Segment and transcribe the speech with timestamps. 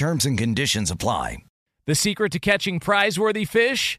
[0.00, 1.44] Terms and conditions apply.
[1.84, 3.98] The secret to catching prize-worthy fish?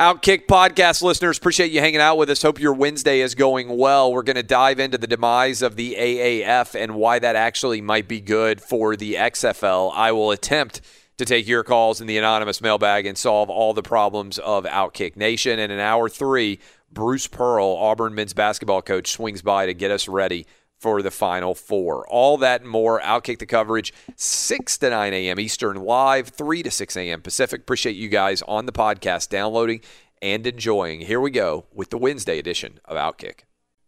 [0.00, 2.40] Outkick podcast listeners, appreciate you hanging out with us.
[2.40, 4.10] Hope your Wednesday is going well.
[4.10, 8.08] We're going to dive into the demise of the AAF and why that actually might
[8.08, 9.92] be good for the XFL.
[9.94, 10.80] I will attempt
[11.18, 15.14] to take your calls in the anonymous mailbag and solve all the problems of Outkick
[15.14, 15.58] Nation.
[15.58, 16.58] And in hour three,
[16.90, 20.46] Bruce Pearl, Auburn men's basketball coach, swings by to get us ready
[20.82, 22.06] for the Final Four.
[22.08, 23.00] All that and more.
[23.00, 25.38] Outkick the coverage 6 to 9 a.m.
[25.38, 27.22] Eastern live, 3 to 6 a.m.
[27.22, 27.60] Pacific.
[27.60, 29.80] Appreciate you guys on the podcast downloading
[30.20, 31.02] and enjoying.
[31.02, 33.40] Here we go with the Wednesday edition of Outkick.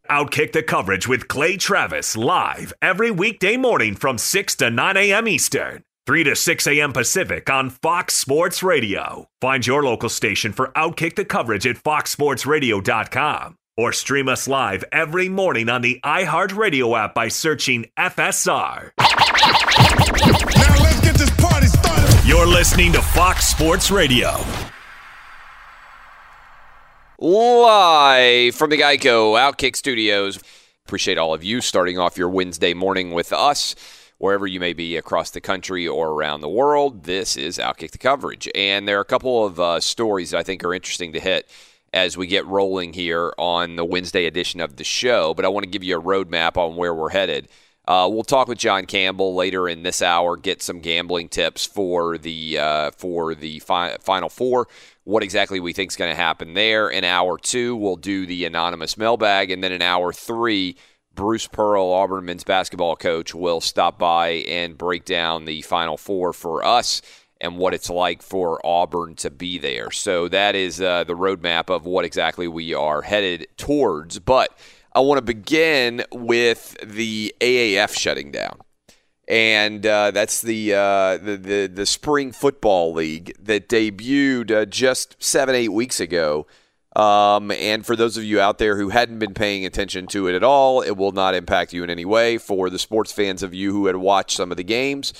[0.08, 5.26] Outkick the coverage with Clay Travis live every weekday morning from 6 to 9 a.m.
[5.26, 5.82] Eastern.
[6.06, 6.92] 3 to 6 a.m.
[6.92, 9.26] Pacific on Fox Sports Radio.
[9.40, 15.28] Find your local station for Outkick the coverage at foxsportsradio.com or stream us live every
[15.28, 18.92] morning on the iHeartRadio app by searching FSR.
[18.98, 22.28] Now let's get this party started.
[22.28, 24.30] You're listening to Fox Sports Radio.
[27.18, 30.38] Live from the Geico Outkick Studios.
[30.86, 33.74] Appreciate all of you starting off your Wednesday morning with us.
[34.18, 37.98] Wherever you may be across the country or around the world, this is Outkick the
[37.98, 38.48] coverage.
[38.54, 41.48] And there are a couple of uh, stories that I think are interesting to hit
[41.94, 45.32] as we get rolling here on the Wednesday edition of the show.
[45.32, 47.48] But I want to give you a roadmap on where we're headed.
[47.86, 50.36] Uh, we'll talk with John Campbell later in this hour.
[50.36, 54.66] Get some gambling tips for the uh, for the fi- final four.
[55.04, 56.88] What exactly we think is going to happen there.
[56.88, 60.76] In hour two, we'll do the anonymous mailbag, and then in hour three.
[61.14, 66.32] Bruce Pearl, Auburn men's basketball coach, will stop by and break down the Final Four
[66.32, 67.02] for us
[67.44, 69.90] and what it's like for Auburn to be there.
[69.90, 74.18] So that is uh, the roadmap of what exactly we are headed towards.
[74.18, 74.56] But
[74.94, 78.60] I want to begin with the AAF shutting down.
[79.28, 85.16] And uh, that's the, uh, the, the the spring football league that debuted uh, just
[85.22, 86.46] seven eight weeks ago.
[86.94, 90.34] Um, and for those of you out there who hadn't been paying attention to it
[90.34, 92.38] at all, it will not impact you in any way.
[92.38, 95.12] For the sports fans of you who had watched some of the games,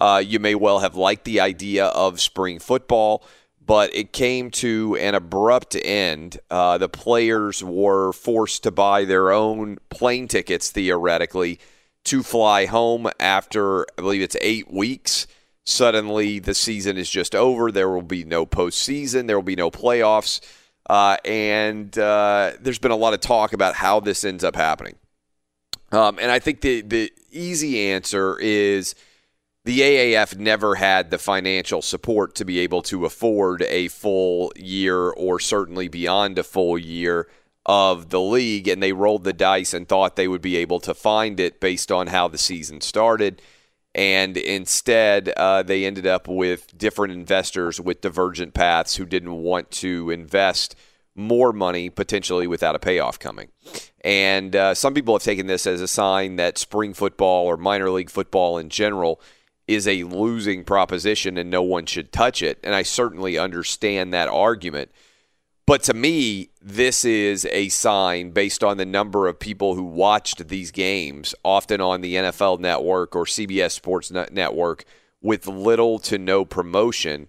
[0.00, 3.24] uh, you may well have liked the idea of spring football,
[3.64, 6.38] but it came to an abrupt end.
[6.50, 11.60] Uh, the players were forced to buy their own plane tickets, theoretically,
[12.04, 15.26] to fly home after, I believe it's eight weeks.
[15.64, 17.70] Suddenly, the season is just over.
[17.70, 20.40] There will be no postseason, there will be no playoffs.
[20.90, 24.96] Uh, and uh, there's been a lot of talk about how this ends up happening.
[25.92, 28.96] Um, and I think the, the easy answer is
[29.64, 35.10] the AAF never had the financial support to be able to afford a full year
[35.10, 37.28] or certainly beyond a full year
[37.64, 38.66] of the league.
[38.66, 41.92] And they rolled the dice and thought they would be able to find it based
[41.92, 43.40] on how the season started.
[43.94, 49.70] And instead, uh, they ended up with different investors with divergent paths who didn't want
[49.72, 50.74] to invest
[51.14, 53.50] more money potentially without a payoff coming.
[54.02, 57.90] And uh, some people have taken this as a sign that spring football or minor
[57.90, 59.20] league football in general
[59.74, 62.58] is a losing proposition and no one should touch it.
[62.62, 64.90] And I certainly understand that argument.
[65.66, 70.48] But to me, this is a sign based on the number of people who watched
[70.48, 74.84] these games, often on the NFL network or CBS Sports Network,
[75.20, 77.28] with little to no promotion.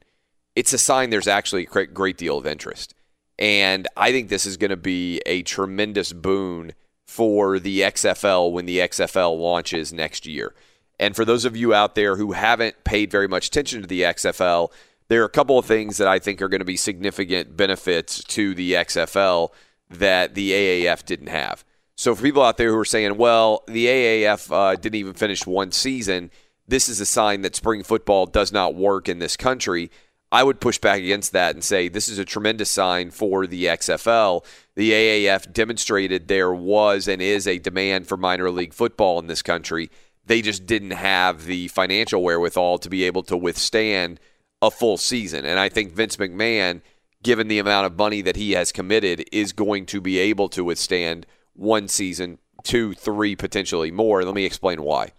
[0.56, 2.96] It's a sign there's actually a great deal of interest.
[3.38, 6.74] And I think this is going to be a tremendous boon
[7.06, 10.54] for the XFL when the XFL launches next year.
[11.00, 14.02] And for those of you out there who haven't paid very much attention to the
[14.02, 14.72] XFL,
[15.08, 18.24] there are a couple of things that I think are going to be significant benefits
[18.26, 19.50] to the XFL
[19.90, 21.64] that the AAF didn't have.
[21.96, 25.46] So for people out there who are saying, well, the AAF uh, didn't even finish
[25.46, 26.32] one season,
[26.68, 29.92] this is a sign that spring football does not work in this country.
[30.32, 33.66] I would push back against that and say this is a tremendous sign for the
[33.66, 34.44] XFL.
[34.76, 39.44] The AAF demonstrated there was and is a demand for minor league football in this
[39.44, 39.92] country.
[40.26, 44.20] They just didn't have the financial wherewithal to be able to withstand
[44.62, 45.46] a full season.
[45.46, 46.82] And I think Vince McMahon,
[47.22, 50.64] given the amount of money that he has committed, is going to be able to
[50.64, 54.24] withstand one season, two, three, potentially more.
[54.24, 55.12] Let me explain why.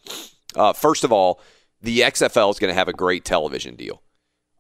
[0.56, 1.40] Uh, first of all,
[1.82, 4.02] the XFL is going to have a great television deal.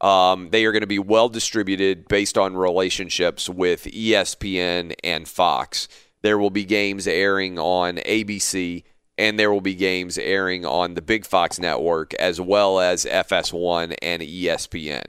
[0.00, 5.88] Um, they are going to be well distributed based on relationships with ESPN and Fox.
[6.20, 8.84] There will be games airing on ABC,
[9.16, 13.94] and there will be games airing on the Big Fox network as well as FS1
[14.02, 15.06] and ESPN.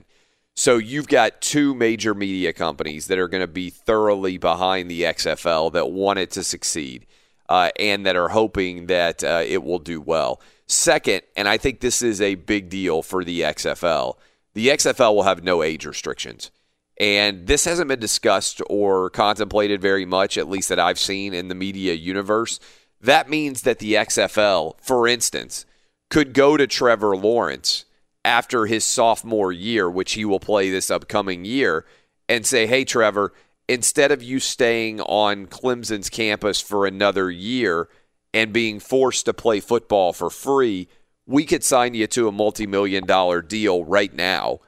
[0.54, 5.02] So you've got two major media companies that are going to be thoroughly behind the
[5.02, 7.06] XFL that want it to succeed
[7.48, 10.40] uh, and that are hoping that uh, it will do well.
[10.66, 14.16] Second, and I think this is a big deal for the XFL
[14.56, 16.50] the XFL will have no age restrictions.
[16.98, 21.48] And this hasn't been discussed or contemplated very much, at least that I've seen in
[21.48, 22.58] the media universe.
[23.00, 25.66] That means that the XFL, for instance,
[26.10, 27.84] could go to Trevor Lawrence
[28.24, 31.84] after his sophomore year, which he will play this upcoming year,
[32.28, 33.32] and say, hey, Trevor,
[33.68, 37.88] instead of you staying on Clemson's campus for another year
[38.34, 40.88] and being forced to play football for free,
[41.26, 44.60] we could sign you to a multi million dollar deal right now.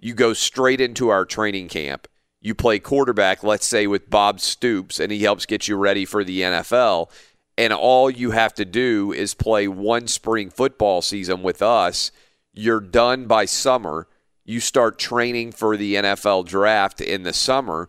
[0.00, 2.08] You go straight into our training camp.
[2.40, 6.22] You play quarterback, let's say with Bob Stoops, and he helps get you ready for
[6.22, 7.10] the NFL.
[7.56, 12.10] And all you have to do is play one spring football season with us.
[12.52, 14.08] You're done by summer.
[14.44, 17.88] You start training for the NFL draft in the summer.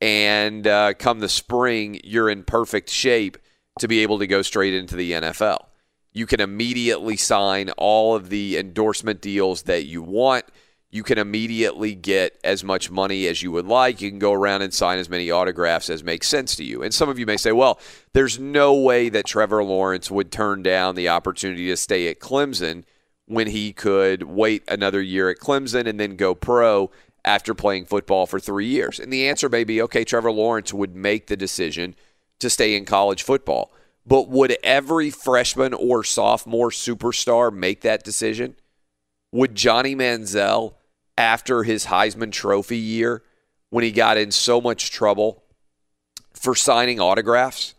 [0.00, 3.38] And uh, come the spring, you're in perfect shape
[3.80, 5.66] to be able to go straight into the NFL.
[6.12, 10.44] You can immediately sign all of the endorsement deals that you want.
[10.90, 14.00] You can immediately get as much money as you would like.
[14.00, 16.82] You can go around and sign as many autographs as makes sense to you.
[16.82, 17.80] And some of you may say, well,
[18.12, 22.84] there's no way that Trevor Lawrence would turn down the opportunity to stay at Clemson
[23.26, 26.90] when he could wait another year at Clemson and then go pro
[27.24, 29.00] after playing football for three years.
[29.00, 31.96] And the answer may be okay, Trevor Lawrence would make the decision
[32.38, 33.72] to stay in college football.
[34.06, 38.54] But would every freshman or sophomore superstar make that decision?
[39.36, 40.76] Would Johnny Manziel,
[41.18, 43.22] after his Heisman Trophy year,
[43.68, 45.44] when he got in so much trouble
[46.32, 47.74] for signing autographs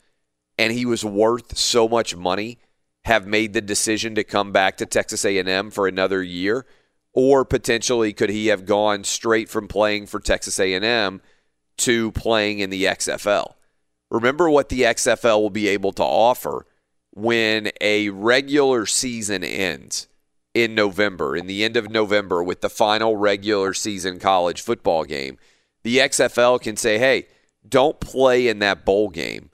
[0.59, 2.59] and he was worth so much money,
[3.05, 6.67] have made the decision to come back to Texas A&M for another year?
[7.11, 11.21] Or potentially could he have gone straight from playing for Texas A&M
[11.77, 13.53] to playing in the XFL?
[14.11, 16.67] Remember what the XFL will be able to offer
[17.09, 20.07] when a regular season ends
[20.57, 25.37] in November, in the end of November, with the final regular season college football game.
[25.83, 27.27] The XFL can say, hey,
[27.69, 29.51] don't play in that bowl game.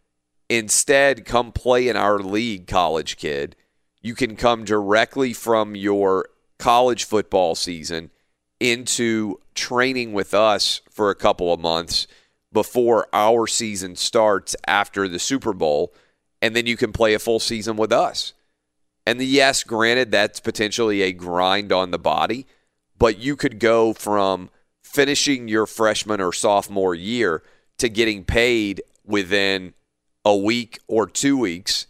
[0.50, 3.57] Instead, come play in our league, college kid.
[4.01, 8.10] You can come directly from your college football season
[8.62, 12.07] into training with us for a couple of months
[12.53, 15.93] before our season starts after the Super Bowl,
[16.41, 18.31] and then you can play a full season with us.
[19.05, 22.45] And the, yes, granted, that's potentially a grind on the body,
[22.98, 24.50] but you could go from
[24.83, 27.43] finishing your freshman or sophomore year
[27.79, 29.74] to getting paid within
[30.24, 31.88] a week or two weeks.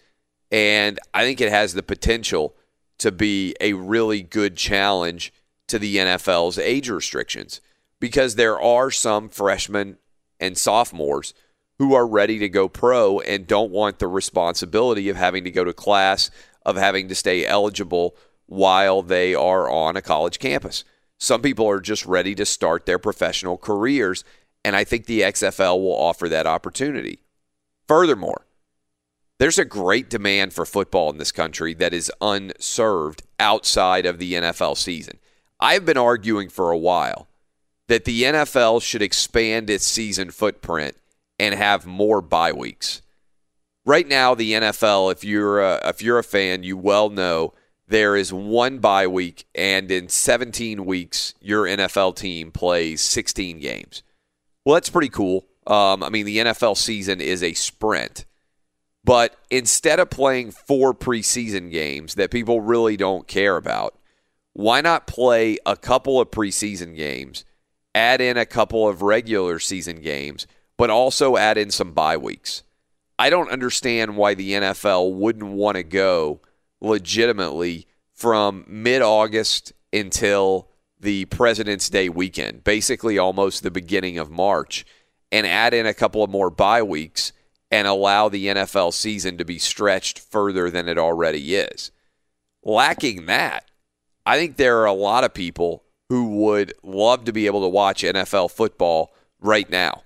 [0.52, 2.56] And I think it has the potential
[3.00, 5.34] to be a really good challenge
[5.68, 7.62] to the NFL's age restrictions
[8.00, 9.98] because there are some freshmen
[10.40, 11.34] and sophomores
[11.80, 15.64] who are ready to go pro and don't want the responsibility of having to go
[15.64, 16.30] to class,
[16.66, 18.16] of having to stay eligible
[18.46, 20.84] while they are on a college campus.
[21.18, 24.24] Some people are just ready to start their professional careers.
[24.66, 27.20] And I think the XFL will offer that opportunity.
[27.88, 28.46] Furthermore,
[29.40, 34.34] there's a great demand for football in this country that is unserved outside of the
[34.34, 35.20] NFL season.
[35.60, 37.28] I've been arguing for a while
[37.88, 40.96] that the NFL should expand its season footprint
[41.40, 43.02] and have more bye weeks.
[43.86, 47.54] Right now, the NFL, if you're a, if you're a fan, you well know
[47.88, 54.02] there is one bye week, and in 17 weeks, your NFL team plays 16 games.
[54.64, 55.46] Well, that's pretty cool.
[55.68, 58.26] Um, I mean, the NFL season is a sprint.
[59.04, 63.98] But instead of playing four preseason games that people really don't care about,
[64.54, 67.44] why not play a couple of preseason games,
[67.94, 70.48] add in a couple of regular season games,
[70.78, 72.64] but also add in some bye weeks?
[73.24, 76.42] I don't understand why the NFL wouldn't want to go
[76.82, 80.68] legitimately from mid August until
[81.00, 84.86] the President's Day weekend, basically almost the beginning of March,
[85.32, 87.32] and add in a couple of more bye weeks
[87.72, 91.92] and allow the NFL season to be stretched further than it already is.
[92.62, 93.72] Lacking that,
[94.26, 97.70] I think there are a lot of people who would love to be able to
[97.70, 100.04] watch NFL football right now.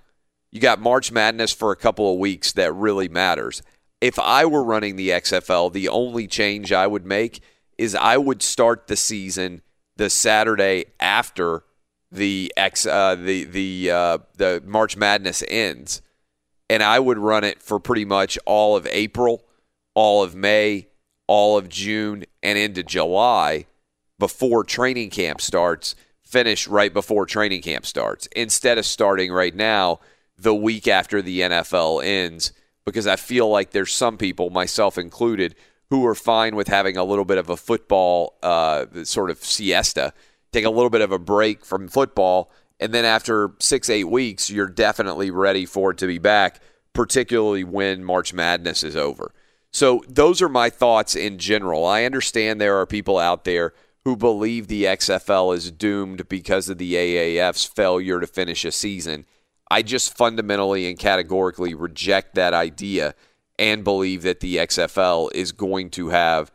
[0.50, 3.62] You got March Madness for a couple of weeks that really matters.
[4.00, 7.42] If I were running the XFL, the only change I would make
[7.76, 9.62] is I would start the season
[9.96, 11.64] the Saturday after
[12.10, 16.00] the X uh, the the uh, the March Madness ends,
[16.70, 19.44] and I would run it for pretty much all of April,
[19.94, 20.88] all of May,
[21.26, 23.66] all of June, and into July
[24.18, 25.94] before training camp starts.
[26.22, 29.98] Finish right before training camp starts instead of starting right now
[30.38, 32.52] the week after the NFL ends
[32.84, 35.54] because I feel like there's some people, myself included,
[35.90, 40.12] who are fine with having a little bit of a football uh, sort of siesta,
[40.52, 44.50] take a little bit of a break from football, and then after six, eight weeks,
[44.50, 46.60] you're definitely ready for it to be back,
[46.92, 49.32] particularly when March Madness is over.
[49.70, 51.84] So, those are my thoughts in general.
[51.84, 56.78] I understand there are people out there who believe the XFL is doomed because of
[56.78, 59.26] the AAF's failure to finish a season.
[59.70, 63.14] I just fundamentally and categorically reject that idea
[63.58, 66.50] and believe that the XFL is going to have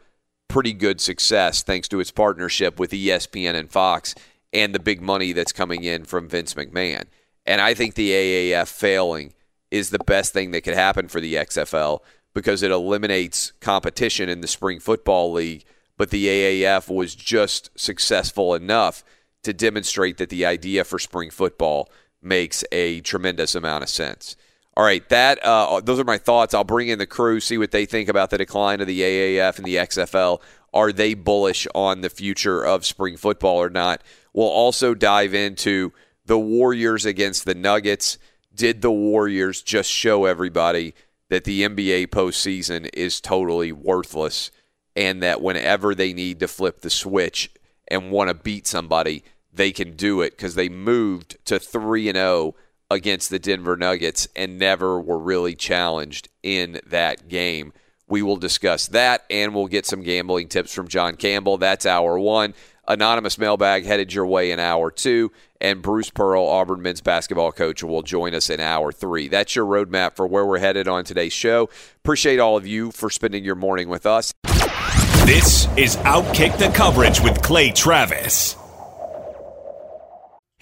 [0.48, 4.16] pretty good success thanks to its partnership with ESPN and Fox
[4.52, 7.06] and the big money that's coming in from Vince McMahon.
[7.46, 9.34] And I think the AAF failing
[9.72, 12.00] is the best thing that could happen for the XFL
[12.34, 15.66] because it eliminates competition in the spring football league.
[15.98, 19.04] But the AAF was just successful enough
[19.44, 21.90] to demonstrate that the idea for spring football
[22.24, 24.36] makes a tremendous amount of sense.
[24.76, 26.54] All right, that uh, those are my thoughts.
[26.54, 29.58] I'll bring in the crew, see what they think about the decline of the AAF
[29.58, 30.42] and the XFL.
[30.74, 34.02] Are they bullish on the future of spring football or not?
[34.34, 35.94] We'll also dive into
[36.26, 38.18] the Warriors against the Nuggets.
[38.54, 40.96] Did the Warriors just show everybody
[41.30, 44.50] that the NBA postseason is totally worthless
[44.96, 47.52] and that whenever they need to flip the switch
[47.88, 49.24] and want to beat somebody,
[49.54, 52.56] they can do it because they moved to 3 and 0
[52.90, 57.74] against the Denver Nuggets and never were really challenged in that game.
[58.08, 61.58] We will discuss that and we'll get some gambling tips from John Campbell.
[61.58, 62.54] That's hour one.
[62.88, 65.32] Anonymous mailbag headed your way in hour two.
[65.62, 69.30] And Bruce Pearl, Auburn men's basketball coach, will join us in hour three.
[69.30, 71.70] That's your roadmap for where we're headed on today's show.
[72.04, 74.34] Appreciate all of you for spending your morning with us.
[75.26, 78.58] This is Outkick the Coverage with Clay Travis.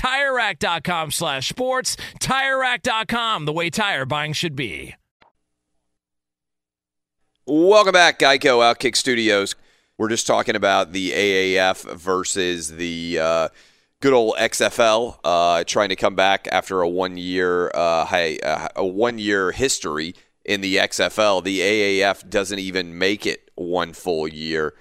[0.00, 1.96] TireRack.com slash sports.
[2.20, 4.94] TireRack.com, the way tire buying should be.
[7.46, 9.56] Welcome back, Geico Outkick Studios.
[9.98, 13.48] We're just talking about the AAF versus the uh,
[14.00, 18.68] good old XFL, uh, trying to come back after a one year uh, high, uh,
[18.76, 20.14] a one year history
[20.46, 21.44] in the XFL.
[21.44, 24.74] The AAF doesn't even make it one full year.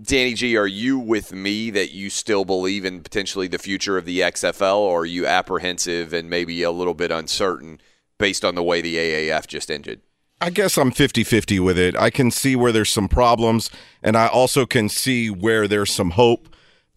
[0.00, 4.04] Danny G, are you with me that you still believe in potentially the future of
[4.04, 7.80] the XFL, or are you apprehensive and maybe a little bit uncertain
[8.16, 10.00] based on the way the AAF just ended?
[10.40, 11.96] I guess I'm 50 50 with it.
[11.96, 16.10] I can see where there's some problems, and I also can see where there's some
[16.10, 16.48] hope.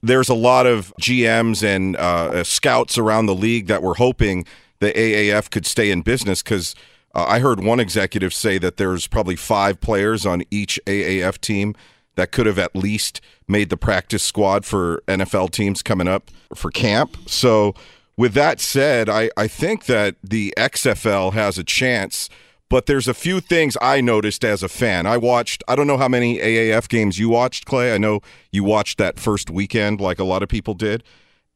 [0.03, 4.45] There's a lot of GMs and uh, scouts around the league that were hoping
[4.77, 6.75] the AAF could stay in business because
[7.15, 11.75] uh, I heard one executive say that there's probably five players on each AAF team
[12.15, 16.71] that could have at least made the practice squad for NFL teams coming up for
[16.71, 17.17] camp.
[17.27, 17.73] So,
[18.17, 22.29] with that said, I, I think that the XFL has a chance,
[22.69, 25.05] but there's a few things I noticed as a fan.
[25.07, 27.93] I watched, I don't know how many AAF games you watched, Clay.
[27.93, 28.19] I know
[28.51, 31.03] you watched that first weekend like a lot of people did.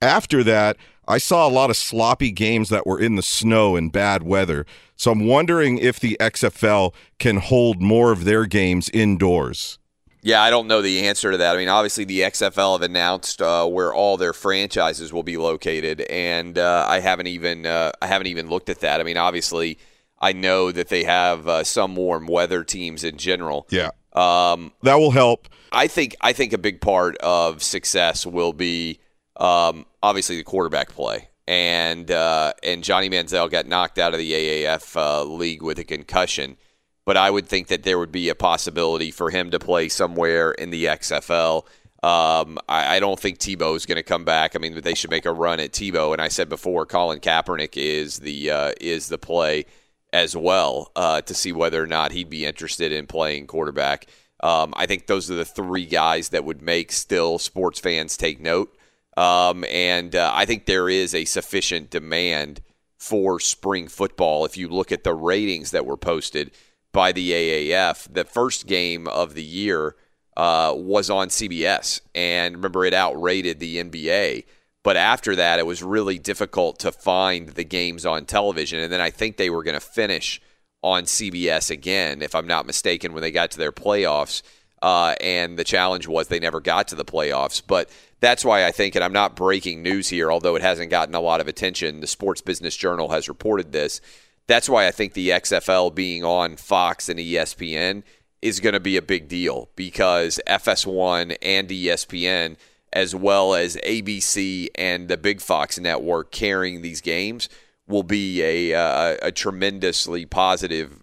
[0.02, 3.92] After that, I saw a lot of sloppy games that were in the snow and
[3.92, 4.66] bad weather.
[4.96, 9.78] So I'm wondering if the XFL can hold more of their games indoors.
[10.26, 11.56] Yeah, I don't know the answer to that.
[11.56, 16.02] I mean, obviously the XFL have announced uh, where all their franchises will be located,
[16.02, 19.00] and uh, I haven't even uh, I haven't even looked at that.
[19.00, 19.78] I mean, obviously,
[20.20, 23.68] I know that they have uh, some warm weather teams in general.
[23.70, 25.48] Yeah, um, that will help.
[25.72, 29.02] I think I think a big part of success will be
[29.38, 34.32] um, obviously the quarterback play, and uh, and Johnny Manziel got knocked out of the
[34.32, 36.58] AAF uh, league with a concussion
[37.06, 40.52] but I would think that there would be a possibility for him to play somewhere
[40.52, 41.66] in the XFL.
[42.04, 44.56] Um, I, I, don't think Tebow is going to come back.
[44.56, 46.14] I mean, they should make a run at Tebow.
[46.14, 49.66] And I said before, Colin Kaepernick is the uh, is the play
[50.14, 54.06] as well uh, to see whether or not he'd be interested in playing quarterback.
[54.42, 58.40] Um, I think those are the three guys that would make still sports fans take
[58.40, 58.76] note.
[59.18, 62.62] Um, and uh, I think there is a sufficient demand
[62.98, 64.46] for spring football.
[64.46, 66.52] If you look at the ratings that were posted,
[66.96, 68.08] by the AAF.
[68.12, 69.96] The first game of the year
[70.38, 74.46] uh, was on CBS, and remember, it outrated the NBA.
[74.82, 78.80] But after that, it was really difficult to find the games on television.
[78.80, 80.42] And then I think they were going to finish
[80.82, 84.42] on CBS again, if I'm not mistaken, when they got to their playoffs.
[84.82, 87.62] Uh, and the challenge was they never got to the playoffs.
[87.66, 91.16] But that's why I think, and I'm not breaking news here, although it hasn't gotten
[91.16, 92.02] a lot of attention.
[92.02, 94.00] The Sports Business Journal has reported this
[94.48, 98.04] that's why I think the XFL being on Fox and ESPN
[98.42, 102.58] is going to be a big deal because FS1 and ESPN,
[102.94, 107.50] as well as ABC and the Big Fox network carrying these games,
[107.88, 111.02] will be a, uh, a tremendously positive,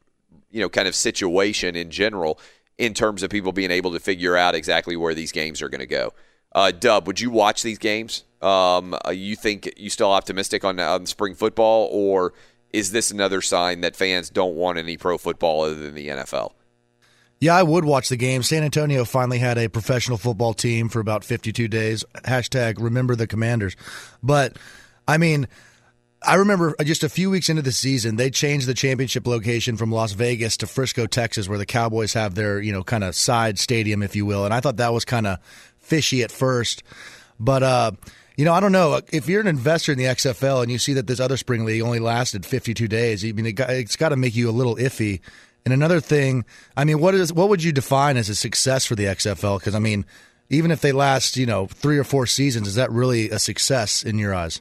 [0.51, 2.39] you know, kind of situation in general
[2.79, 5.81] in terms of people being able to figure out exactly where these games are going
[5.81, 6.13] to go.
[6.55, 8.25] Uh, Dub, would you watch these games?
[8.41, 12.35] Um, uh, you think you still optimistic on, on spring football, or
[12.73, 16.53] is this another sign that fans don't want any pro football other than the NFL?
[17.41, 18.45] Yeah, I would watch the game.
[18.45, 22.05] San Antonio finally had a professional football team for about 52 days.
[22.25, 23.75] Hashtag remember the commanders.
[24.23, 24.57] But,
[25.09, 25.49] I mean,
[26.25, 29.91] I remember just a few weeks into the season, they changed the championship location from
[29.91, 33.59] Las Vegas to Frisco, Texas, where the Cowboys have their, you know, kind of side
[33.59, 34.45] stadium, if you will.
[34.45, 35.39] And I thought that was kind of
[35.81, 36.85] fishy at first.
[37.41, 37.93] But, uh,
[38.37, 39.01] you know, I don't know.
[39.13, 41.83] If you're an investor in the XFL and you see that this other spring league
[41.83, 45.21] only lasted 52 days, I mean, it's got to make you a little iffy
[45.65, 46.45] and another thing,
[46.77, 49.59] I mean, what is what would you define as a success for the XFL?
[49.59, 50.05] Because I mean,
[50.51, 54.03] even if they last, you know, three or four seasons, is that really a success
[54.03, 54.61] in your eyes?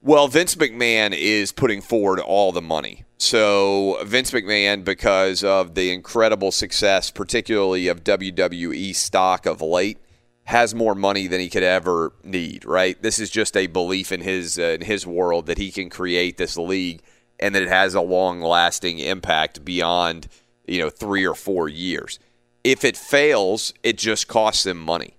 [0.00, 3.04] Well, Vince McMahon is putting forward all the money.
[3.18, 9.98] So, Vince McMahon, because of the incredible success, particularly of WWE stock of late,
[10.44, 12.64] has more money than he could ever need.
[12.64, 13.00] Right?
[13.00, 16.36] This is just a belief in his uh, in his world that he can create
[16.36, 17.02] this league
[17.38, 20.28] and that it has a long lasting impact beyond,
[20.66, 22.18] you know, three or four years.
[22.62, 25.16] If it fails, it just costs them money.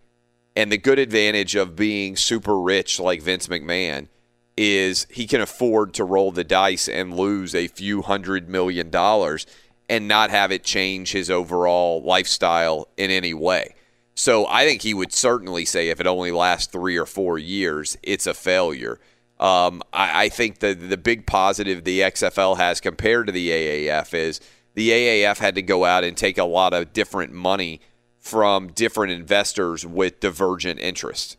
[0.56, 4.08] And the good advantage of being super rich like Vince McMahon
[4.56, 9.46] is he can afford to roll the dice and lose a few hundred million dollars
[9.90, 13.76] and not have it change his overall lifestyle in any way.
[14.15, 17.97] So I think he would certainly say if it only lasts three or four years,
[18.04, 18.99] it's a failure.
[19.39, 24.13] Um, I, I, think the the big positive the XFL has compared to the AAF
[24.13, 24.39] is
[24.76, 27.82] the AAF had to go out and take a lot of different money
[28.19, 31.36] from different investors with divergent interests.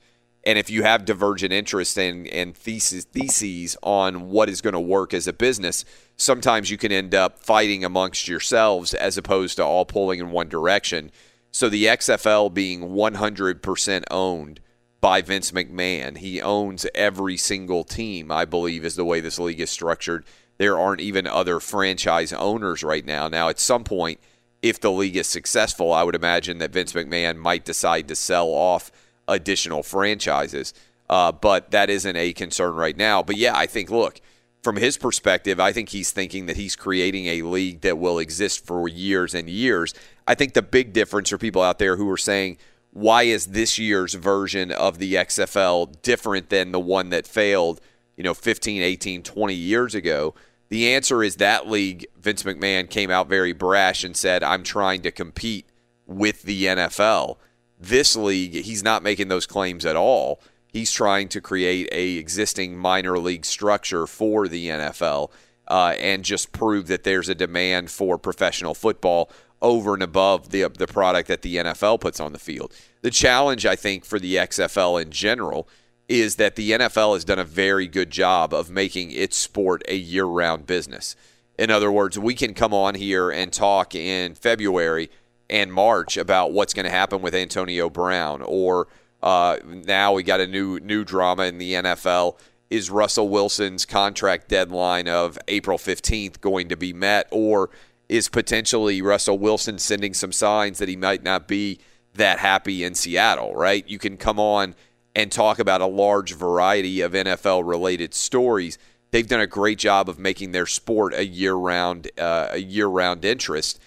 [0.47, 4.81] And if you have divergent interests and, and theses, theses on what is going to
[4.81, 9.65] work as a business, sometimes you can end up fighting amongst yourselves as opposed to
[9.65, 11.11] all pulling in one direction.
[11.55, 14.61] So the XFL being 100% owned
[15.01, 16.19] by Vince McMahon.
[16.19, 20.25] He owns every single team, I believe, is the way this league is structured.
[20.59, 23.29] There aren't even other franchise owners right now.
[23.29, 24.19] Now, at some point,
[24.63, 28.49] if the league is successful, I would imagine that Vince McMahon might decide to sell
[28.49, 28.91] off
[29.29, 30.75] additional franchises.
[31.09, 33.23] Uh, but that isn't a concern right now.
[33.23, 34.21] But yeah, I think, look,
[34.65, 38.65] from his perspective, I think he's thinking that he's creating a league that will exist
[38.65, 39.93] for years and years.
[40.27, 42.57] I think the big difference for people out there who are saying,
[42.91, 47.81] why is this year's version of the XFL different than the one that failed,
[48.17, 50.35] you know, 15, 18, 20 years ago?
[50.71, 55.03] The answer is that league, Vince McMahon came out very brash and said, I'm trying
[55.03, 55.67] to compete
[56.07, 57.37] with the NFL.
[57.79, 60.41] This league, he's not making those claims at all.
[60.75, 65.31] He's trying to create a existing minor league structure for the NFL
[65.69, 69.31] uh, and just prove that there's a demand for professional football
[69.63, 72.75] over and above the the product that the NFL puts on the field.
[73.03, 75.69] The challenge I think for the XFL in general
[76.09, 79.95] is that the NFL has done a very good job of making its sport a
[79.95, 81.15] year-round business.
[81.57, 85.09] In other words, we can come on here and talk in February
[85.49, 88.89] and March about what's going to happen with Antonio Brown, or
[89.25, 92.39] uh, now we got a new new drama in the NFL.
[92.69, 97.71] Is Russell Wilson's contract deadline of April 15th going to be met, or
[98.09, 101.79] is potentially Russell Wilson sending some signs that he might not be
[102.15, 103.89] that happy in Seattle, right?
[103.89, 104.75] You can come on
[105.17, 108.77] and talk about a large variety of NFL related stories.
[109.11, 112.89] They've done a great job of making their sport a year round uh, a year
[112.89, 113.81] round interest.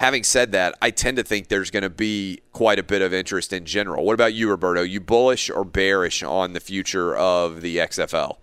[0.00, 3.12] Having said that, I tend to think there's going to be quite a bit of
[3.12, 4.04] interest in general.
[4.04, 4.82] What about you, Roberto?
[4.82, 8.36] You bullish or bearish on the future of the XFL?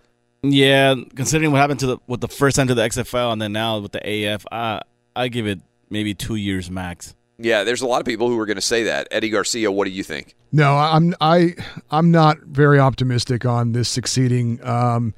[0.43, 3.53] Yeah, considering what happened to the with the first time to the XFL and then
[3.53, 4.81] now with the AF, I
[5.15, 7.15] I give it maybe two years max.
[7.37, 9.07] Yeah, there's a lot of people who are going to say that.
[9.11, 10.35] Eddie Garcia, what do you think?
[10.51, 11.55] No, I'm I
[11.89, 14.63] I'm not very optimistic on this succeeding.
[14.65, 15.13] Um,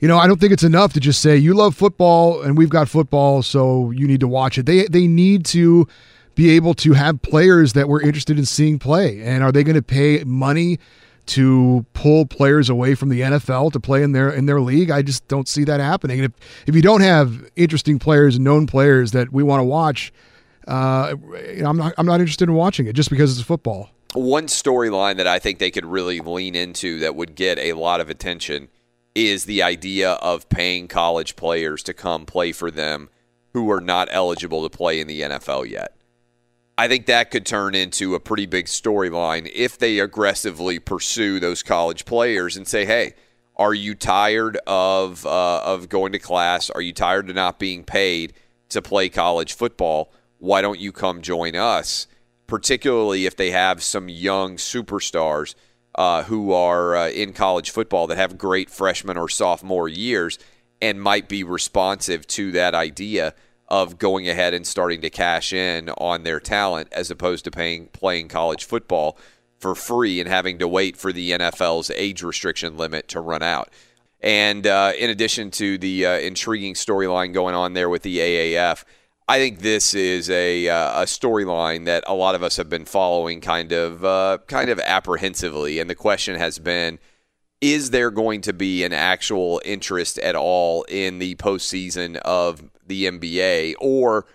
[0.00, 2.68] you know, I don't think it's enough to just say you love football and we've
[2.68, 4.66] got football, so you need to watch it.
[4.66, 5.86] They they need to
[6.34, 9.20] be able to have players that we're interested in seeing play.
[9.22, 10.78] And are they going to pay money
[11.28, 14.90] to pull players away from the NFL to play in their in their league.
[14.90, 16.20] I just don't see that happening.
[16.20, 16.32] And if
[16.66, 20.12] if you don't have interesting players and known players that we want to watch,
[20.66, 21.14] uh,
[21.54, 23.90] you know, I'm not I'm not interested in watching it just because it's football.
[24.14, 28.00] One storyline that I think they could really lean into that would get a lot
[28.00, 28.68] of attention
[29.26, 33.08] is the idea of paying college players to come play for them
[33.52, 35.94] who are not eligible to play in the NFL yet.
[36.76, 41.64] I think that could turn into a pretty big storyline if they aggressively pursue those
[41.64, 43.14] college players and say, hey,
[43.56, 46.70] Are you tired of uh, of going to class?
[46.70, 48.34] Are you tired of not being paid
[48.68, 50.12] to play college football?
[50.38, 52.06] Why don't you come join us?
[52.46, 55.56] Particularly if they have some young superstars
[55.98, 60.38] uh, who are uh, in college football that have great freshman or sophomore years
[60.80, 63.34] and might be responsive to that idea
[63.66, 67.88] of going ahead and starting to cash in on their talent as opposed to paying
[67.88, 69.18] playing college football
[69.58, 73.68] for free and having to wait for the NFL's age restriction limit to run out.
[74.20, 78.84] And uh, in addition to the uh, intriguing storyline going on there with the AAF,
[79.30, 82.86] I think this is a, uh, a storyline that a lot of us have been
[82.86, 85.78] following kind of uh, kind of apprehensively.
[85.78, 86.98] And the question has been
[87.60, 93.04] is there going to be an actual interest at all in the postseason of the
[93.04, 94.26] NBA, or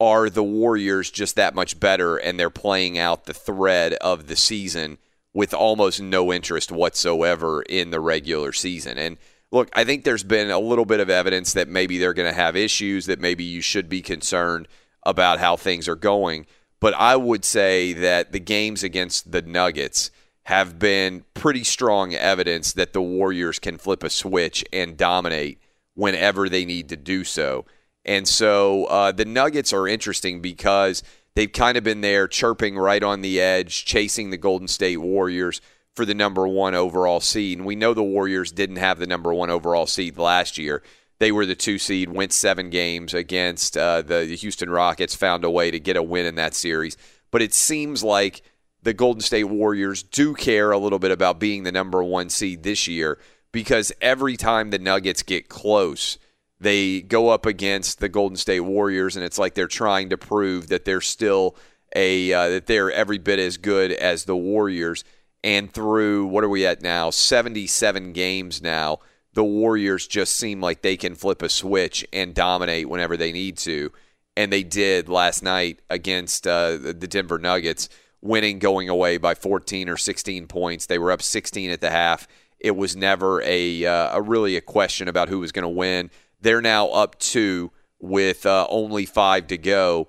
[0.00, 4.36] are the Warriors just that much better and they're playing out the thread of the
[4.36, 4.96] season
[5.34, 8.96] with almost no interest whatsoever in the regular season?
[8.96, 9.18] And
[9.50, 12.38] look, I think there's been a little bit of evidence that maybe they're going to
[12.38, 14.68] have issues, that maybe you should be concerned
[15.04, 16.46] about how things are going.
[16.80, 20.10] But I would say that the games against the Nuggets
[20.44, 25.60] have been pretty strong evidence that the Warriors can flip a switch and dominate
[25.94, 27.66] whenever they need to do so.
[28.04, 31.02] And so uh, the Nuggets are interesting because
[31.34, 35.60] they've kind of been there chirping right on the edge, chasing the Golden State Warriors
[35.98, 37.58] for the number one overall seed.
[37.58, 40.80] And we know the Warriors didn't have the number one overall seed last year.
[41.18, 45.50] They were the two seed, went seven games against uh, the Houston Rockets, found a
[45.50, 46.96] way to get a win in that series.
[47.32, 48.42] But it seems like
[48.80, 52.62] the Golden State Warriors do care a little bit about being the number one seed
[52.62, 53.18] this year
[53.50, 56.16] because every time the Nuggets get close,
[56.60, 60.68] they go up against the Golden State Warriors, and it's like they're trying to prove
[60.68, 61.56] that they're still
[61.96, 65.02] a uh, that they're every bit as good as the Warriors.
[65.44, 67.10] And through what are we at now?
[67.10, 68.98] Seventy-seven games now.
[69.34, 73.56] The Warriors just seem like they can flip a switch and dominate whenever they need
[73.58, 73.92] to,
[74.36, 77.88] and they did last night against uh, the Denver Nuggets
[78.20, 80.86] winning going away by 14 or 16 points.
[80.86, 82.26] They were up 16 at the half.
[82.58, 86.10] It was never a, uh, a really a question about who was going to win.
[86.40, 87.70] They're now up two
[88.00, 90.08] with uh, only five to go,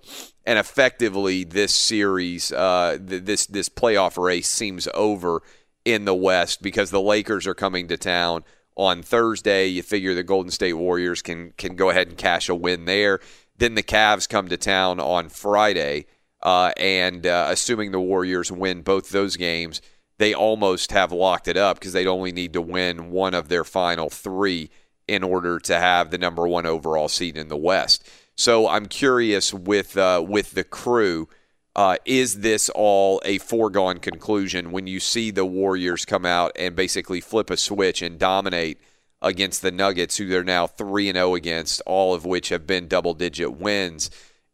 [0.50, 5.44] and effectively this series, uh, th- this this playoff race seems over
[5.86, 8.44] in the West because the Lakers are coming to town
[8.76, 9.68] on Thursday.
[9.68, 13.20] You figure the Golden State Warriors can can go ahead and cash a win there.
[13.60, 16.08] Then the Cavs come to town on Friday
[16.42, 19.84] uh, and uh, assuming the Warriors win both those games,
[20.18, 23.64] they almost have locked it up because they'd only need to win one of their
[23.64, 24.72] final three
[25.08, 28.10] in order to have the number one overall seed in the West.
[28.40, 31.28] So I'm curious with uh, with the crew.
[31.76, 36.76] Uh, is this all a foregone conclusion when you see the Warriors come out and
[36.76, 38.80] basically flip a switch and dominate
[39.22, 42.88] against the Nuggets, who they're now 3 and 0 against, all of which have been
[42.88, 44.10] double digit wins?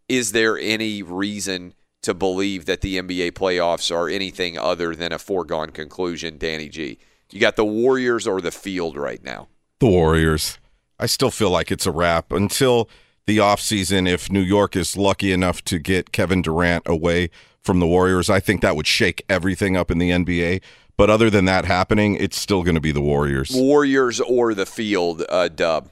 [0.07, 5.19] is there any reason to believe that the NBA playoffs are anything other than a
[5.19, 6.99] foregone conclusion, Danny G?
[7.31, 9.47] You got the Warriors or the field right now?
[9.79, 10.59] The Warriors.
[10.99, 12.89] I still feel like it's a wrap until
[13.25, 14.07] the offseason.
[14.07, 17.29] If New York is lucky enough to get Kevin Durant away
[17.61, 20.61] from the Warriors, I think that would shake everything up in the NBA.
[20.97, 23.51] But other than that happening, it's still going to be the Warriors.
[23.53, 25.89] Warriors or the field, uh, Dub.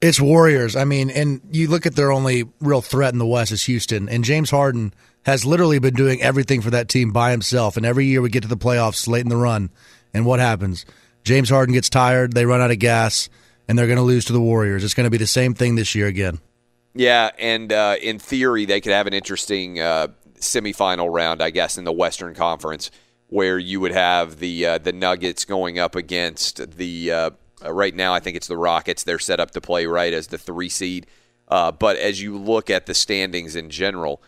[0.00, 0.76] It's Warriors.
[0.76, 4.08] I mean, and you look at their only real threat in the West is Houston,
[4.08, 4.92] and James Harden
[5.24, 7.78] has literally been doing everything for that team by himself.
[7.78, 9.70] And every year we get to the playoffs late in the run,
[10.12, 10.84] and what happens?
[11.22, 13.30] James Harden gets tired, they run out of gas,
[13.66, 14.84] and they're going to lose to the Warriors.
[14.84, 16.38] It's going to be the same thing this year again.
[16.94, 21.76] Yeah, and uh, in theory, they could have an interesting uh, semifinal round, I guess,
[21.76, 22.90] in the Western Conference,
[23.28, 27.30] where you would have the uh, the Nuggets going up against the uh,
[27.64, 29.02] uh, right now, I think it's the Rockets.
[29.04, 31.06] They're set up to play right as the three seed.
[31.48, 34.22] Uh, but as you look at the standings in general,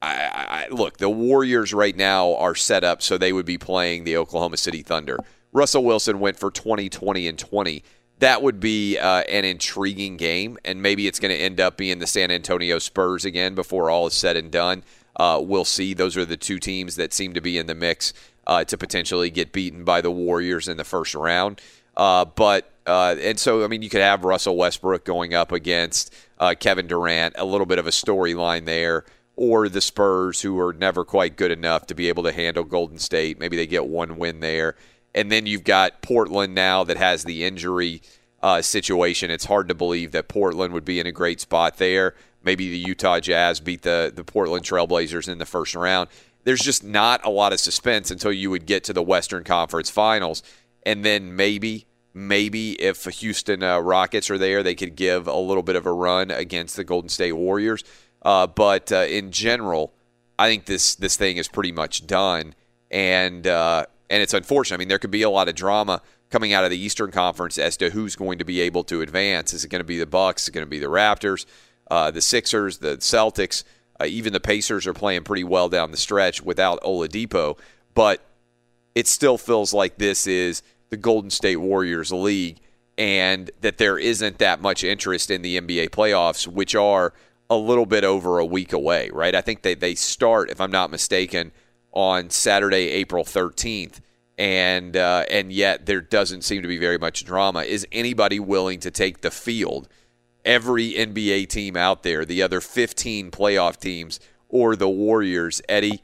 [0.00, 4.04] I, I, look, the Warriors right now are set up so they would be playing
[4.04, 5.18] the Oklahoma City Thunder.
[5.52, 7.84] Russell Wilson went for 20, 20, and 20.
[8.20, 11.98] That would be uh, an intriguing game, and maybe it's going to end up being
[11.98, 14.84] the San Antonio Spurs again before all is said and done.
[15.16, 15.94] Uh, we'll see.
[15.94, 18.12] Those are the two teams that seem to be in the mix
[18.46, 21.60] uh, to potentially get beaten by the Warriors in the first round.
[21.96, 26.12] Uh, but uh, and so I mean you could have Russell Westbrook going up against
[26.38, 29.04] uh, Kevin Durant, a little bit of a storyline there,
[29.36, 32.98] or the Spurs who are never quite good enough to be able to handle Golden
[32.98, 33.38] State.
[33.38, 34.76] Maybe they get one win there,
[35.14, 38.02] and then you've got Portland now that has the injury
[38.42, 39.30] uh, situation.
[39.30, 42.14] It's hard to believe that Portland would be in a great spot there.
[42.42, 46.08] Maybe the Utah Jazz beat the the Portland Trailblazers in the first round.
[46.44, 49.88] There's just not a lot of suspense until you would get to the Western Conference
[49.88, 50.42] Finals
[50.84, 55.62] and then maybe maybe if Houston uh, Rockets are there, they could give a little
[55.62, 57.82] bit of a run against the Golden State Warriors.
[58.22, 59.92] Uh, but uh, in general,
[60.38, 62.54] I think this this thing is pretty much done,
[62.90, 64.76] and uh, and it's unfortunate.
[64.76, 66.00] I mean, there could be a lot of drama
[66.30, 69.52] coming out of the Eastern Conference as to who's going to be able to advance.
[69.52, 70.42] Is it going to be the Bucks?
[70.42, 71.46] Is it going to be the Raptors,
[71.90, 73.64] uh, the Sixers, the Celtics?
[74.00, 77.58] Uh, even the Pacers are playing pretty well down the stretch without Oladipo,
[77.92, 78.24] but
[78.94, 82.60] it still feels like this is the Golden State Warriors league,
[82.96, 87.12] and that there isn't that much interest in the NBA playoffs, which are
[87.50, 89.34] a little bit over a week away, right?
[89.34, 91.50] I think they, they start, if I'm not mistaken,
[91.94, 94.00] on Saturday, April 13th,
[94.36, 97.60] and uh, and yet there doesn't seem to be very much drama.
[97.60, 99.88] Is anybody willing to take the field?
[100.44, 106.02] Every NBA team out there, the other 15 playoff teams, or the Warriors, Eddie,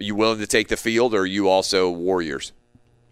[0.00, 2.52] are you willing to take the field, or are you also Warriors?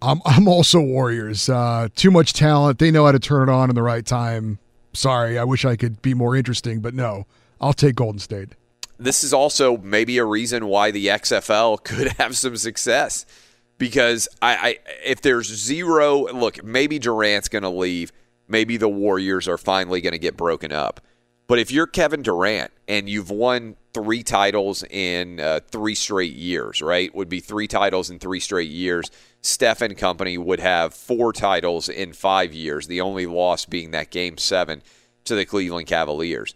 [0.03, 1.49] I'm I'm also Warriors.
[1.49, 2.79] Uh, too much talent.
[2.79, 4.59] They know how to turn it on in the right time.
[4.93, 7.27] Sorry, I wish I could be more interesting, but no,
[7.61, 8.51] I'll take Golden State.
[9.01, 13.27] This is also maybe a reason why the XFL could have some success
[13.79, 18.13] because I, I if there's zero look, maybe Durant's going to leave,
[18.47, 21.01] maybe the Warriors are finally going to get broken up.
[21.49, 26.81] But if you're Kevin Durant and you've won three titles in uh, three straight years,
[26.81, 27.13] right?
[27.13, 29.11] Would be three titles in three straight years.
[29.43, 34.11] Steph and company would have four titles in five years, the only loss being that
[34.11, 34.83] game seven
[35.25, 36.55] to the Cleveland Cavaliers.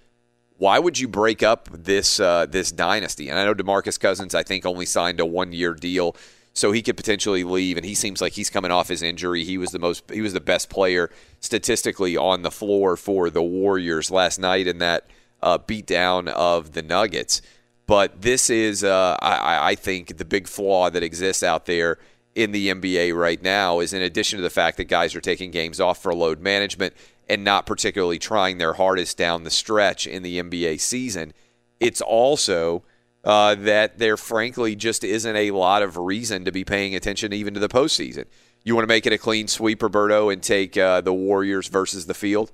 [0.57, 3.29] Why would you break up this uh, this dynasty?
[3.29, 6.17] And I know Demarcus Cousins, I think, only signed a one year deal
[6.55, 7.77] so he could potentially leave.
[7.77, 9.45] And he seems like he's coming off his injury.
[9.45, 13.43] He was the most, he was the best player statistically on the floor for the
[13.43, 15.09] Warriors last night in that
[15.43, 17.43] uh, beatdown of the Nuggets.
[17.87, 21.99] But this is, uh, I, I think, the big flaw that exists out there
[22.35, 25.51] in the NBA right now is in addition to the fact that guys are taking
[25.51, 26.95] games off for load management
[27.29, 31.33] and not particularly trying their hardest down the stretch in the NBA season,
[31.81, 32.85] it's also
[33.25, 37.55] uh, that there frankly just isn't a lot of reason to be paying attention even
[37.55, 38.25] to the postseason.
[38.65, 42.07] You want to make it a clean sweep, Roberto, and take uh, the Warriors versus
[42.07, 42.51] the field?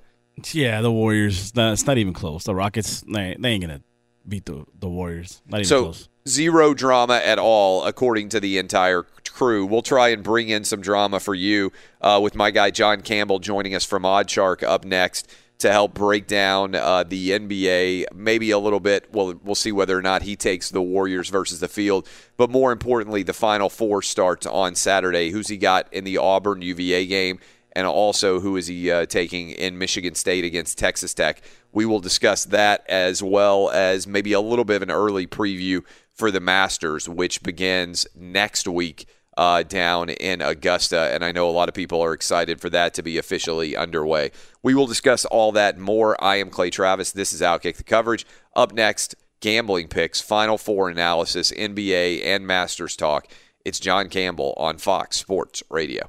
[0.53, 1.53] Yeah, the Warriors.
[1.55, 2.45] It's not even close.
[2.45, 3.83] The Rockets, they, they ain't gonna
[4.29, 5.43] beat the the Warriors.
[5.47, 6.09] Not even so, close.
[6.29, 9.03] Zero drama at all, according to the entire
[9.33, 9.65] crew.
[9.65, 13.39] We'll try and bring in some drama for you uh, with my guy John Campbell
[13.39, 15.31] joining us from Oddshark up next
[15.61, 19.13] to help break down uh, the NBA, maybe a little bit.
[19.13, 22.09] Well, we'll see whether or not he takes the Warriors versus the field.
[22.37, 25.31] But more importantly, the Final Four starts on Saturday.
[25.31, 27.39] Who's he got in the Auburn UVA game?
[27.73, 31.43] And also, who is he uh, taking in Michigan State against Texas Tech?
[31.73, 35.85] We will discuss that as well as maybe a little bit of an early preview
[36.15, 39.07] for the Masters, which begins next week
[39.37, 41.11] uh, down in Augusta.
[41.13, 44.33] And I know a lot of people are excited for that to be officially underway.
[44.63, 46.23] We will discuss all that more.
[46.23, 47.13] I am Clay Travis.
[47.13, 48.27] This is Outkick the Coverage.
[48.55, 53.29] Up next, gambling picks, Final Four analysis, NBA, and Masters talk.
[53.65, 56.09] It's John Campbell on Fox Sports Radio.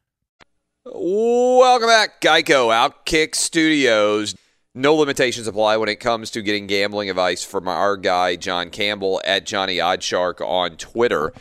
[0.83, 4.33] Welcome back, Geico Outkick Studios.
[4.73, 9.21] No limitations apply when it comes to getting gambling advice from our guy, John Campbell,
[9.23, 11.33] at Johnny Oddshark on Twitter.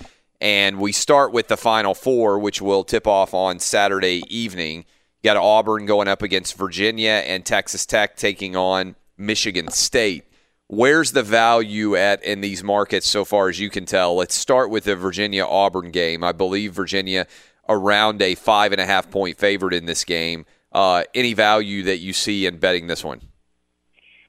[0.43, 4.84] And we start with the Final Four, which will tip off on Saturday evening.
[5.24, 10.24] Got Auburn going up against Virginia and Texas Tech taking on Michigan State.
[10.66, 14.14] Where's the value at in these markets so far as you can tell?
[14.14, 16.22] Let's start with the Virginia Auburn game.
[16.22, 17.26] I believe Virginia
[17.71, 20.45] around a five and a half point favorite in this game.
[20.73, 23.23] Uh, any value that you see in betting this one?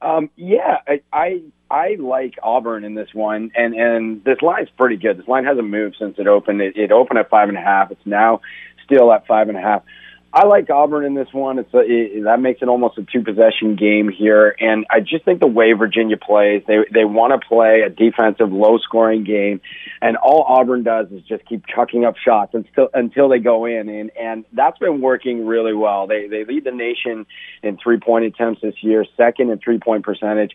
[0.02, 4.98] Um, yeah, I, I I like Auburn in this one, and and this line's pretty
[4.98, 5.18] good.
[5.20, 6.62] This line hasn't moved since it opened.
[6.62, 7.92] It, it opened at five and a half.
[7.92, 8.42] It's now
[8.84, 9.84] still at five and a half.
[10.34, 11.60] I like Auburn in this one.
[11.60, 15.26] It's a, it, that makes it almost a two possession game here, and I just
[15.26, 19.60] think the way Virginia plays, they they want to play a defensive, low scoring game,
[20.02, 23.90] and all Auburn does is just keep chucking up shots until until they go in,
[23.90, 26.08] and and that's been working really well.
[26.08, 27.26] They they lead the nation
[27.62, 30.52] in three point attempts this year, second in three point percentage,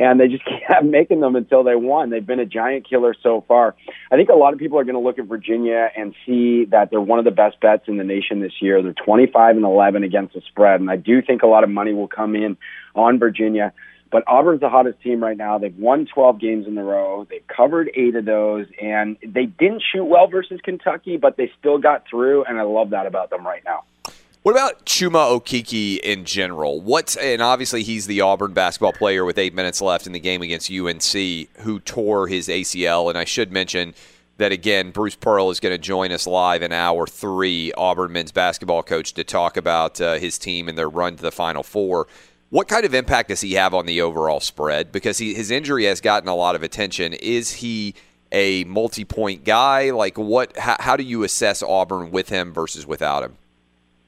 [0.00, 2.10] and they just kept making them until they won.
[2.10, 3.76] They've been a giant killer so far.
[4.10, 6.90] I think a lot of people are going to look at Virginia and see that
[6.90, 8.82] they're one of the best bets in the nation this year.
[8.82, 11.92] They're 25 and 11 against the spread, and I do think a lot of money
[11.92, 12.56] will come in
[12.94, 13.72] on Virginia.
[14.10, 15.58] But Auburn's the hottest team right now.
[15.58, 17.28] They've won 12 games in a row.
[17.30, 21.78] They've covered eight of those, and they didn't shoot well versus Kentucky, but they still
[21.78, 23.84] got through, and I love that about them right now.
[24.42, 26.80] What about Chuma Okeke in general?
[26.80, 30.40] What's and obviously he's the Auburn basketball player with eight minutes left in the game
[30.40, 31.12] against UNC
[31.58, 33.10] who tore his ACL.
[33.10, 33.94] And I should mention
[34.38, 38.32] that again, Bruce Pearl is going to join us live in hour three, Auburn men's
[38.32, 42.06] basketball coach, to talk about uh, his team and their run to the Final Four.
[42.48, 44.90] What kind of impact does he have on the overall spread?
[44.90, 47.12] Because he, his injury has gotten a lot of attention.
[47.12, 47.94] Is he
[48.32, 49.90] a multi-point guy?
[49.90, 50.56] Like what?
[50.56, 53.36] How, how do you assess Auburn with him versus without him?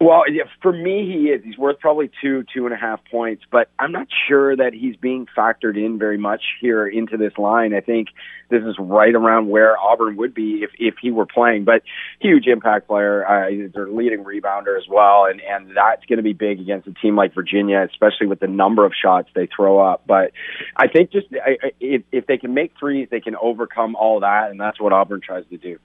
[0.03, 0.25] Well,
[0.61, 1.45] for me, he is.
[1.45, 4.97] He's worth probably two, two and a half points, but I'm not sure that he's
[4.97, 7.73] being factored in very much here into this line.
[7.73, 8.09] I think
[8.51, 11.63] this is right around where Auburn would be if if he were playing.
[11.63, 11.83] But
[12.21, 16.33] huge impact player, uh, their leading rebounder as well, and and that's going to be
[16.33, 20.03] big against a team like Virginia, especially with the number of shots they throw up.
[20.05, 20.33] But
[20.77, 24.51] I think just I, if if they can make threes, they can overcome all that,
[24.51, 25.79] and that's what Auburn tries to do.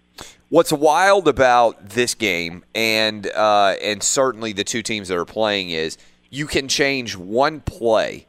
[0.50, 5.72] What's wild about this game, and uh, and certainly the two teams that are playing,
[5.72, 5.98] is
[6.30, 8.28] you can change one play,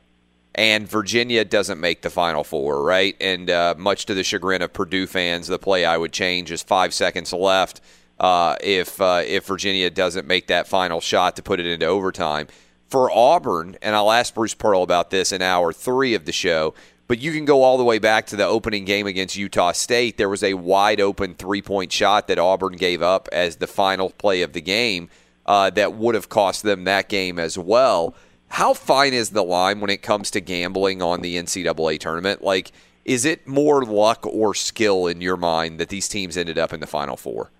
[0.52, 3.16] and Virginia doesn't make the Final Four, right?
[3.20, 6.60] And uh, much to the chagrin of Purdue fans, the play I would change is
[6.60, 7.80] five seconds left.
[8.18, 12.48] Uh, if uh, if Virginia doesn't make that final shot to put it into overtime,
[12.88, 16.74] for Auburn, and I'll ask Bruce Pearl about this in hour three of the show.
[17.08, 20.18] But you can go all the way back to the opening game against Utah State.
[20.18, 24.10] There was a wide open three point shot that Auburn gave up as the final
[24.10, 25.08] play of the game
[25.46, 28.14] uh, that would have cost them that game as well.
[28.48, 32.44] How fine is the line when it comes to gambling on the NCAA tournament?
[32.44, 32.72] Like,
[33.06, 36.80] Is it more luck or skill in your mind that these teams ended up in
[36.80, 37.50] the Final Four?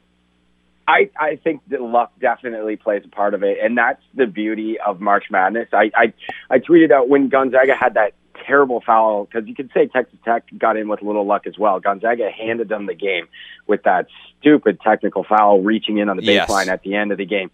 [0.86, 4.78] I, I think that luck definitely plays a part of it, and that's the beauty
[4.80, 5.68] of March Madness.
[5.72, 6.12] I, I,
[6.51, 8.12] I tweeted out when Gonzaga had that
[8.49, 11.59] terrible foul because you could say Texas Tech got in with a little luck as
[11.59, 11.78] well.
[11.78, 13.28] Gonzaga handed them the game
[13.66, 14.07] with that
[14.40, 16.68] stupid technical foul reaching in on the baseline Yes.
[16.68, 17.51] at the end of the game.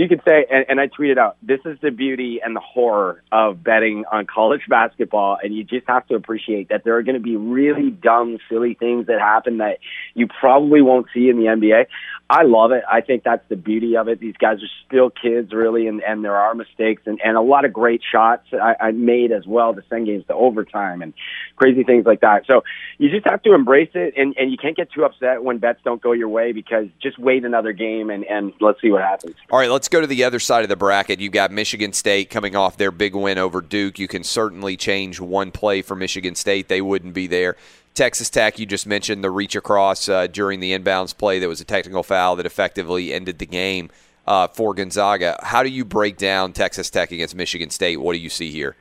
[0.00, 3.22] You could say, and, and I tweeted out, this is the beauty and the horror
[3.30, 7.16] of betting on college basketball, and you just have to appreciate that there are going
[7.16, 9.76] to be really dumb, silly things that happen that
[10.14, 11.84] you probably won't see in the NBA.
[12.30, 12.84] I love it.
[12.90, 14.20] I think that's the beauty of it.
[14.20, 17.66] These guys are still kids, really, and, and there are mistakes and, and a lot
[17.66, 21.12] of great shots I, I made as well to send games to overtime and
[21.56, 22.46] crazy things like that.
[22.46, 22.62] So
[22.96, 25.80] you just have to embrace it, and, and you can't get too upset when bets
[25.84, 29.34] don't go your way because just wait another game and, and let's see what happens.
[29.50, 31.20] All right, let's go to the other side of the bracket.
[31.20, 33.98] You've got Michigan State coming off their big win over Duke.
[33.98, 36.68] You can certainly change one play for Michigan State.
[36.68, 37.56] They wouldn't be there.
[37.94, 41.60] Texas Tech, you just mentioned the reach across uh, during the inbounds play that was
[41.60, 43.90] a technical foul that effectively ended the game
[44.26, 45.38] uh, for Gonzaga.
[45.42, 47.96] How do you break down Texas Tech against Michigan State?
[47.96, 48.76] What do you see here?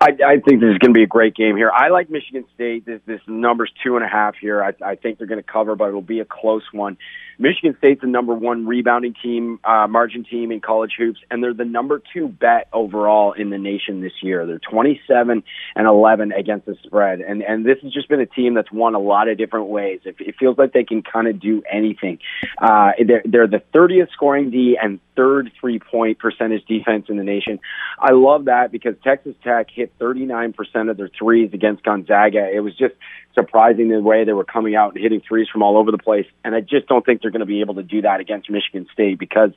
[0.00, 1.70] I, I think this is going to be a great game here.
[1.70, 2.86] I like Michigan State.
[2.86, 4.62] This this number's two and a half here.
[4.62, 6.98] I, I think they're going to cover, but it'll be a close one.
[7.38, 11.54] Michigan State's the number one rebounding team, uh, margin team in college hoops, and they're
[11.54, 14.44] the number two bet overall in the nation this year.
[14.44, 15.42] They're 27
[15.76, 18.94] and 11 against the spread, and and this has just been a team that's won
[18.94, 20.00] a lot of different ways.
[20.04, 22.18] It, it feels like they can kind of do anything.
[22.60, 27.24] Uh, they're, they're the 30th scoring D and third three point percentage defense in the
[27.24, 27.58] nation.
[27.98, 30.54] I love that because Texas Tech hit 39%
[30.90, 32.48] of their threes against Gonzaga.
[32.52, 32.94] It was just
[33.38, 36.26] surprising the way they were coming out and hitting threes from all over the place.
[36.44, 38.88] And I just don't think they're going to be able to do that against Michigan
[38.92, 39.50] State because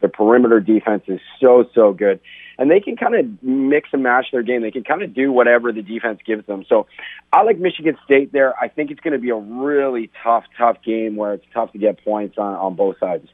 [0.00, 2.20] the perimeter defense is so, so good.
[2.58, 4.62] And they can kind of mix and match their game.
[4.62, 6.64] They can kind of do whatever the defense gives them.
[6.68, 6.88] So
[7.32, 8.58] I like Michigan State there.
[8.58, 11.78] I think it's going to be a really tough, tough game where it's tough to
[11.78, 13.28] get points on, on both sides.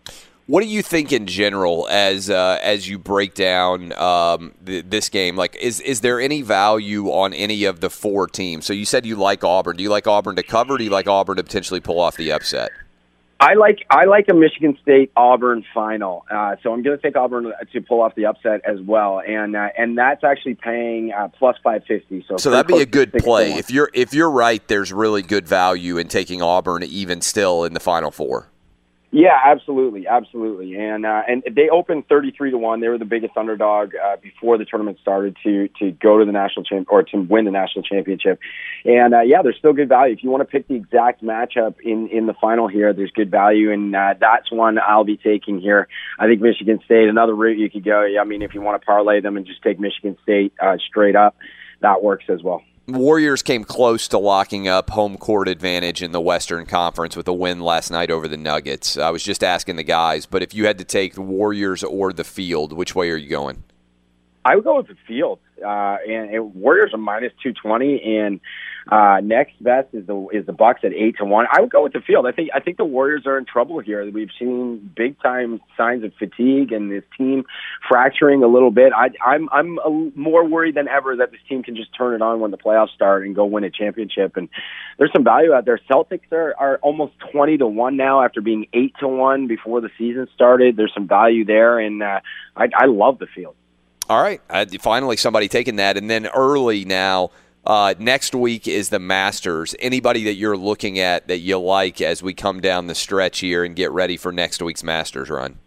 [0.47, 5.09] What do you think in general as uh, as you break down um, th- this
[5.09, 5.37] game?
[5.37, 8.67] Like, is is there any value on any of the four teams?
[8.67, 9.77] So you said you like Auburn.
[9.79, 10.77] Do you like Auburn to cover?
[10.77, 12.73] Do you like Auburn to potentially pull off the upset?
[13.41, 17.17] I like I like a Michigan State Auburn final, uh, so I'm going to take
[17.17, 21.29] Auburn to pull off the upset as well, and uh, and that's actually paying uh,
[21.29, 22.25] plus five fifty.
[22.29, 23.55] So So that'd be a good play.
[23.55, 27.73] If you're if you're right, there's really good value in taking Auburn even still in
[27.73, 28.51] the Final Four.
[29.17, 32.81] Yeah, absolutely, absolutely, and uh, and they opened thirty three to one.
[32.81, 36.33] They were the biggest underdog uh, before the tournament started to to go to the
[36.33, 38.41] national champ or to win the national championship.
[38.85, 40.15] And uh, yeah, there's still good value.
[40.15, 43.31] If you want to pick the exact matchup in in the final here, there's good
[43.31, 45.87] value, and uh, that's one I'll be taking here.
[46.19, 48.05] I think Michigan State, another route you could go.
[48.21, 51.15] I mean, if you want to parlay them and just take Michigan State uh, straight
[51.15, 51.37] up,
[51.83, 52.63] that works as well.
[52.87, 57.33] Warriors came close to locking up home court advantage in the Western Conference with a
[57.33, 58.99] win last night over the Nuggets.
[58.99, 62.13] I was just asking the guys, but if you had to take the Warriors or
[62.13, 63.65] the field, which way are you going?
[64.45, 65.39] I would go with the field.
[65.65, 68.39] Uh, and, and Warriors are minus two twenty, and
[68.91, 71.47] uh, next best is the is the Bucks at eight to one.
[71.51, 72.27] I would go with the field.
[72.27, 74.09] I think I think the Warriors are in trouble here.
[74.11, 77.45] We've seen big time signs of fatigue and this team
[77.89, 78.93] fracturing a little bit.
[78.95, 82.23] I, I'm I'm a, more worried than ever that this team can just turn it
[82.23, 84.37] on when the playoffs start and go win a championship.
[84.37, 84.49] And
[84.99, 85.81] there's some value out there.
[85.91, 89.91] Celtics are are almost twenty to one now after being eight to one before the
[89.97, 90.77] season started.
[90.77, 92.21] There's some value there, and uh,
[92.57, 93.55] I, I love the field.
[94.09, 94.41] All right.
[94.81, 95.97] Finally, somebody taking that.
[95.97, 97.31] And then early now,
[97.67, 99.75] uh, next week is the Masters.
[99.79, 103.65] Anybody that you're looking at that you like as we come down the stretch here
[103.65, 105.59] and get ready for next week's Masters run?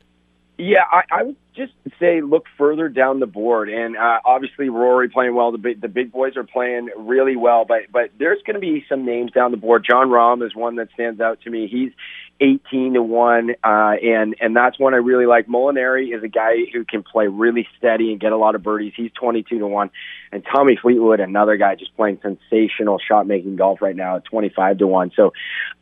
[0.57, 5.09] Yeah, I, I would just say look further down the board, and uh, obviously Rory
[5.09, 5.51] playing well.
[5.51, 8.83] The big the big boys are playing really well, but but there's going to be
[8.89, 9.85] some names down the board.
[9.87, 11.67] Jon Rahm is one that stands out to me.
[11.67, 11.91] He's
[12.39, 15.47] 18 to one, uh, and and that's one I really like.
[15.47, 18.93] Molinari is a guy who can play really steady and get a lot of birdies.
[18.95, 19.89] He's 22 to one,
[20.31, 24.79] and Tommy Fleetwood, another guy just playing sensational shot making golf right now at 25
[24.79, 25.11] to one.
[25.15, 25.33] So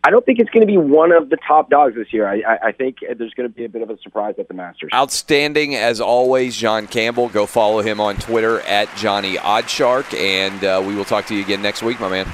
[0.03, 2.27] I don't think it's going to be one of the top dogs this year.
[2.27, 4.53] I, I, I think there's going to be a bit of a surprise at the
[4.53, 4.91] Masters.
[4.93, 7.29] Outstanding as always, John Campbell.
[7.29, 11.41] Go follow him on Twitter at Johnny Oddshark, and uh, we will talk to you
[11.41, 12.31] again next week, my man.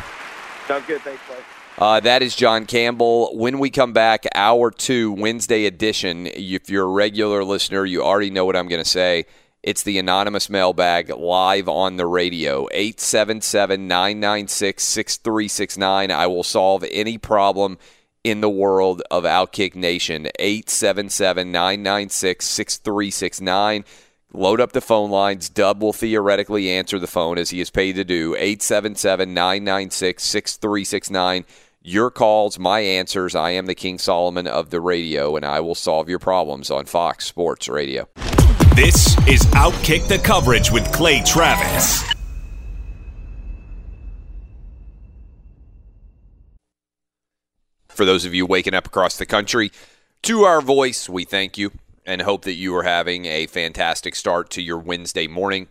[0.67, 1.01] Sounds good.
[1.01, 1.37] Thanks, Clay.
[1.81, 3.35] Uh, that is John Campbell.
[3.35, 6.27] When we come back, hour two, Wednesday edition.
[6.27, 9.25] If you're a regular listener, you already know what I'm going to say.
[9.63, 12.67] It's the anonymous mailbag live on the radio.
[12.71, 16.11] 877 996 6369.
[16.11, 17.79] I will solve any problem
[18.23, 20.27] in the world of Outkick Nation.
[20.37, 23.85] 877 996 6369.
[24.33, 25.49] Load up the phone lines.
[25.49, 28.35] Dub will theoretically answer the phone as he is paid to do.
[28.35, 31.43] 877 996 6369.
[31.83, 33.33] Your calls, my answers.
[33.33, 36.85] I am the King Solomon of the radio, and I will solve your problems on
[36.85, 38.07] Fox Sports Radio.
[38.75, 42.03] This is Outkick the Coverage with Clay Travis.
[47.89, 49.71] For those of you waking up across the country,
[50.21, 51.71] to our voice, we thank you
[52.05, 55.67] and hope that you are having a fantastic start to your Wednesday morning.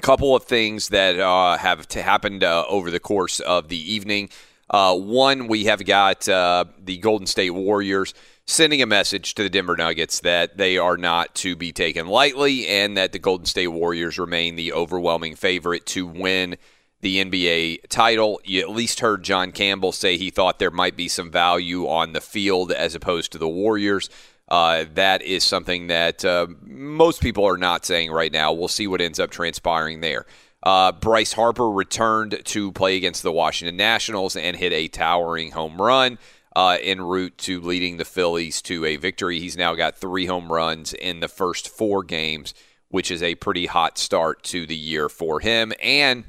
[0.00, 4.30] Couple of things that uh, have happened uh, over the course of the evening.
[4.72, 8.14] Uh, one, we have got uh, the Golden State Warriors
[8.46, 12.66] sending a message to the Denver Nuggets that they are not to be taken lightly
[12.66, 16.56] and that the Golden State Warriors remain the overwhelming favorite to win
[17.02, 18.40] the NBA title.
[18.44, 22.12] You at least heard John Campbell say he thought there might be some value on
[22.12, 24.08] the field as opposed to the Warriors.
[24.48, 28.52] Uh, that is something that uh, most people are not saying right now.
[28.52, 30.26] We'll see what ends up transpiring there.
[30.62, 35.80] Uh, Bryce Harper returned to play against the Washington Nationals and hit a towering home
[35.80, 36.18] run
[36.54, 39.40] uh, en route to leading the Phillies to a victory.
[39.40, 42.54] He's now got three home runs in the first four games,
[42.88, 45.72] which is a pretty hot start to the year for him.
[45.82, 46.24] And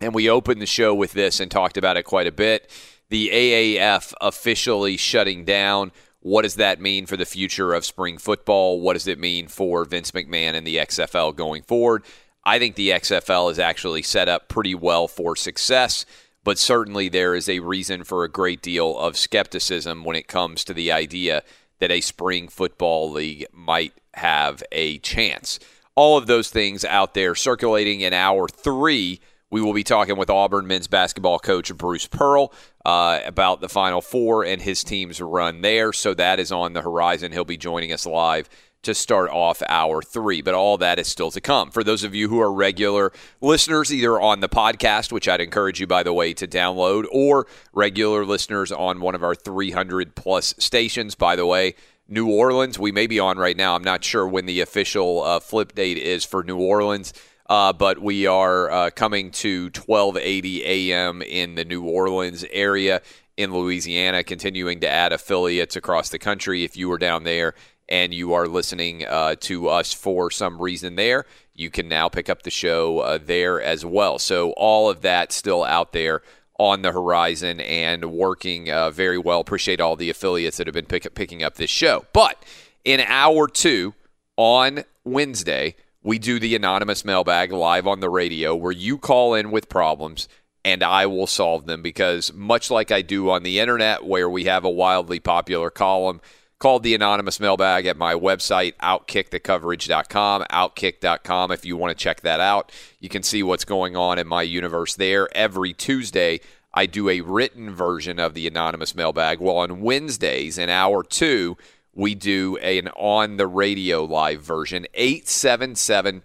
[0.00, 2.68] and we opened the show with this and talked about it quite a bit.
[3.08, 8.80] The AAF officially shutting down what does that mean for the future of spring football?
[8.80, 12.04] What does it mean for Vince McMahon and the XFL going forward?
[12.44, 16.04] I think the XFL is actually set up pretty well for success,
[16.42, 20.64] but certainly there is a reason for a great deal of skepticism when it comes
[20.64, 21.42] to the idea
[21.78, 25.60] that a spring football league might have a chance.
[25.94, 29.20] All of those things out there circulating in hour three.
[29.50, 32.52] We will be talking with Auburn men's basketball coach Bruce Pearl
[32.86, 35.92] uh, about the Final Four and his team's run there.
[35.92, 37.32] So that is on the horizon.
[37.32, 38.48] He'll be joining us live
[38.82, 41.70] to start off hour three, but all that is still to come.
[41.70, 45.80] For those of you who are regular listeners, either on the podcast, which I'd encourage
[45.80, 50.54] you, by the way, to download, or regular listeners on one of our 300 plus
[50.58, 51.74] stations, by the way,
[52.08, 53.74] New Orleans, we may be on right now.
[53.74, 57.14] I'm not sure when the official uh, flip date is for New Orleans.
[57.48, 61.22] Uh, but we are uh, coming to 1280 a.m.
[61.22, 63.02] in the New Orleans area
[63.36, 66.64] in Louisiana, continuing to add affiliates across the country.
[66.64, 67.54] If you are down there
[67.92, 72.30] and you are listening uh, to us for some reason there, you can now pick
[72.30, 74.18] up the show uh, there as well.
[74.18, 76.22] So all of that still out there
[76.58, 79.40] on the horizon and working uh, very well.
[79.40, 82.06] Appreciate all the affiliates that have been pick- picking up this show.
[82.14, 82.42] But
[82.82, 83.92] in hour two
[84.38, 89.50] on Wednesday, we do the anonymous mailbag live on the radio where you call in
[89.50, 90.28] with problems
[90.64, 94.44] and I will solve them because much like I do on the internet where we
[94.44, 96.22] have a wildly popular column
[96.62, 102.38] called the anonymous mailbag at my website outkickthecoverage.com outkick.com if you want to check that
[102.38, 102.70] out.
[103.00, 105.28] You can see what's going on in my universe there.
[105.36, 106.38] Every Tuesday
[106.72, 111.56] I do a written version of the anonymous mailbag well on Wednesdays in hour 2
[111.94, 114.86] we do an on the radio live version.
[114.94, 116.22] 877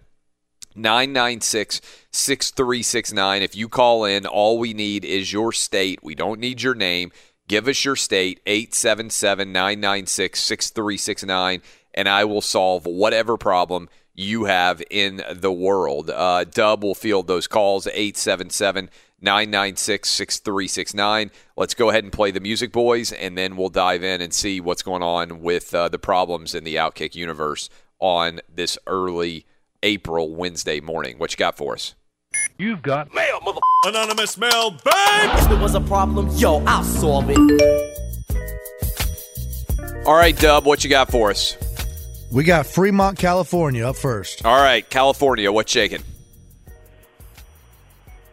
[0.76, 1.80] 996
[2.12, 5.98] 6369 if you call in all we need is your state.
[6.04, 7.10] We don't need your name
[7.48, 11.62] give us your state 877 996 6369
[11.94, 16.10] and I will solve whatever problem you have in the world.
[16.10, 18.90] Uh, Dub will field those calls 877
[19.20, 21.30] 996 6369.
[21.56, 24.60] Let's go ahead and play the music, boys, and then we'll dive in and see
[24.60, 27.68] what's going on with uh, the problems in the Outkick universe
[27.98, 29.46] on this early
[29.82, 31.18] April Wednesday morning.
[31.18, 31.94] What you got for us?
[32.60, 33.60] You've got mail, mother.
[33.84, 34.80] Anonymous mail, babe!
[34.84, 37.38] If there was a problem, yo, I'll solve it.
[40.04, 41.56] All right, Dub, what you got for us?
[42.32, 44.44] We got Fremont, California up first.
[44.44, 46.02] All right, California, what's shaking?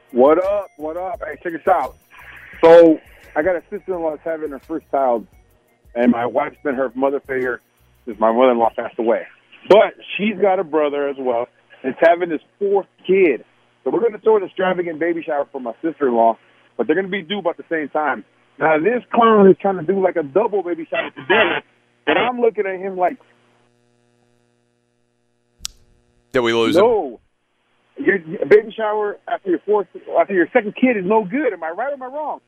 [0.09, 0.69] What up?
[0.77, 1.21] What up?
[1.23, 1.95] Hey, check this out.
[2.63, 2.99] So,
[3.35, 5.27] I got a sister-in-law that's having her first child,
[5.93, 7.61] and my wife's been her mother figure
[8.05, 9.27] since my mother-in-law passed away.
[9.69, 11.47] But she's got a brother as well
[11.83, 13.45] that's having his fourth kid.
[13.85, 16.37] So we're going to throw an extravagant baby shower for my sister-in-law,
[16.75, 18.25] but they're going to be due about the same time.
[18.59, 21.61] Now, this clown is trying to do like a double baby shower together,
[22.07, 23.17] and I'm looking at him like,
[26.33, 26.81] Did we lose him?
[26.81, 27.19] no.
[27.97, 29.87] Your baby shower after your fourth,
[30.19, 31.53] after your second kid is no good.
[31.53, 32.41] Am I right or am I wrong?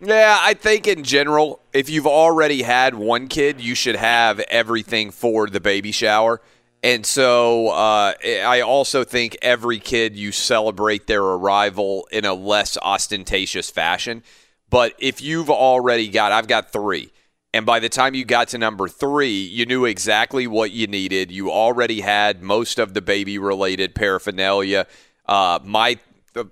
[0.00, 5.10] Yeah, I think in general, if you've already had one kid, you should have everything
[5.10, 6.40] for the baby shower.
[6.84, 12.76] And so uh, I also think every kid you celebrate their arrival in a less
[12.76, 14.22] ostentatious fashion.
[14.68, 17.10] But if you've already got, I've got three,
[17.54, 21.32] And by the time you got to number three, you knew exactly what you needed.
[21.32, 24.86] You already had most of the baby related paraphernalia.
[25.24, 25.98] Uh, my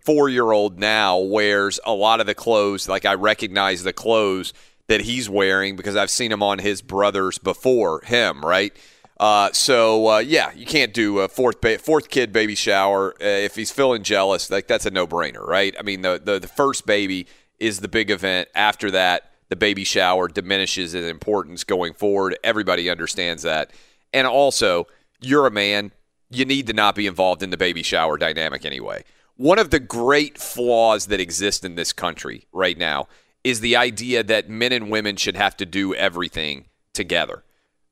[0.00, 2.88] four year old now wears a lot of the clothes.
[2.88, 4.54] Like I recognize the clothes
[4.86, 8.74] that he's wearing because I've seen him on his brothers before him, right?
[9.18, 13.24] Uh, so uh, yeah, you can't do a fourth ba- fourth kid baby shower uh,
[13.24, 14.50] if he's feeling jealous.
[14.50, 15.74] Like that's a no brainer, right?
[15.78, 17.26] I mean, the, the the first baby
[17.58, 18.48] is the big event.
[18.54, 22.36] After that, the baby shower diminishes in importance going forward.
[22.42, 23.70] Everybody understands that,
[24.12, 24.86] and also
[25.20, 25.92] you're a man.
[26.30, 29.04] You need to not be involved in the baby shower dynamic anyway.
[29.36, 33.08] One of the great flaws that exist in this country right now
[33.44, 37.44] is the idea that men and women should have to do everything together.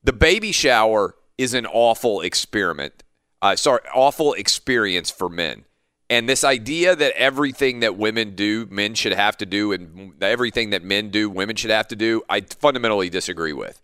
[0.03, 3.03] The baby shower is an awful experiment.
[3.41, 5.65] Uh, sorry, awful experience for men.
[6.09, 10.71] And this idea that everything that women do, men should have to do, and everything
[10.71, 13.81] that men do, women should have to do, I fundamentally disagree with.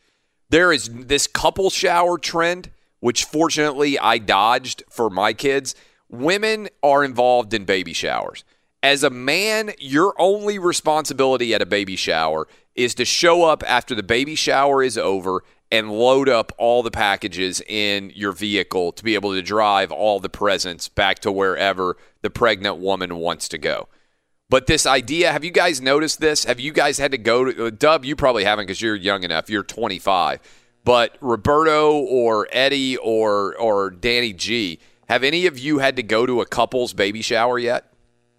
[0.49, 5.75] There is this couple shower trend, which fortunately I dodged for my kids.
[6.09, 8.43] Women are involved in baby showers.
[8.83, 13.95] As a man, your only responsibility at a baby shower is to show up after
[13.95, 19.03] the baby shower is over and load up all the packages in your vehicle to
[19.03, 23.57] be able to drive all the presents back to wherever the pregnant woman wants to
[23.57, 23.87] go.
[24.49, 26.45] But this idea, have you guys noticed this?
[26.45, 28.05] Have you guys had to go to uh, Dub?
[28.05, 29.49] You probably haven't because you're young enough.
[29.49, 30.39] You're 25.
[30.85, 36.25] But Roberto or Eddie or or Danny G, have any of you had to go
[36.25, 37.91] to a couple's baby shower yet?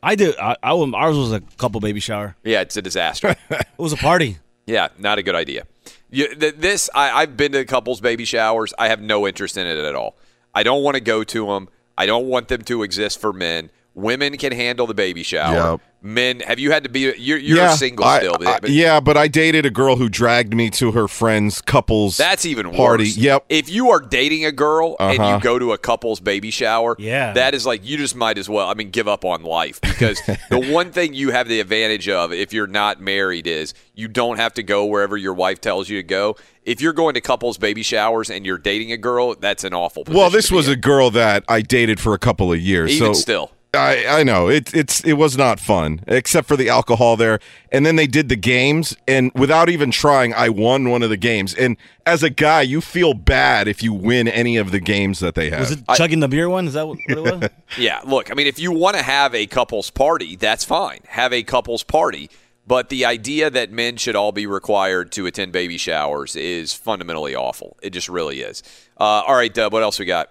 [0.02, 0.34] I did.
[0.38, 2.36] I, I ours was a couple baby shower.
[2.42, 3.36] Yeah, it's a disaster.
[3.50, 4.38] it was a party.
[4.66, 5.66] Yeah, not a good idea.
[6.10, 8.72] You, th- this I, I've been to couples baby showers.
[8.78, 10.16] I have no interest in it at all.
[10.54, 11.68] I don't want to go to them.
[11.96, 13.70] I don't want them to exist for men.
[13.94, 15.72] Women can handle the baby shower.
[15.72, 15.80] Yep.
[16.00, 17.00] Men, have you had to be?
[17.00, 18.36] You're, you're yeah, single I- still.
[18.46, 22.16] I- but- yeah, but I dated a girl who dragged me to her friend's couple's
[22.16, 23.04] That's even party.
[23.04, 23.16] worse.
[23.16, 23.44] Yep.
[23.48, 25.34] If you are dating a girl and Uh-huh.
[25.36, 27.32] you go to a couple's baby shower, Yeah.
[27.32, 28.68] that is like you just might as well.
[28.68, 30.20] I mean, give up on life because
[30.50, 34.36] the one thing you have the advantage of if you're not married is you don't
[34.36, 36.36] have to go wherever your wife tells you to go.
[36.64, 40.04] If you're going to couples baby showers and you're dating a girl, that's an awful.
[40.04, 40.74] Position Well, this was in.
[40.74, 42.92] a girl that I dated for a couple of years.
[42.92, 43.50] Even so still.
[43.74, 47.38] I, I know it, it's it was not fun except for the alcohol there,
[47.70, 51.18] and then they did the games, and without even trying, I won one of the
[51.18, 51.54] games.
[51.54, 55.34] And as a guy, you feel bad if you win any of the games that
[55.34, 55.60] they have.
[55.60, 56.66] Was it chugging the beer one?
[56.66, 57.50] Is that what what it was?
[57.78, 61.00] Yeah, look, I mean, if you want to have a couples party, that's fine.
[61.08, 62.30] Have a couples party.
[62.66, 67.34] But the idea that men should all be required to attend baby showers is fundamentally
[67.34, 67.78] awful.
[67.82, 68.62] It just really is.
[69.00, 70.30] Uh, all right, Dub, what else we got?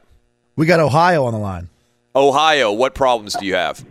[0.56, 1.70] We got Ohio on the line.
[2.18, 3.86] Ohio, what problems do you have?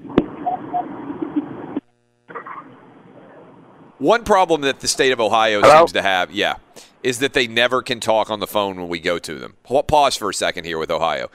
[3.98, 6.56] One problem that the state of Ohio seems to have, yeah,
[7.04, 9.54] is that they never can talk on the phone when we go to them.
[9.62, 11.30] Pause for a second here with Ohio.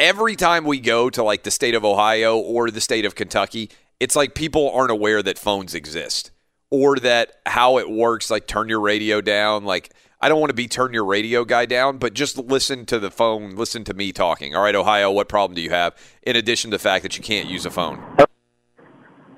[0.00, 3.70] Every time we go to like the state of Ohio or the state of Kentucky,
[4.00, 6.32] it's like people aren't aware that phones exist
[6.70, 8.32] or that how it works.
[8.32, 9.64] Like turn your radio down.
[9.64, 9.92] Like
[10.22, 13.10] I don't want to be turn your radio guy down, but just listen to the
[13.10, 13.56] phone.
[13.56, 14.54] Listen to me talking.
[14.54, 15.96] All right, Ohio, what problem do you have?
[16.22, 18.00] In addition to the fact that you can't use a phone.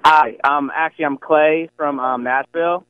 [0.05, 2.85] Hi, um, actually, I'm Clay from um, Nashville.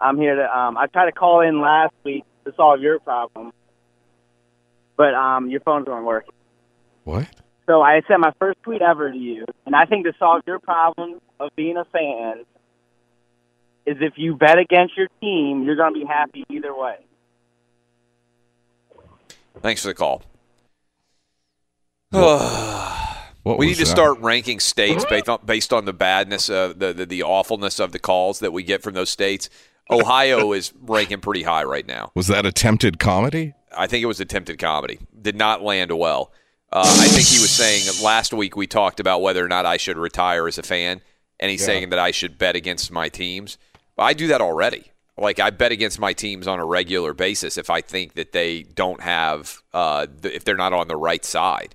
[0.00, 0.58] I'm here to.
[0.58, 3.52] Um, I tried to call in last week to solve your problem,
[4.96, 6.32] but um, your phones weren't working.
[7.04, 7.28] What?
[7.66, 10.58] So I sent my first tweet ever to you, and I think to solve your
[10.58, 12.44] problem of being a fan
[13.86, 16.96] is if you bet against your team, you're going to be happy either way.
[19.60, 20.22] Thanks for the call.
[23.42, 23.90] What we need to that?
[23.90, 27.90] start ranking states based on, based on the badness of the, the the awfulness of
[27.92, 29.50] the calls that we get from those states.
[29.90, 32.12] Ohio is ranking pretty high right now.
[32.14, 33.54] Was that attempted comedy?
[33.76, 35.00] I think it was attempted comedy.
[35.20, 36.30] Did not land well.
[36.70, 39.76] Uh, I think he was saying last week we talked about whether or not I
[39.76, 41.00] should retire as a fan,
[41.40, 41.66] and he's Yeah.
[41.66, 43.58] saying that I should bet against my teams.
[43.98, 44.84] I do that already.
[45.16, 48.62] Like I bet against my teams on a regular basis if I think that they
[48.62, 51.74] don't have, uh, if they're not on the right side.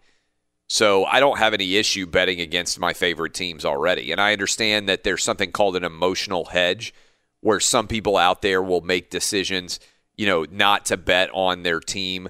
[0.68, 4.12] So I don't have any issue betting against my favorite teams already.
[4.12, 6.94] And I understand that there's something called an emotional hedge
[7.40, 9.80] where some people out there will make decisions,
[10.18, 12.30] you know, not to bet on their team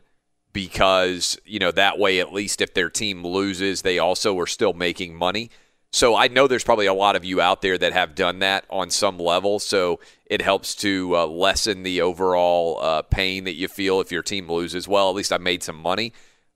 [0.53, 4.73] because, you know, that way at least if their team loses, they also are still
[4.73, 5.49] making money.
[5.91, 8.65] So I know there's probably a lot of you out there that have done that
[8.69, 9.59] on some level.
[9.59, 14.23] So it helps to uh, lessen the overall uh, pain that you feel if your
[14.23, 14.87] team loses.
[14.87, 16.13] Well, at least I made some money.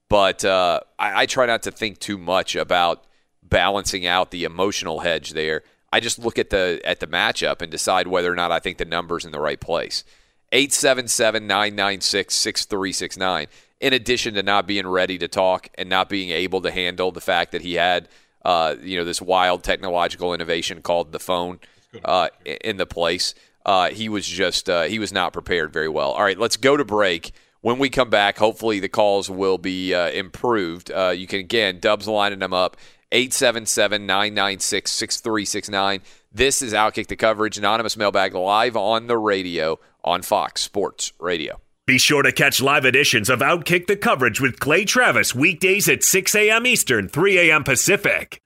[0.09, 3.05] But uh, I, I try not to think too much about
[3.41, 5.63] balancing out the emotional hedge there.
[5.93, 8.77] I just look at the at the matchup and decide whether or not I think
[8.77, 10.03] the number's in the right place.
[10.51, 13.47] 877 996 6369.
[13.79, 17.21] In addition to not being ready to talk and not being able to handle the
[17.21, 18.09] fact that he had,
[18.43, 21.59] uh, you know, this wild technological innovation called the phone
[22.05, 23.35] uh, in the place,
[23.65, 26.11] uh, he was just uh, he was not prepared very well.
[26.11, 27.31] All right, let's go to break.
[27.61, 30.91] When we come back, hopefully the calls will be uh, improved.
[30.91, 32.75] Uh, you can again, Dubs lining them up
[33.11, 36.01] 877 996 6369.
[36.33, 41.59] This is Outkick the Coverage, anonymous mailbag live on the radio on Fox Sports Radio.
[41.87, 46.03] Be sure to catch live editions of Outkick the Coverage with Clay Travis weekdays at
[46.03, 46.67] 6 a.m.
[46.67, 47.63] Eastern, 3 a.m.
[47.63, 48.39] Pacific.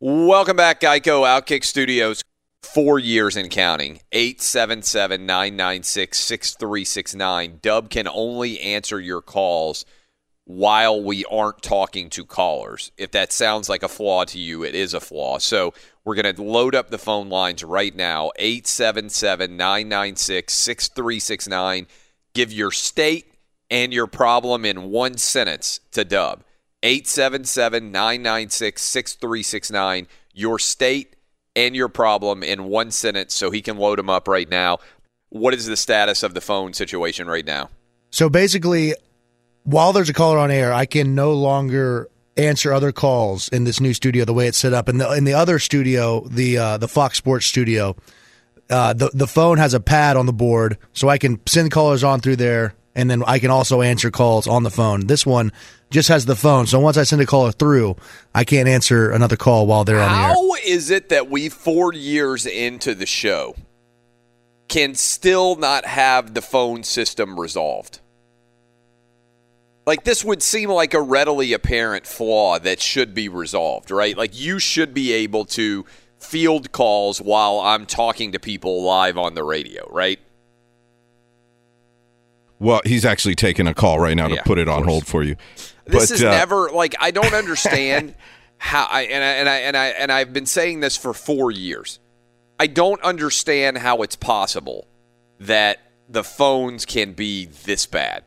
[0.00, 2.22] Welcome back, Geico Outkick Studios.
[2.62, 4.00] Four years and counting.
[4.12, 7.58] 877 996 6369.
[7.60, 9.84] Dub can only answer your calls
[10.46, 12.92] while we aren't talking to callers.
[12.96, 15.36] If that sounds like a flaw to you, it is a flaw.
[15.36, 21.86] So we're going to load up the phone lines right now 877 996 6369.
[22.36, 23.32] Give your state
[23.70, 26.44] and your problem in one sentence to Dub.
[26.82, 30.06] 877 996 6369.
[30.34, 31.16] Your state
[31.56, 34.80] and your problem in one sentence so he can load them up right now.
[35.30, 37.70] What is the status of the phone situation right now?
[38.10, 38.92] So basically,
[39.62, 43.80] while there's a caller on air, I can no longer answer other calls in this
[43.80, 44.90] new studio the way it's set up.
[44.90, 47.96] In the in the other studio, the uh, the Fox Sports studio,
[48.70, 52.02] uh, the the phone has a pad on the board, so I can send callers
[52.02, 55.06] on through there, and then I can also answer calls on the phone.
[55.06, 55.52] This one
[55.90, 57.96] just has the phone, so once I send a caller through,
[58.34, 60.28] I can't answer another call while they're on the air.
[60.28, 63.54] How is it that we, four years into the show,
[64.68, 68.00] can still not have the phone system resolved?
[69.86, 74.16] Like, this would seem like a readily apparent flaw that should be resolved, right?
[74.16, 75.86] Like, you should be able to
[76.26, 80.18] field calls while I'm talking to people live on the radio, right?
[82.58, 85.22] Well, he's actually taking a call right now to Yeah, put it on hold for
[85.22, 85.36] you.
[85.84, 88.14] This But, is uh, never like I don't understand
[88.58, 91.50] how I and I and I and I and I've been saying this for 4
[91.50, 91.98] years.
[92.58, 94.86] I don't understand how it's possible
[95.38, 98.24] that the phones can be this bad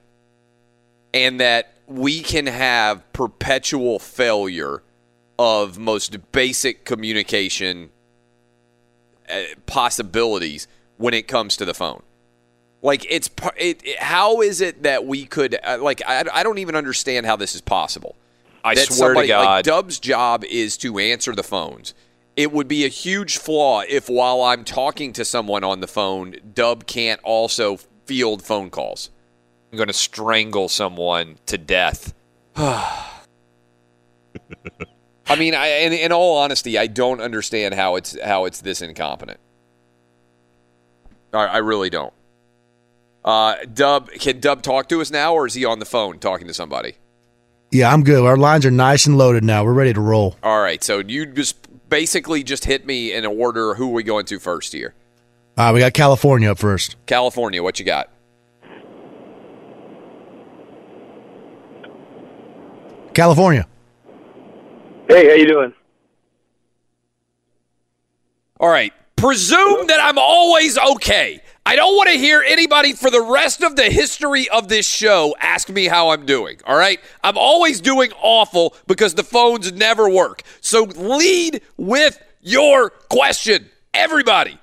[1.14, 4.84] and that we can have perpetual failure
[5.40, 7.90] of most basic communication
[9.30, 10.68] uh, possibilities
[10.98, 12.04] when it comes to the phone.
[12.82, 16.58] Like it's it, it- how is it that we could uh, like I, I don't
[16.60, 18.16] even understand how this is possible.
[18.66, 19.66] I That swear to somebody- like, God.
[19.66, 21.94] Dub's job is to answer the phones.
[22.36, 26.36] It would be a huge flaw if while I'm talking to someone on the phone,
[26.54, 29.10] Dub can't also field phone calls.
[29.72, 32.14] I'm going to strangle someone to death.
[35.30, 38.82] I mean, I, in, in all honesty, I don't understand how it's how it's this
[38.82, 39.40] incompetent.
[41.32, 42.14] I, I really don't.
[43.24, 46.48] Uh, Dub, can Dub talk to us now, or is he on the phone talking
[46.48, 46.96] to somebody?
[47.72, 48.26] Yeah, I'm good.
[48.26, 49.64] Our lines are nice and loaded now.
[49.64, 50.36] We're ready to roll.
[50.42, 51.58] All right, so you just
[51.90, 53.76] basically just hit me in order.
[53.76, 54.96] Who are we going to first here?
[55.56, 56.96] Uh, we got California up first.
[57.06, 58.10] California, what you got?
[63.14, 63.68] California.
[65.10, 65.74] Hey, how you doing?
[68.60, 68.94] All right.
[69.16, 71.42] Presume that I'm always okay.
[71.66, 75.36] I don't want to hear anybody for the rest of the history of this show
[75.40, 76.60] ask me how I'm doing.
[76.64, 77.00] All right.
[77.24, 80.44] I'm always doing awful because the phones never work.
[80.62, 83.68] So lead with your question.
[83.96, 84.60] Everybody,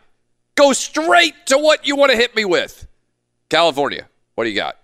[0.54, 2.86] go straight to what you want to hit me with.
[3.48, 4.78] California, what do you got?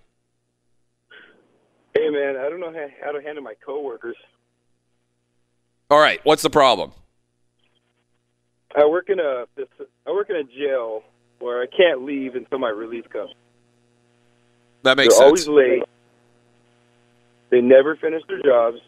[1.95, 4.17] Hey, man, I don't know how, how to handle my coworkers.
[5.89, 6.19] All right.
[6.23, 6.91] What's the problem?
[8.75, 9.67] I work in a this,
[10.07, 11.03] I work in a jail
[11.39, 13.31] where I can't leave until my release comes.
[14.83, 15.47] That makes They're sense.
[15.47, 15.83] always late.
[17.51, 18.79] They never finish their jobs.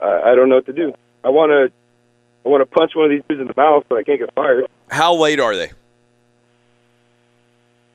[0.00, 0.92] I, I don't know what to do.
[1.24, 1.72] I want to
[2.44, 4.34] I want to punch one of these dudes in the mouth, but I can't get
[4.34, 4.66] fired.
[4.90, 5.70] How late are they?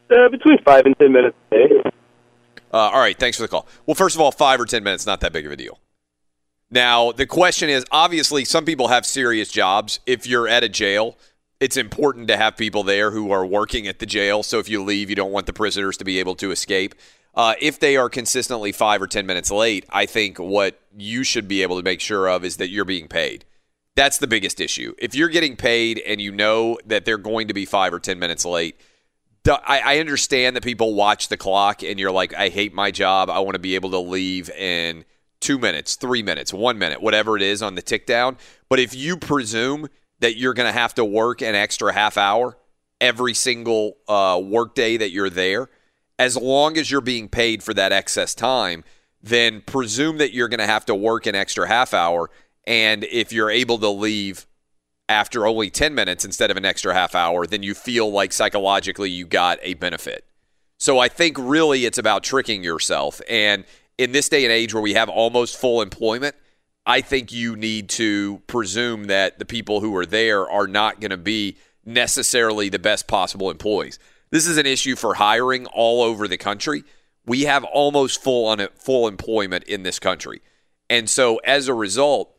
[0.10, 1.82] Uh, between five and ten minutes a day.
[2.74, 3.68] Uh, all right, thanks for the call.
[3.86, 5.80] Well, first of all, five or ten minutes not that big of a deal.
[6.76, 10.02] Now the question is, obviously, some people have serious jobs.
[10.06, 11.18] If you're at a jail,
[11.62, 14.44] it's important to have people there who are working at the jail.
[14.44, 16.94] So if you leave, you don't want the prisoners to be able to escape.
[17.34, 21.48] Uh, if they are consistently five or ten minutes late, I think what you should
[21.48, 23.46] be able to make sure of is that you're being paid.
[23.96, 24.94] That's the biggest issue.
[24.98, 28.20] If you're getting paid and you know that they're going to be five or ten
[28.20, 28.78] minutes late,
[29.48, 33.30] I, understand that people watch the clock and you're like, I hate my job.
[33.30, 35.06] I want to be able to leave in
[35.46, 38.36] two minutes, three minutes, one minute, whatever it is on the tick down.
[38.68, 39.90] But if you presume
[40.20, 42.58] that you're going to have to work an extra half hour
[43.00, 45.70] every single uh, workday that you're there,
[46.18, 48.84] as long as you're being paid for that excess time,
[49.22, 52.32] then presume that you're going to have to work an extra half hour.
[52.66, 54.48] And if you're able to leave
[55.08, 59.12] after only 10 minutes instead of an extra half hour, then you feel like psychologically
[59.12, 60.26] you got a benefit.
[60.80, 63.22] So I think really it's about tricking yourself.
[63.30, 63.64] And
[63.98, 66.36] in this day and age where we have almost full employment,
[66.86, 71.12] I think you need to presume that the people who are there are not going
[71.12, 74.00] to be necessarily the best possible employees.
[74.32, 76.84] This is an issue for hiring all over the country.
[77.26, 80.42] We have almost full full employment in this country.
[80.90, 82.36] And so as a result,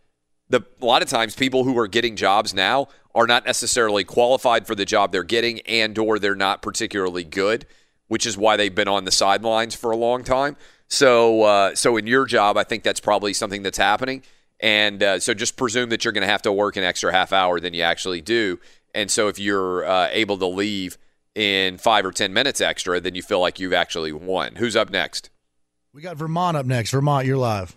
[0.48, 4.66] the a lot of times people who are getting jobs now are not necessarily qualified
[4.66, 7.66] for the job they're getting and or they're not particularly good,
[8.08, 10.56] which is why they've been on the sidelines for a long time.
[10.88, 14.22] So uh, so in your job, I think that's probably something that's happening.
[14.60, 17.32] And uh, so just presume that you're going to have to work an extra half
[17.32, 18.58] hour than you actually do.
[18.94, 20.96] And so if you're uh, able to leave
[21.34, 24.56] in five or 10 minutes extra, then you feel like you've actually won.
[24.56, 25.28] Who's up next?
[25.92, 26.90] We got Vermont up next.
[26.92, 27.76] Vermont, you're live.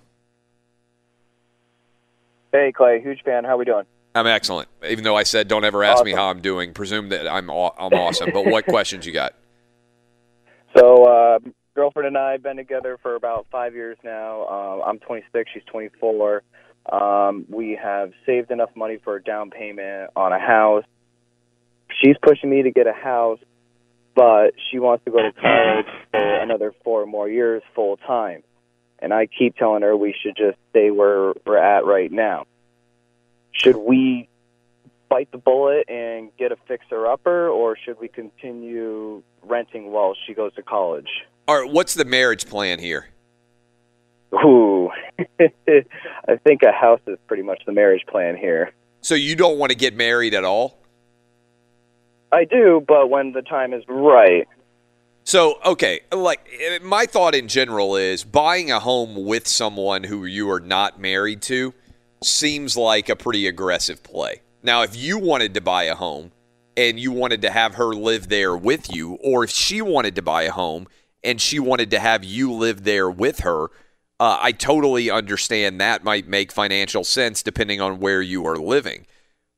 [2.53, 3.43] Hey, Clay, huge fan.
[3.43, 3.85] How we doing?
[4.15, 4.69] I'm excellent.
[4.87, 6.05] Even though I said don't ever ask awesome.
[6.05, 8.31] me how I'm doing, presume that I'm aw- I'm awesome.
[8.33, 9.35] but what questions you got?
[10.75, 11.39] So, uh,
[11.79, 14.41] girlfriend and I have been together for about five years now.
[14.41, 16.43] Uh, I'm 26, she's 24.
[16.91, 20.83] Um, we have saved enough money for a down payment on a house.
[22.01, 23.39] She's pushing me to get a house,
[24.13, 28.43] but she wants to go to college for another four more years full time.
[29.01, 32.45] And I keep telling her we should just stay where we're at right now.
[33.53, 34.27] Should we
[35.09, 40.33] bite the bullet and get a fixer upper, or should we continue renting while she
[40.33, 41.09] goes to college?
[41.47, 43.07] All right, what's the marriage plan here?
[44.33, 44.91] Ooh,
[45.39, 48.71] I think a house is pretty much the marriage plan here.
[49.01, 50.77] So you don't want to get married at all?
[52.31, 54.47] I do, but when the time is right.
[55.23, 56.39] So, okay, like
[56.83, 61.41] my thought in general is buying a home with someone who you are not married
[61.43, 61.73] to
[62.23, 64.41] seems like a pretty aggressive play.
[64.61, 66.31] Now, if you wanted to buy a home
[66.75, 70.21] and you wanted to have her live there with you, or if she wanted to
[70.21, 70.87] buy a home
[71.23, 73.65] and she wanted to have you live there with her,
[74.19, 79.05] uh, I totally understand that might make financial sense depending on where you are living.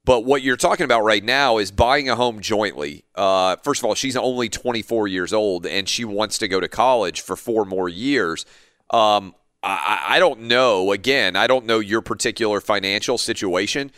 [0.03, 3.03] But what you're talking about right now is buying a home jointly.
[3.13, 6.67] Uh, first of all, she's only 24 years old and she wants to go to
[6.67, 8.45] college for four more years.
[8.89, 10.91] Um, I, I don't know.
[10.91, 13.91] Again, I don't know your particular financial situation,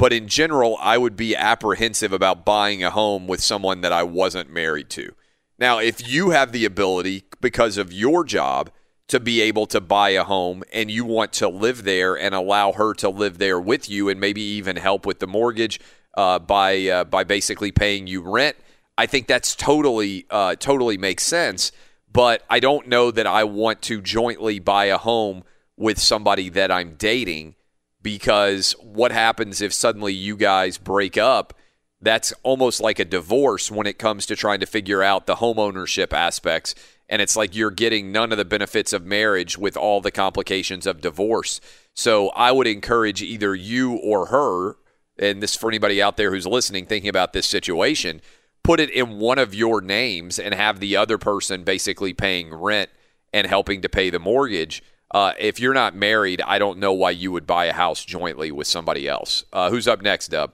[0.00, 4.02] but in general, I would be apprehensive about buying a home with someone that I
[4.02, 5.12] wasn't married to.
[5.58, 8.70] Now, if you have the ability because of your job
[9.08, 12.72] to be able to buy a home and you want to live there and allow
[12.72, 15.78] her to live there with you and maybe even help with the mortgage
[16.16, 18.56] uh, by uh, by basically paying you rent,
[18.96, 21.72] I think that's totally uh, totally makes sense
[22.12, 25.44] but I don't know that I want to jointly buy a home
[25.76, 27.54] with somebody that I'm dating
[28.02, 31.54] because what happens if suddenly you guys break up?
[32.00, 35.58] That's almost like a divorce when it comes to trying to figure out the home
[35.58, 36.74] ownership aspects.
[37.10, 40.86] And it's like you're getting none of the benefits of marriage with all the complications
[40.86, 41.60] of divorce.
[41.92, 44.76] So I would encourage either you or her,
[45.18, 48.22] and this for anybody out there who's listening thinking about this situation,
[48.62, 52.88] put it in one of your names and have the other person basically paying rent
[53.32, 54.82] and helping to pay the mortgage.
[55.10, 58.52] Uh, if you're not married, I don't know why you would buy a house jointly
[58.52, 59.44] with somebody else.
[59.52, 60.52] Uh, who's up next, Dub?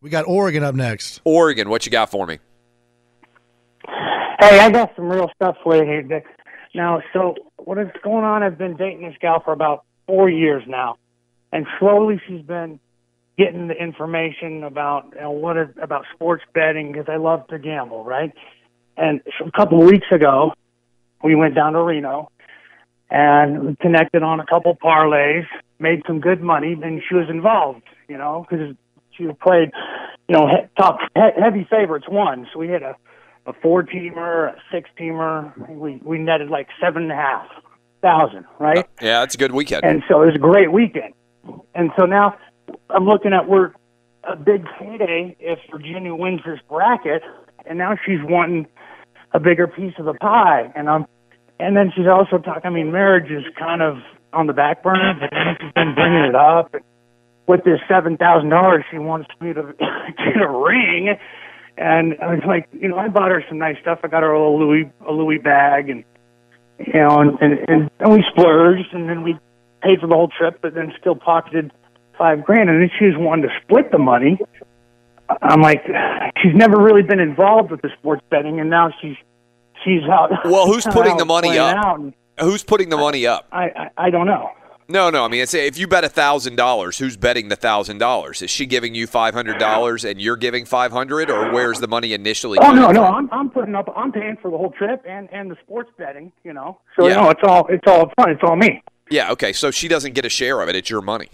[0.00, 1.20] We got Oregon up next.
[1.24, 2.40] Oregon, what you got for me?
[3.86, 6.24] Hey, I got some real stuff for you here, Dick.
[6.74, 8.42] Now, so what is going on?
[8.42, 10.96] I've been dating this gal for about four years now,
[11.52, 12.80] and slowly she's been
[13.38, 17.58] getting the information about you know, what is, about sports betting because I love to
[17.58, 18.32] gamble, right?
[18.96, 20.52] And a couple of weeks ago,
[21.22, 22.30] we went down to Reno
[23.12, 25.44] and connected on a couple parlays,
[25.78, 28.74] made some good money, and she was involved, you know, because
[29.10, 29.70] she played,
[30.28, 32.48] you know, he, top he, heavy favorites won.
[32.52, 32.96] So we had a
[33.44, 35.52] a four teamer, a six teamer.
[35.68, 37.46] We we netted like seven and a half
[38.00, 38.88] thousand, right?
[39.00, 39.84] Yeah, that's a good weekend.
[39.84, 41.12] And so it was a great weekend.
[41.74, 42.36] And so now
[42.88, 43.72] I'm looking at we're
[44.24, 47.22] a big payday if Virginia wins this bracket,
[47.66, 48.66] and now she's wanting
[49.32, 51.06] a bigger piece of the pie, and I'm,
[51.62, 52.62] and then she's also talking.
[52.64, 53.98] I mean, marriage is kind of
[54.32, 56.74] on the back burner, but then she's been bringing it up.
[56.74, 56.82] And
[57.46, 61.16] with this seven thousand dollars, she wants me to get a ring,
[61.78, 64.00] and I was like, you know, I bought her some nice stuff.
[64.02, 66.04] I got her a little Louis a Louis bag, and
[66.78, 69.38] you know, and and, and, and we splurged, and then we
[69.82, 71.72] paid for the whole trip, but then still pocketed
[72.18, 74.38] five grand, and then she was wanting to split the money.
[75.40, 75.84] I'm like,
[76.42, 79.16] she's never really been involved with the sports betting, and now she's
[79.84, 80.30] she's out.
[80.44, 82.00] Well, who's putting the money up?
[82.40, 83.46] Who's putting the money up?
[83.52, 84.50] I, I I don't know.
[84.88, 85.24] No, no.
[85.24, 88.42] I mean, it's, if you bet a thousand dollars, who's betting the thousand dollars?
[88.42, 91.88] Is she giving you five hundred dollars and you're giving five hundred, or where's the
[91.88, 92.58] money initially?
[92.60, 93.14] Oh no, no, from?
[93.14, 93.90] I'm I'm putting up.
[93.96, 96.32] I'm paying for the whole trip and and the sports betting.
[96.44, 97.14] You know, so Yeah.
[97.14, 98.30] no, it's all it's all fun.
[98.30, 98.82] It's all me.
[99.10, 99.30] Yeah.
[99.32, 99.52] Okay.
[99.52, 100.76] So she doesn't get a share of it.
[100.76, 101.28] It's your money.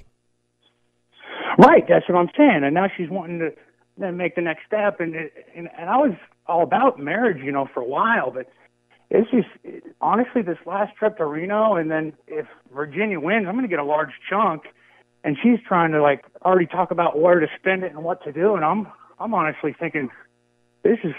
[1.59, 2.63] Right, that's what I'm saying.
[2.63, 3.51] And now she's wanting to
[3.97, 5.01] then make the next step.
[5.01, 6.13] And it, and and I was
[6.49, 8.31] all about marriage, you know, for a while.
[8.31, 8.51] But
[9.11, 9.49] it's just
[10.01, 13.79] honestly this last trip to Reno, and then if Virginia wins, I'm going to get
[13.79, 14.65] a large chunk.
[15.25, 18.33] And she's trying to like already talk about where to spend it and what to
[18.33, 18.55] do.
[18.55, 18.87] And I'm
[19.19, 20.11] I'm honestly thinking
[20.83, 21.13] this is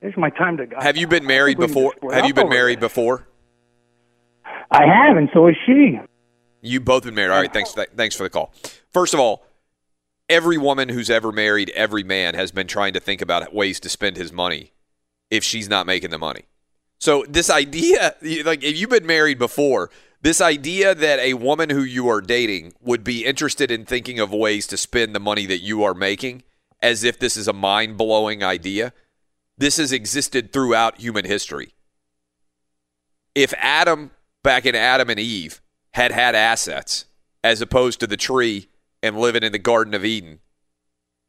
[0.00, 0.66] this is my time to.
[0.66, 0.82] Guide.
[0.82, 1.94] Have you been married before?
[2.12, 3.26] Have you been married before?
[4.70, 5.98] I have, and so is she.
[6.60, 7.32] You both been married.
[7.32, 7.52] All right.
[7.52, 7.72] Thanks.
[7.72, 8.52] th- thanks for the call.
[8.92, 9.46] First of all,
[10.28, 13.88] every woman who's ever married every man has been trying to think about ways to
[13.88, 14.73] spend his money
[15.34, 16.44] if she's not making the money.
[17.00, 18.14] So this idea,
[18.44, 19.90] like if you've been married before,
[20.22, 24.32] this idea that a woman who you are dating would be interested in thinking of
[24.32, 26.44] ways to spend the money that you are making
[26.80, 28.92] as if this is a mind-blowing idea,
[29.58, 31.74] this has existed throughout human history.
[33.34, 34.12] If Adam
[34.42, 35.60] back in Adam and Eve
[35.94, 37.06] had had assets
[37.42, 38.68] as opposed to the tree
[39.02, 40.38] and living in the Garden of Eden,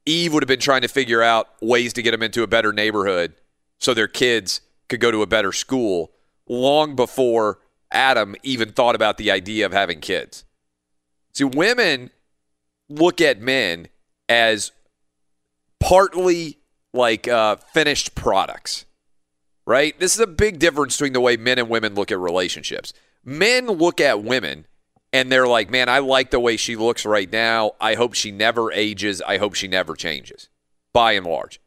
[0.06, 2.72] Eve would have been trying to figure out ways to get him into a better
[2.72, 3.34] neighborhood
[3.80, 6.12] so their kids could go to a better school
[6.48, 7.60] long before
[7.92, 10.44] Adam even thought about the idea of having kids.
[11.34, 12.12] See, women
[12.90, 13.88] look at men
[14.30, 14.72] as
[15.80, 16.60] partly
[16.94, 18.86] like uh, finished products,
[19.66, 19.98] right?
[20.00, 22.94] This is a big difference between the way men and women look at relationships.
[23.24, 24.66] Men look at women
[25.12, 27.72] and they're like, man, I like the way she looks right now.
[27.80, 29.22] I hope she never ages.
[29.22, 30.50] I hope she never changes,
[30.94, 31.60] by and large.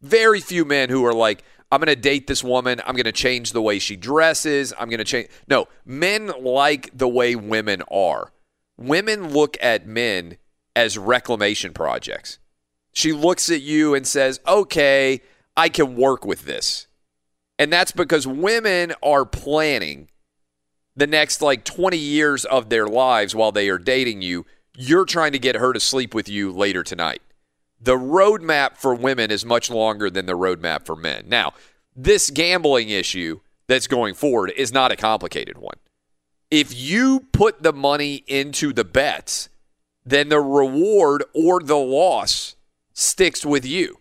[0.00, 2.80] Very few men who are like, I'm going to date this woman.
[2.86, 4.72] I'm going to change the way she dresses.
[4.78, 5.28] I'm going to change.
[5.48, 8.32] No, men like the way women are.
[8.78, 10.38] Women look at men
[10.74, 12.38] as reclamation projects.
[12.92, 15.20] She looks at you and says, okay,
[15.56, 16.86] I can work with this.
[17.58, 20.08] And that's because women are planning
[20.96, 24.46] the next like 20 years of their lives while they are dating you.
[24.76, 27.20] You're trying to get her to sleep with you later tonight.
[27.80, 31.24] The roadmap for women is much longer than the roadmap for men.
[31.28, 31.52] Now,
[31.94, 35.76] this gambling issue that's going forward is not a complicated one.
[36.50, 39.48] If you put the money into the bets,
[40.04, 42.56] then the reward or the loss
[42.94, 43.98] sticks with you.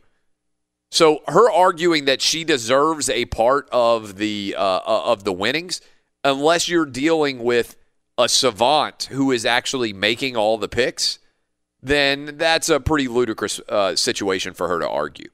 [0.90, 5.82] So her arguing that she deserves a part of the uh, of the winnings,
[6.24, 7.76] unless you're dealing with
[8.18, 11.20] a savant who is actually making all the picks,
[11.82, 15.30] then that's a pretty ludicrous uh, situation for her to argue.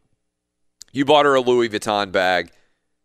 [0.91, 2.51] You bought her a Louis Vuitton bag.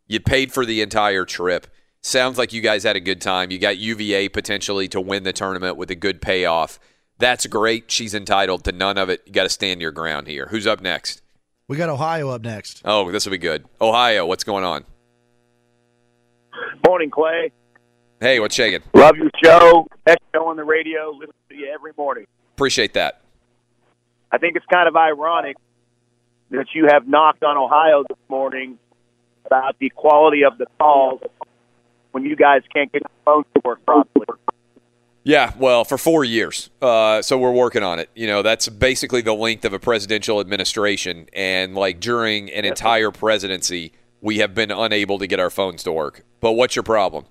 [0.06, 1.66] You paid for the entire trip.
[2.00, 3.50] Sounds like you guys had a good time.
[3.50, 6.78] You got UVA potentially to win the tournament with a good payoff.
[7.18, 7.90] That's great.
[7.90, 9.22] She's entitled to none of it.
[9.26, 10.46] You got to stand your ground here.
[10.50, 11.22] Who's up next?
[11.66, 12.82] We got Ohio up next.
[12.84, 13.66] Oh, this will be good.
[13.80, 14.84] Ohio, what's going on?
[16.86, 17.52] Morning, Clay.
[18.20, 18.82] Hey, what's shaking?
[18.94, 19.86] Love your show.
[20.04, 21.10] Best show on the radio.
[21.10, 22.26] Listen to you every morning.
[22.54, 23.20] Appreciate that.
[24.30, 25.56] I think it's kind of ironic
[26.50, 28.78] that you have knocked on Ohio this morning
[29.44, 31.20] about the quality of the calls
[32.12, 34.26] when you guys can't get the phone to work properly.
[35.24, 36.70] Yeah, well, for four years.
[36.80, 38.08] Uh, so we're working on it.
[38.14, 41.28] You know, that's basically the length of a presidential administration.
[41.34, 43.92] And like during an entire presidency,
[44.22, 46.24] we have been unable to get our phones to work.
[46.40, 47.26] But what's your problem?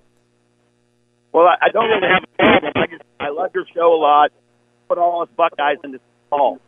[1.32, 2.72] Well, I, don't really have a problem.
[2.76, 4.30] I just I love your show a lot.
[4.88, 6.00] Put all us Buckeyes in this
[6.30, 6.60] call.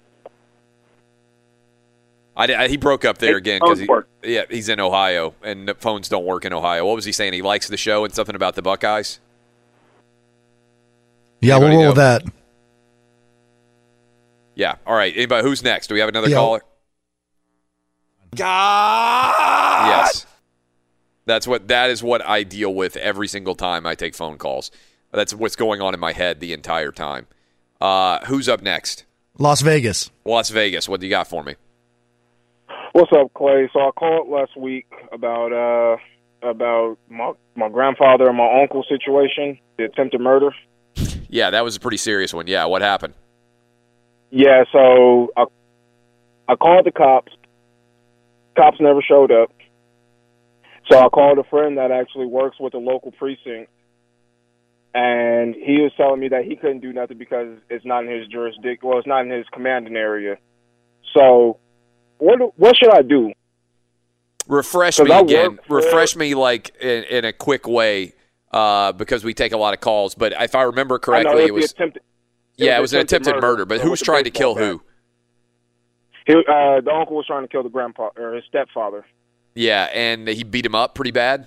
[2.41, 4.09] I, I- he broke up there Hey, again because he, work.
[4.23, 6.87] yeah, he's in Ohio and the phones don't work in Ohio.
[6.87, 7.33] What was he saying?
[7.35, 9.21] He likes the show and something about the Buckeyes.
[11.41, 12.23] Yeah, we'll roll that.
[14.55, 14.77] Yeah.
[14.87, 15.12] All right.
[15.17, 15.47] Anybody?
[15.47, 15.87] Who's next?
[15.87, 16.37] Do we have another Yeah.
[16.37, 16.62] caller?
[18.37, 19.89] God.
[19.89, 20.27] Yes.
[21.27, 21.69] That's what.
[21.69, 24.71] That is what I deal with every single time I take phone calls.
[25.12, 27.27] That's what's going on in my head the entire time.
[27.81, 29.05] Uh, who's up next?
[29.39, 30.11] Las Vegas.
[30.25, 30.89] Las Vegas.
[30.89, 31.55] What do you got for me?
[32.93, 33.69] What's up, Clay?
[33.73, 35.97] So I called last week about uh
[36.49, 40.51] about my my grandfather and my uncle situation, the attempted murder.
[41.29, 42.49] Yeah, that was a pretty serious one.
[42.49, 42.65] Yeah.
[42.65, 43.15] What happened?
[44.31, 45.45] Yeah, so I
[46.49, 47.33] I called the cops.
[48.57, 49.53] Cops never showed up.
[50.91, 53.71] So I called a friend that actually works with the local precinct,
[54.93, 58.27] and he was telling me that he couldn't do nothing because it's not in his
[58.27, 58.89] jurisdiction.
[58.89, 60.39] Well, it's not in his commanding area.
[61.15, 61.59] So
[62.21, 63.33] what what should I do?
[64.47, 65.59] Refresh me I again.
[65.69, 68.15] Refresh me like in, in a quick way
[68.53, 70.15] uh, because we take a lot of calls.
[70.15, 72.03] But if I remember I correctly, it it was attempted.
[72.57, 73.65] yeah, it was an attempted murder.
[73.65, 74.83] But uh, who's trying to kill who?
[76.27, 79.05] He, uh, the uncle was trying to kill the grandpa or his stepfather.
[79.55, 81.47] Yeah, and he beat him up pretty bad.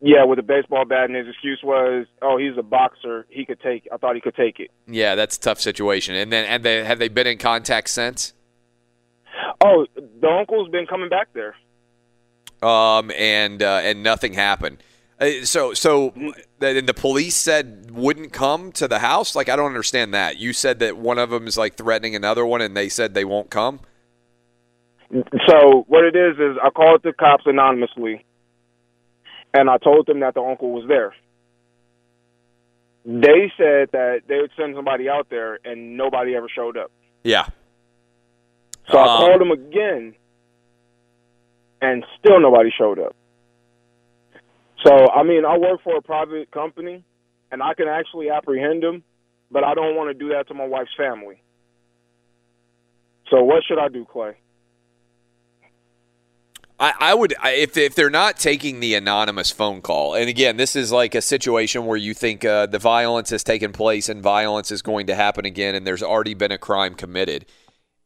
[0.00, 3.26] Yeah, with a baseball bat, and his excuse was, "Oh, he's a boxer.
[3.28, 3.86] He could take.
[3.92, 6.16] I thought he could take it." Yeah, that's a tough situation.
[6.16, 8.34] And then and they have they been in contact since?
[9.60, 9.86] Oh,
[10.20, 11.54] the uncle's been coming back there.
[12.62, 14.82] Um, and uh, and nothing happened.
[15.18, 16.12] Uh, so so
[16.58, 19.34] the, the police said wouldn't come to the house.
[19.34, 20.38] Like I don't understand that.
[20.38, 23.24] You said that one of them is like threatening another one, and they said they
[23.24, 23.80] won't come.
[25.48, 28.24] So what it is is I called the cops anonymously,
[29.52, 31.14] and I told them that the uncle was there.
[33.04, 36.90] They said that they would send somebody out there, and nobody ever showed up.
[37.24, 37.46] Yeah.
[38.90, 40.14] So I Um, called him again,
[41.80, 43.14] and still nobody showed up.
[44.84, 47.04] So I mean, I work for a private company,
[47.50, 49.04] and I can actually apprehend them,
[49.50, 51.40] but I don't want to do that to my wife's family.
[53.30, 54.36] So what should I do, Clay?
[56.80, 60.56] I, I would I, if if they're not taking the anonymous phone call, and again,
[60.56, 64.20] this is like a situation where you think uh, the violence has taken place and
[64.20, 67.46] violence is going to happen again, and there's already been a crime committed.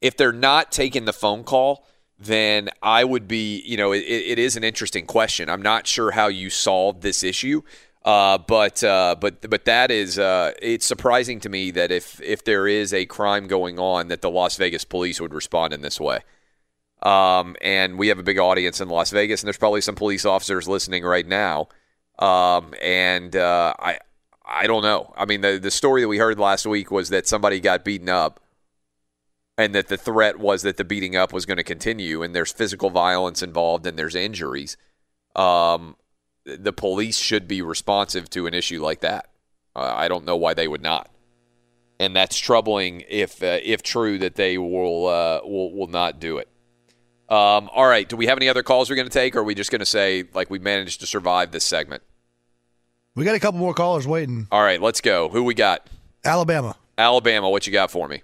[0.00, 1.86] If they're not taking the phone call,
[2.18, 5.50] then I would be, you know, it, it is an interesting question.
[5.50, 7.62] I'm not sure how you solve this issue,
[8.04, 12.44] uh, but uh, but but that is uh, it's surprising to me that if if
[12.44, 16.00] there is a crime going on, that the Las Vegas police would respond in this
[16.00, 16.20] way.
[17.02, 20.24] Um, and we have a big audience in Las Vegas, and there's probably some police
[20.24, 21.68] officers listening right now.
[22.18, 23.98] Um, and uh, I,
[24.46, 25.12] I don't know.
[25.16, 28.08] I mean, the the story that we heard last week was that somebody got beaten
[28.08, 28.40] up,
[29.58, 32.52] and that the threat was that the beating up was going to continue, and there's
[32.52, 34.76] physical violence involved, and there's injuries.
[35.34, 35.96] Um,
[36.44, 39.30] the police should be responsive to an issue like that.
[39.74, 41.10] Uh, I don't know why they would not
[41.98, 46.38] and that's troubling if uh, if true that they will uh, will will not do
[46.38, 46.48] it.
[47.28, 48.08] Um, all right.
[48.08, 49.80] Do we have any other calls we're going to take, or are we just going
[49.80, 52.02] to say like we managed to survive this segment?
[53.14, 54.46] We got a couple more callers waiting.
[54.52, 55.28] All right, let's go.
[55.30, 55.88] Who we got?
[56.24, 56.76] Alabama.
[56.98, 57.48] Alabama.
[57.48, 58.22] What you got for me?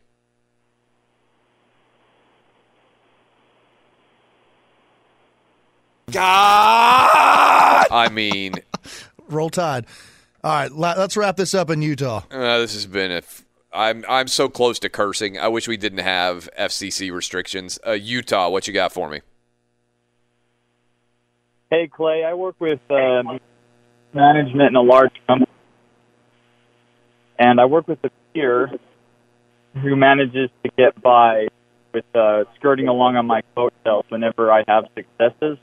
[6.12, 7.86] God.
[7.90, 8.54] I mean,
[9.28, 9.86] Roll Tide.
[10.44, 12.22] All right, let's wrap this up in Utah.
[12.30, 13.16] uh, this has been a.
[13.16, 15.38] F- I'm I'm so close to cursing.
[15.38, 17.78] I wish we didn't have FCC restrictions.
[17.86, 18.48] Uh, Utah.
[18.50, 19.20] What you got for me?
[21.70, 23.22] Hey, Clay, I work with uh,
[24.12, 25.50] management in a large company,
[27.38, 28.70] and I work with a peer
[29.80, 31.46] who manages to get by
[31.94, 35.56] with uh, skirting along on my coattails whenever I have successes.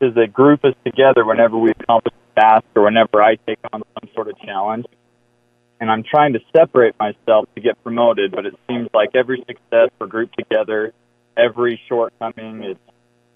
[0.00, 3.82] Because that group us together whenever we accomplish a task or whenever I take on
[4.00, 4.86] some sort of challenge.
[5.78, 9.90] And I'm trying to separate myself to get promoted, but it seems like every success
[9.98, 10.94] we're grouped together,
[11.36, 12.76] every shortcoming is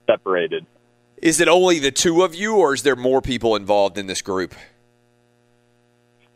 [0.06, 0.66] separated.
[1.18, 4.22] Is it only the two of you, or is there more people involved in this
[4.22, 4.54] group?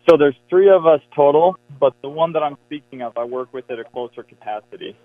[0.08, 3.52] So there's three of us total, but the one that I'm speaking of, I work
[3.52, 4.96] with at a closer capacity.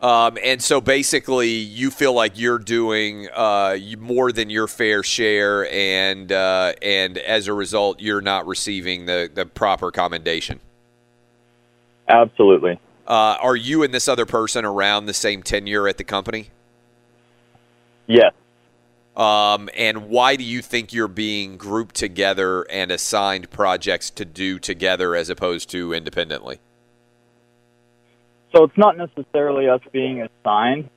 [0.00, 5.68] Um, and so basically, you feel like you're doing uh, more than your fair share,
[5.72, 10.60] and uh, and as a result, you're not receiving the, the proper commendation.
[12.08, 12.78] Absolutely.
[13.08, 16.50] Uh, are you and this other person around the same tenure at the company?
[18.06, 18.32] Yes.
[19.16, 24.60] Um, and why do you think you're being grouped together and assigned projects to do
[24.60, 26.60] together as opposed to independently?
[28.54, 30.88] So it's not necessarily us being assigned.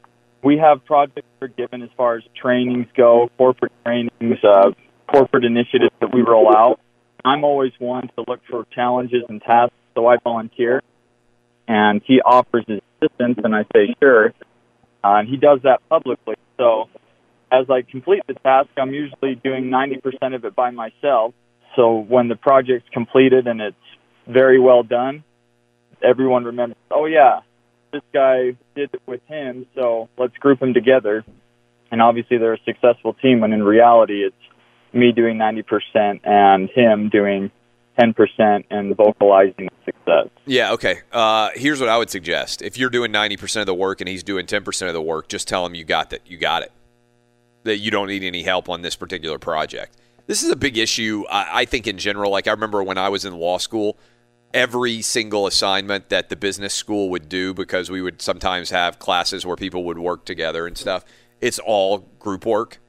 [0.44, 4.72] We have projects we're given as far as trainings go, corporate trainings, uh,
[5.12, 6.80] corporate initiatives that we roll out.
[7.24, 10.82] I'm always one to look for challenges and tasks, so I volunteer.
[11.68, 14.34] And he offers his assistance, and I say sure.
[15.04, 16.36] Uh, and he does that publicly.
[16.58, 16.90] So
[17.52, 21.34] as I complete the task, I'm usually doing 90% of it by myself.
[21.76, 23.76] So when the project's completed and it's
[24.28, 25.24] very well done,
[26.04, 27.42] everyone remembers, oh yeah,
[27.92, 31.24] this guy did it with him, so let's group them together.
[31.92, 34.36] And obviously they're a successful team when in reality it's
[34.94, 37.52] me doing 90% and him doing
[38.00, 40.30] 10% and vocalizing success.
[40.46, 41.02] Yeah, okay.
[41.12, 42.62] Uh, here's what I would suggest.
[42.62, 45.48] If you're doing 90% of the work and he's doing 10% of the work, just
[45.48, 46.22] tell him you got that.
[46.26, 46.72] You got it.
[47.64, 49.98] That you don't need any help on this particular project.
[50.28, 52.32] This is a big issue, I, I think, in general.
[52.32, 53.98] Like, I remember when I was in law school,
[54.54, 59.46] every single assignment that the business school would do because we would sometimes have classes
[59.46, 61.06] where people would work together and stuff.
[61.40, 62.80] It's all group work.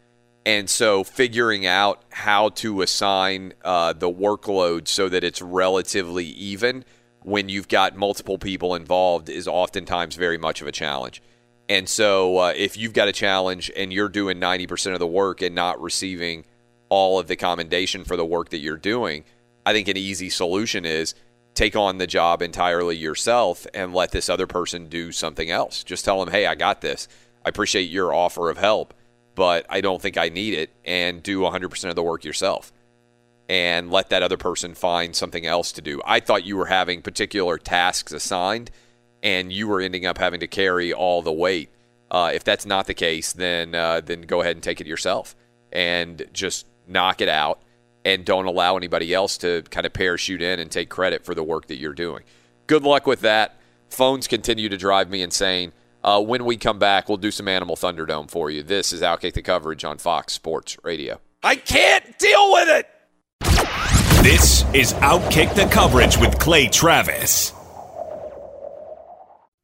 [0.44, 6.84] And so figuring out how to assign uh, the workload so that it's relatively even
[7.22, 11.22] when you've got multiple people involved is oftentimes very much of a challenge.
[11.68, 15.42] And so uh, if you've got a challenge and you're doing 90% of the work
[15.42, 16.44] and not receiving
[16.88, 19.24] all of the commendation for the work that you're doing,
[19.64, 21.14] I think an easy solution is
[21.54, 25.84] take on the job entirely yourself and let this other person do something else.
[25.84, 27.08] Just tell them, hey, I got this.
[27.44, 28.94] I appreciate your offer of help,
[29.34, 32.72] but I don't think I need it, and do 100% of the work yourself.
[33.48, 36.00] And let that other person find something else to do.
[36.04, 38.70] I thought you were having particular tasks assigned,
[39.22, 41.70] and you were ending up having to carry all the weight.
[42.10, 45.34] Uh, if that's not the case, then uh, then go ahead and take it yourself
[45.72, 47.62] and just knock it out
[48.04, 51.42] and don't allow anybody else to kind of parachute in and take credit for the
[51.42, 52.22] work that you're doing.
[52.66, 53.56] Good luck with that.
[53.88, 55.72] Phones continue to drive me insane.
[56.02, 58.62] Uh, when we come back, we'll do some Animal Thunderdome for you.
[58.62, 61.20] This is Outkick the Coverage on Fox Sports Radio.
[61.42, 62.88] I can't deal with it!
[64.22, 67.52] This is Outkick the Coverage with Clay Travis.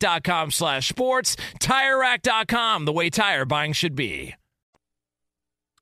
[0.00, 1.36] TireRack.com slash sports.
[1.60, 4.34] TireRack.com, the way tire buying should be.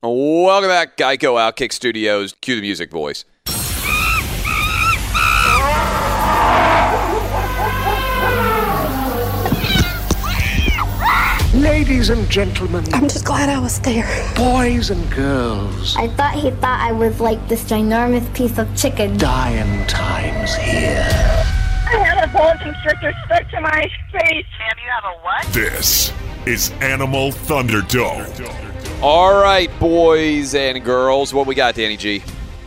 [0.03, 2.35] Welcome back, Geico Outkick Studios.
[2.41, 3.25] Cue the music, boys.
[11.55, 12.85] Ladies and gentlemen.
[12.95, 14.07] I'm just glad I was there.
[14.37, 15.97] Boys and girls.
[15.97, 19.17] I thought he thought I was like this ginormous piece of chicken.
[19.17, 21.58] Dying times here.
[22.29, 24.47] I had a boa constrictor stuck to my face.
[24.59, 25.47] Sam, you have a what?
[25.55, 26.13] This
[26.47, 29.03] is Animal Thunderdome.
[29.03, 32.23] All right, boys and girls, what we got, Danny G?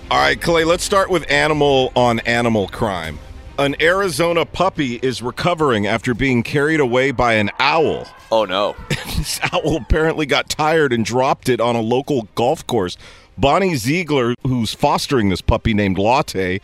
[0.09, 3.19] All right, Clay, let's start with animal on animal crime.
[3.59, 8.07] An Arizona puppy is recovering after being carried away by an owl.
[8.31, 8.75] Oh, no.
[8.89, 12.97] this owl apparently got tired and dropped it on a local golf course.
[13.37, 16.59] Bonnie Ziegler, who's fostering this puppy named Latte,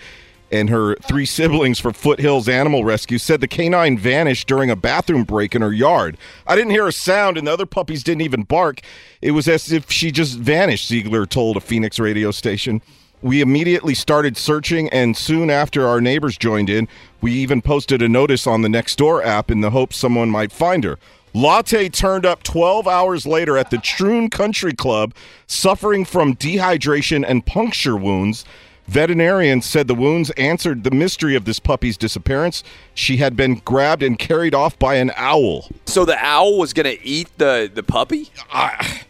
[0.52, 5.24] and her three siblings for Foothills Animal Rescue said the canine vanished during a bathroom
[5.24, 6.18] break in her yard.
[6.46, 8.82] I didn't hear a sound, and the other puppies didn't even bark.
[9.22, 12.82] It was as if she just vanished, Ziegler told a Phoenix radio station.
[13.22, 16.88] We immediately started searching, and soon after our neighbors joined in,
[17.20, 20.84] we even posted a notice on the Nextdoor app in the hope someone might find
[20.84, 21.00] her.
[21.34, 25.14] Latte turned up 12 hours later at the Troon Country Club,
[25.46, 28.46] suffering from dehydration and puncture wounds.
[28.88, 32.64] Veterinarians said the wounds answered the mystery of this puppy's disappearance.
[32.94, 35.68] She had been grabbed and carried off by an owl.
[35.86, 38.30] So the owl was going to eat the, the puppy?
[38.52, 39.02] I,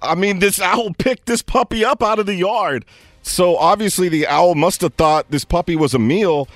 [0.00, 2.84] I mean, this owl picked this puppy up out of the yard.
[3.22, 6.48] So obviously, the owl must have thought this puppy was a meal,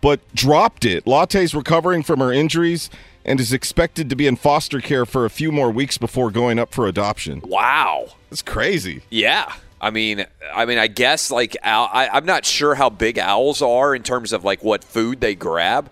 [0.00, 1.06] but dropped it.
[1.06, 2.90] Latte's recovering from her injuries
[3.24, 6.58] and is expected to be in foster care for a few more weeks before going
[6.58, 7.42] up for adoption.
[7.44, 8.14] Wow.
[8.30, 9.02] That's crazy.
[9.10, 9.52] Yeah.
[9.80, 13.62] I mean, I mean, I guess like owl, I, I'm not sure how big owls
[13.62, 15.90] are in terms of like what food they grab.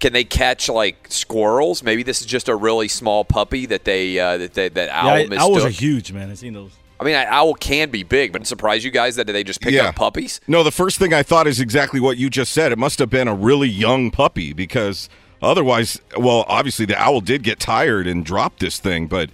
[0.00, 1.82] Can they catch like squirrels?
[1.82, 5.18] Maybe this is just a really small puppy that they uh, that they, that owl
[5.18, 5.38] yeah, mistook.
[5.40, 6.30] owls are huge, man.
[6.30, 6.72] I've seen those.
[7.00, 9.74] I mean, an owl can be big, but surprise you guys that they just pick
[9.80, 10.40] up puppies.
[10.48, 12.72] No, the first thing I thought is exactly what you just said.
[12.72, 15.08] It must have been a really young puppy because
[15.40, 19.30] otherwise, well, obviously the owl did get tired and dropped this thing, but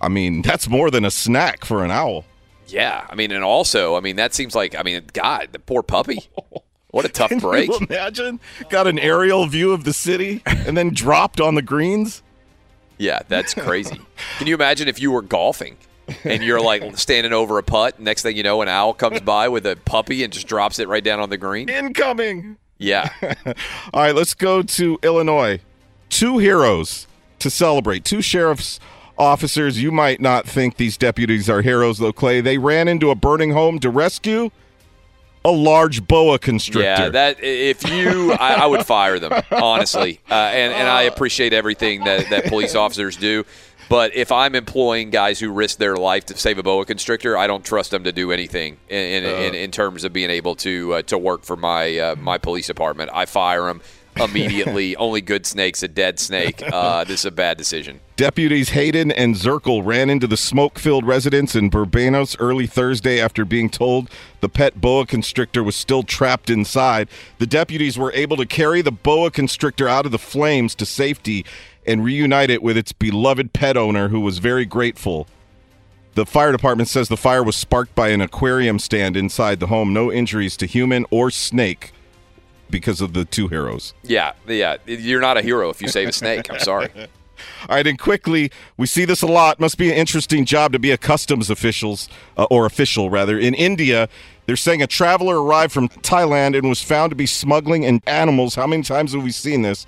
[0.00, 2.24] I mean, that's more than a snack for an owl.
[2.68, 5.82] Yeah, I mean, and also, I mean, that seems like, I mean, God, the poor
[5.82, 6.28] puppy.
[6.90, 7.68] What a tough Can break.
[7.70, 8.40] you imagine?
[8.68, 12.22] Got an aerial view of the city and then dropped on the greens.
[12.98, 14.00] Yeah, that's crazy.
[14.38, 15.76] Can you imagine if you were golfing
[16.24, 18.00] and you're like standing over a putt?
[18.00, 20.88] Next thing you know, an owl comes by with a puppy and just drops it
[20.88, 21.68] right down on the green.
[21.68, 22.56] Incoming.
[22.78, 23.10] Yeah.
[23.92, 25.60] All right, let's go to Illinois.
[26.10, 27.06] Two heroes
[27.40, 28.04] to celebrate.
[28.04, 28.78] Two sheriff's
[29.18, 29.82] officers.
[29.82, 32.40] You might not think these deputies are heroes, though, Clay.
[32.40, 34.50] They ran into a burning home to rescue
[35.44, 36.82] a large boa constrictor.
[36.82, 41.52] Yeah, that if you, I, I would fire them honestly, uh, and and I appreciate
[41.52, 43.44] everything that that police officers do.
[43.88, 47.46] But if I'm employing guys who risk their life to save a boa constrictor, I
[47.46, 50.94] don't trust them to do anything in in, in, in terms of being able to
[50.94, 53.10] uh, to work for my uh, my police department.
[53.14, 53.80] I fire them
[54.24, 54.96] immediately.
[54.96, 56.62] Only good snake's a dead snake.
[56.62, 58.00] Uh, this is a bad decision.
[58.16, 63.44] Deputies Hayden and Zirkel ran into the smoke filled residence in Bourbonnais early Thursday after
[63.44, 67.08] being told the pet boa constrictor was still trapped inside.
[67.38, 71.44] The deputies were able to carry the boa constrictor out of the flames to safety
[71.86, 75.26] and reunite it with its beloved pet owner, who was very grateful.
[76.14, 79.92] The fire department says the fire was sparked by an aquarium stand inside the home.
[79.92, 81.92] No injuries to human or snake
[82.70, 83.94] because of the two heroes.
[84.02, 84.76] Yeah, yeah.
[84.86, 86.50] You're not a hero if you save a snake.
[86.52, 86.90] I'm sorry.
[87.68, 89.60] All right, and quickly, we see this a lot.
[89.60, 93.54] Must be an interesting job to be a customs officials uh, or official rather in
[93.54, 94.08] India.
[94.46, 98.54] They're saying a traveler arrived from Thailand and was found to be smuggling in animals.
[98.54, 99.86] How many times have we seen this?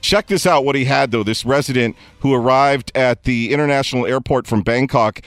[0.00, 0.64] Check this out.
[0.64, 5.20] What he had though, this resident who arrived at the international airport from Bangkok,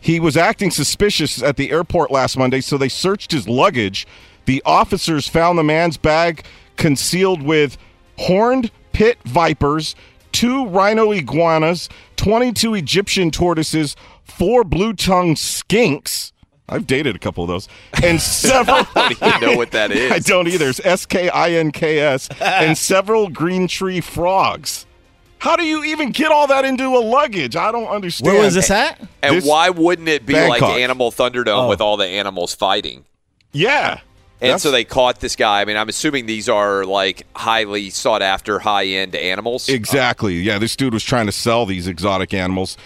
[0.00, 4.06] he was acting suspicious at the airport last Monday, so they searched his luggage.
[4.46, 6.44] The officers found the man's bag
[6.76, 7.78] concealed with
[8.18, 9.94] horned pit vipers,
[10.32, 16.32] two rhino iguanas, 22 Egyptian tortoises, four blue tongued skinks.
[16.68, 17.68] I've dated a couple of those,
[18.02, 18.86] and several.
[18.96, 20.10] I don't even know what that is.
[20.12, 20.68] I don't either.
[20.70, 24.86] It's S K I N K S, and several green tree frogs.
[25.38, 27.54] How do you even get all that into a luggage?
[27.54, 28.32] I don't understand.
[28.32, 28.98] Where was this at?
[29.22, 31.68] And This- why wouldn't it be like Animal Thunderdome Oh.
[31.68, 33.04] with all the animals fighting?
[33.52, 34.00] Yeah.
[34.40, 35.60] And That's- so they caught this guy.
[35.62, 39.68] I mean, I'm assuming these are like highly sought after, high end animals.
[39.68, 40.34] Exactly.
[40.34, 42.76] Yeah, this dude was trying to sell these exotic animals.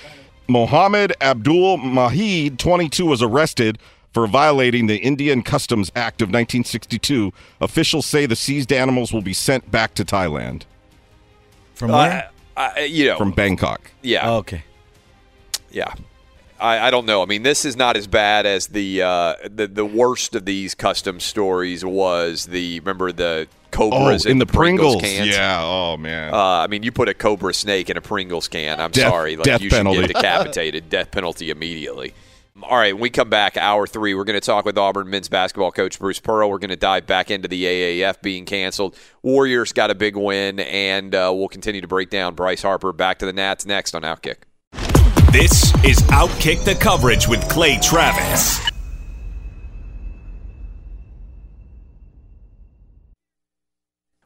[0.46, 3.78] Mohammed Abdul Mahid, 22, was arrested
[4.12, 7.32] for violating the Indian Customs Act of 1962.
[7.60, 10.62] Officials say the seized animals will be sent back to Thailand
[11.74, 12.22] From Uh,
[12.56, 13.90] I- you know, from Bangkok.
[14.02, 14.30] yeah.
[14.30, 14.62] okay.
[15.70, 15.92] Yeah.
[16.60, 17.22] I, I don't know.
[17.22, 20.74] I mean, this is not as bad as the uh, the the worst of these
[20.74, 25.02] custom stories was the remember the cobras Oh, in the Pringles, Pringles.
[25.02, 25.36] cans.
[25.36, 25.62] Yeah.
[25.62, 26.32] Oh man.
[26.34, 28.80] Uh, I mean, you put a cobra snake in a Pringles can.
[28.80, 30.00] I'm Death- sorry, like death you should penalty.
[30.00, 30.88] get decapitated.
[30.90, 32.14] death penalty immediately.
[32.60, 35.28] All right, when we come back, hour three, we're going to talk with Auburn men's
[35.28, 36.50] basketball coach Bruce Pearl.
[36.50, 38.96] We're going to dive back into the AAF being canceled.
[39.22, 43.20] Warriors got a big win, and uh, we'll continue to break down Bryce Harper back
[43.20, 44.38] to the Nats next on Outkick.
[45.32, 48.66] This is Outkick the Coverage with Clay Travis.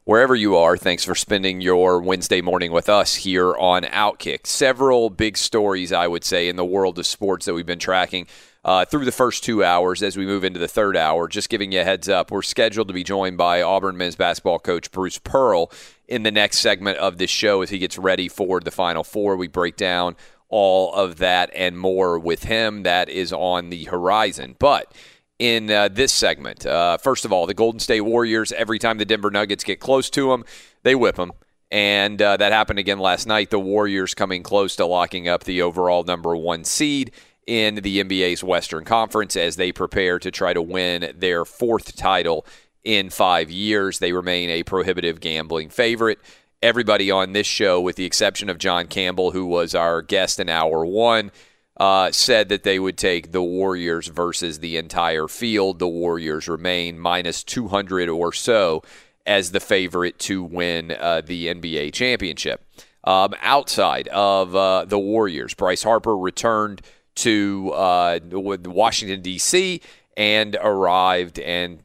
[0.05, 4.47] Wherever you are, thanks for spending your Wednesday morning with us here on Outkick.
[4.47, 8.25] Several big stories, I would say, in the world of sports that we've been tracking
[8.63, 11.27] uh, through the first two hours as we move into the third hour.
[11.27, 14.59] Just giving you a heads up, we're scheduled to be joined by Auburn men's basketball
[14.59, 15.69] coach Bruce Pearl
[16.07, 19.35] in the next segment of this show as he gets ready for the Final Four.
[19.35, 20.15] We break down
[20.53, 22.83] all of that and more with him.
[22.83, 24.55] That is on the horizon.
[24.59, 24.93] But
[25.39, 26.63] in uh, this segment.
[26.63, 30.11] Uh, first of all, the Golden State Warriors, every time the Denver Nuggets get close
[30.11, 30.45] to them,
[30.83, 31.31] they whip them.
[31.71, 33.49] And uh, that happened again last night.
[33.49, 37.11] The Warriors coming close to locking up the overall number one seed
[37.47, 42.45] in the NBA's Western Conference as they prepare to try to win their fourth title
[42.83, 43.97] in five years.
[43.97, 46.19] They remain a prohibitive gambling favorite.
[46.63, 50.47] Everybody on this show, with the exception of John Campbell, who was our guest in
[50.47, 51.29] hour one,
[51.75, 55.79] uh, said that they would take the Warriors versus the entire field.
[55.79, 58.81] The Warriors remain minus 200 or so
[59.25, 62.65] as the favorite to win uh, the NBA championship.
[63.03, 66.81] Um, outside of uh, the Warriors, Bryce Harper returned
[67.15, 69.81] to uh, Washington, D.C.,
[70.15, 71.83] and arrived and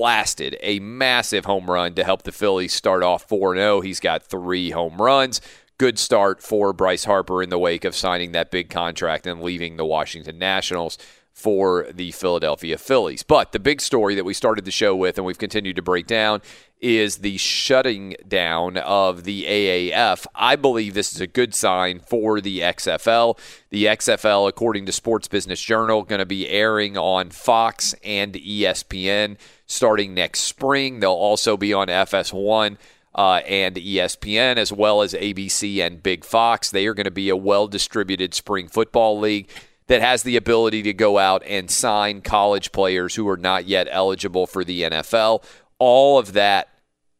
[0.00, 3.82] blasted a massive home run to help the Phillies start off 4 0.
[3.82, 5.42] He's got three home runs
[5.76, 9.76] good start for Bryce Harper in the wake of signing that big contract and leaving
[9.76, 10.98] the Washington Nationals
[11.40, 13.22] for the Philadelphia Phillies.
[13.22, 16.06] But the big story that we started the show with and we've continued to break
[16.06, 16.42] down
[16.80, 20.26] is the shutting down of the AAF.
[20.34, 23.38] I believe this is a good sign for the XFL.
[23.70, 29.36] The XFL, according to Sports Business Journal, going to be airing on Fox and ESPN
[29.66, 31.00] starting next spring.
[31.00, 32.76] They'll also be on FS1
[33.14, 36.70] uh, and ESPN, as well as ABC and Big Fox.
[36.70, 39.48] They are going to be a well distributed spring football league
[39.90, 43.88] that has the ability to go out and sign college players who are not yet
[43.90, 45.42] eligible for the NFL.
[45.80, 46.68] All of that,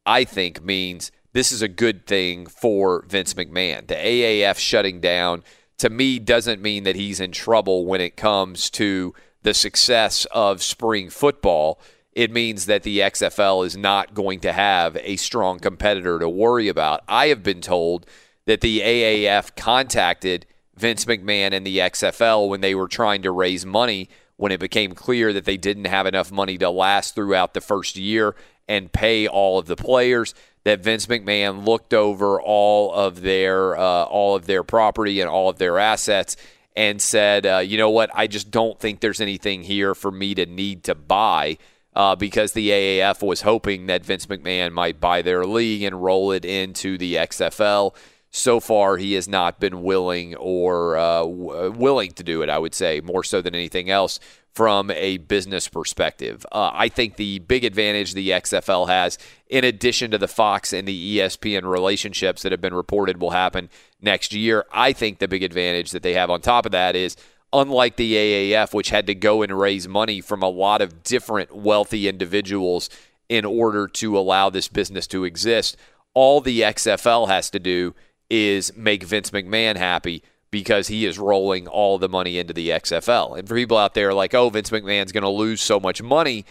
[0.05, 3.87] I think, means this is a good thing for Vince McMahon.
[3.87, 5.43] The AAF shutting down,
[5.79, 10.63] to me, doesn't mean that he's in trouble when it comes to the success of
[10.63, 11.77] spring football
[12.13, 16.67] it means that the XFL is not going to have a strong competitor to worry
[16.67, 17.03] about.
[17.07, 18.05] I have been told
[18.45, 20.45] that the AAF contacted
[20.81, 24.93] Vince McMahon and the XFL when they were trying to raise money when it became
[24.93, 28.35] clear that they didn't have enough money to last throughout the first year
[28.67, 30.33] and pay all of the players
[30.63, 35.49] that Vince McMahon looked over all of their uh, all of their property and all
[35.49, 36.35] of their assets
[36.75, 38.09] and said, uh, "You know what?
[38.13, 41.57] I just don't think there's anything here for me to need to buy."
[41.95, 46.31] uh, because the AAF was hoping that Vince McMahon might buy their league and roll
[46.31, 47.95] it into the XFL.
[48.31, 52.49] So far, he has not been willing or uh, w- willing to do it.
[52.49, 54.21] I would say more so than anything else
[54.53, 56.45] from a business perspective.
[56.51, 59.17] Uh, I think the big advantage the XFL has,
[59.47, 63.69] in addition to the Fox and the ESPN relationships that have been reported will happen
[64.01, 67.15] next year, I think the big advantage that they have on top of that is
[67.53, 71.55] unlike the AAF, which had to go and raise money from a lot of different
[71.55, 72.89] wealthy individuals
[73.29, 75.77] in order to allow this business to exist,
[76.13, 77.93] all the XFL has to do
[78.31, 83.37] is make Vince McMahon happy because he is rolling all the money into the XFL.
[83.37, 86.45] And for people out there like, oh, Vince McMahon's going to lose so much money,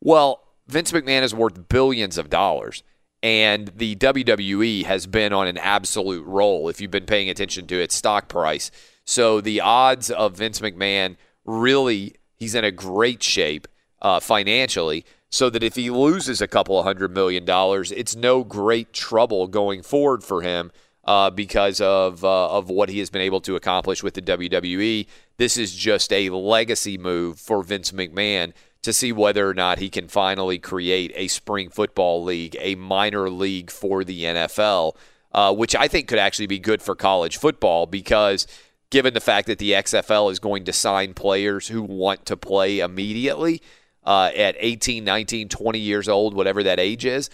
[0.00, 2.82] well, Vince McMahon is worth billions of dollars.
[3.22, 7.80] And the WWE has been on an absolute roll if you've been paying attention to
[7.80, 8.70] its stock price.
[9.06, 13.68] So the odds of Vince McMahon really, he's in a great shape
[14.02, 15.06] uh, financially.
[15.30, 19.48] So that if he loses a couple of hundred million dollars, it's no great trouble
[19.48, 20.70] going forward for him
[21.04, 25.06] uh, because of uh, of what he has been able to accomplish with the WWE.
[25.36, 28.52] This is just a legacy move for Vince McMahon
[28.82, 33.30] to see whether or not he can finally create a spring football league, a minor
[33.30, 34.96] league for the NFL,
[35.32, 38.46] uh, which I think could actually be good for college football because
[38.90, 42.80] given the fact that the XFL is going to sign players who want to play
[42.80, 43.62] immediately
[44.04, 47.30] uh, at 18, 19, 20 years old, whatever that age is,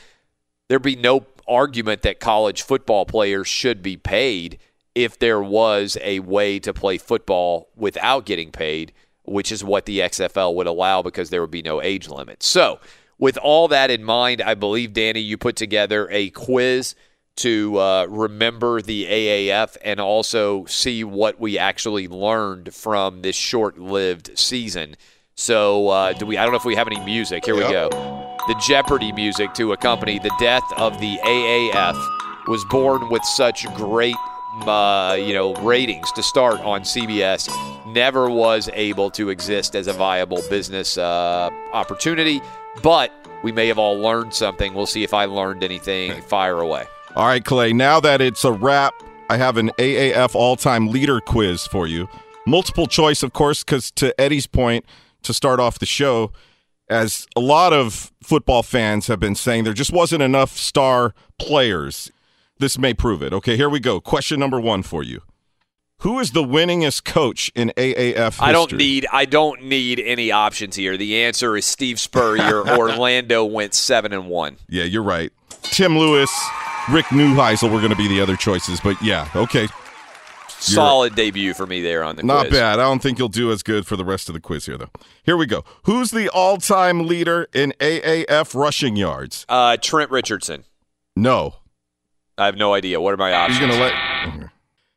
[0.68, 4.58] there'd be no argument that college football players should be paid
[4.94, 8.92] if there was a way to play football without getting paid,
[9.24, 12.42] which is what the XFL would allow because there would be no age limit.
[12.42, 12.80] So,
[13.18, 16.94] with all that in mind, I believe, Danny, you put together a quiz
[17.38, 24.36] to uh, remember the AAF and also see what we actually learned from this short-lived
[24.36, 24.96] season.
[25.38, 26.36] So, uh, do we?
[26.36, 27.44] I don't know if we have any music.
[27.44, 27.88] Here we go.
[28.48, 31.94] The Jeopardy music to accompany the death of the AAF
[32.48, 34.16] was born with such great,
[34.62, 37.48] uh, you know, ratings to start on CBS.
[37.86, 42.42] Never was able to exist as a viable business uh, opportunity,
[42.82, 43.12] but
[43.44, 44.74] we may have all learned something.
[44.74, 46.20] We'll see if I learned anything.
[46.22, 46.84] Fire away.
[47.14, 48.92] All right, Clay, now that it's a wrap,
[49.30, 52.08] I have an AAF all time leader quiz for you.
[52.44, 54.84] Multiple choice, of course, because to Eddie's point,
[55.22, 56.32] to start off the show,
[56.88, 62.10] as a lot of football fans have been saying, there just wasn't enough star players.
[62.58, 63.32] This may prove it.
[63.32, 64.00] Okay, here we go.
[64.00, 65.22] Question number one for you.
[66.02, 68.46] Who is the winningest coach in AAF history?
[68.46, 70.96] I don't need I don't need any options here.
[70.96, 72.68] The answer is Steve Spurrier.
[72.78, 74.58] Orlando went seven and one.
[74.68, 75.32] Yeah, you're right.
[75.62, 76.30] Tim Lewis,
[76.88, 79.66] Rick Neuheisel were going to be the other choices, but yeah, okay.
[80.60, 82.26] Solid debut for me there on the quiz.
[82.26, 82.58] Not quiz.
[82.58, 82.78] bad.
[82.78, 84.90] I don't think you'll do as good for the rest of the quiz here, though.
[85.22, 85.64] Here we go.
[85.84, 89.46] Who's the all-time leader in AAF rushing yards?
[89.48, 90.64] Uh, Trent Richardson.
[91.14, 91.56] No.
[92.36, 93.00] I have no idea.
[93.00, 93.58] What are my options?
[93.58, 94.50] He's to let.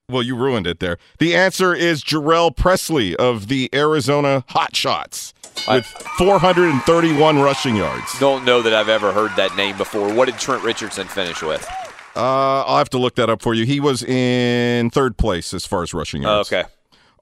[0.09, 0.97] Well, you ruined it there.
[1.19, 5.33] The answer is Jhurell Pressley of the Arizona Hotshots
[5.67, 5.85] with
[6.17, 8.19] 431 rushing yards.
[8.19, 10.13] Don't know that I've ever heard that name before.
[10.13, 11.65] What did Trent Richardson finish with?
[12.15, 13.65] Uh, I'll have to look that up for you.
[13.65, 16.51] He was in third place as far as rushing yards.
[16.51, 16.67] okay.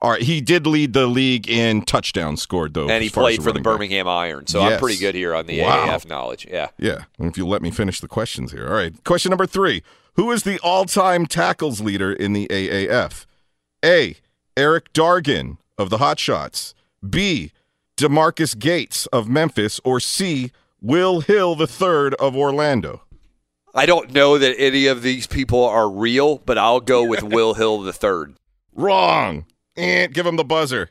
[0.02, 0.22] All right.
[0.22, 2.88] He did lead the league in touchdowns scored, though.
[2.88, 3.72] And he as far as played for the running back.
[3.74, 5.86] Birmingham Iron, so I'm pretty good here on the Wow.
[5.88, 6.46] AAF knowledge.
[6.50, 6.68] Yeah.
[6.78, 7.04] Yeah.
[7.18, 8.66] And if you let me finish the questions here.
[8.66, 8.92] All right.
[9.04, 9.82] Question number three
[10.14, 13.26] Who is the all time tackles leader in the AAF?
[13.84, 14.16] A.
[14.56, 16.72] Eric Dargan of the Hotshots.
[17.08, 17.52] B.
[17.96, 19.80] DeMarquis Gates of Memphis.
[19.84, 20.50] Or C.
[20.80, 23.02] Will Hill III of Orlando.
[23.74, 27.54] I don't know that any of these people are real, but I'll go with Will
[27.54, 28.34] Hill the third.
[28.74, 29.46] Wrong.
[29.76, 30.90] And give him the buzzer.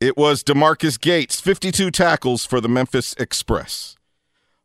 [0.00, 3.96] It was DeMarquis Gates, 52 tackles for the Memphis Express.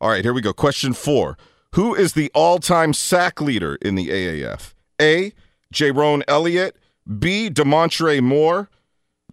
[0.01, 0.53] All right, here we go.
[0.53, 1.37] Question four.
[1.75, 4.73] Who is the all time sack leader in the AAF?
[4.99, 5.33] A.
[5.73, 6.77] Jayrone Elliott.
[7.19, 7.49] B.
[7.49, 8.69] Damontre Moore.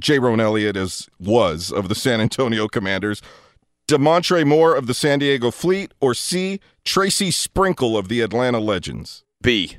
[0.01, 3.23] Jayrone Elliott is was of the San Antonio Commanders.
[3.89, 5.93] Damontre Moore of the San Diego Fleet.
[6.01, 6.61] Or C.
[6.87, 9.25] Tracy Sprinkle of the Atlanta Legends.
[9.43, 9.79] B.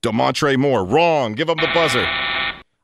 [0.00, 0.84] Damontre Moore.
[0.84, 1.32] Wrong.
[1.32, 2.06] Give him the buzzer.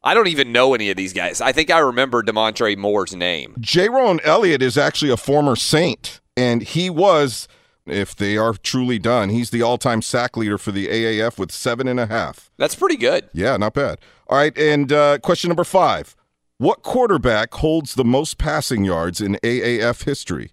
[0.02, 1.40] I don't even know any of these guys.
[1.40, 3.54] I think I remember Damontre Moore's name.
[3.60, 7.46] Jayrone Elliott is actually a former Saint, and he was,
[7.86, 11.86] if they are truly done, he's the all-time sack leader for the AAF with seven
[11.86, 12.50] and a half.
[12.56, 13.28] That's pretty good.
[13.32, 14.00] Yeah, not bad.
[14.26, 16.16] All right, and uh, question number five:
[16.58, 20.50] What quarterback holds the most passing yards in AAF history?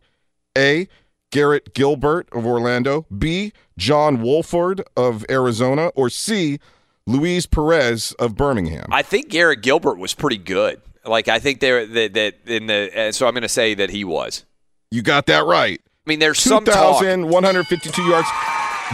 [0.56, 0.88] A.
[1.32, 3.06] Garrett Gilbert of Orlando.
[3.16, 3.54] B.
[3.78, 5.88] John Wolford of Arizona.
[5.96, 6.60] Or C.
[7.06, 8.88] Luis Perez of Birmingham.
[8.92, 10.82] I think Garrett Gilbert was pretty good.
[11.06, 14.04] Like I think there that that in the so I'm going to say that he
[14.04, 14.44] was.
[14.92, 15.80] You got that right.
[15.86, 17.02] I mean, there's some talk.
[17.02, 18.28] 2,152 yards.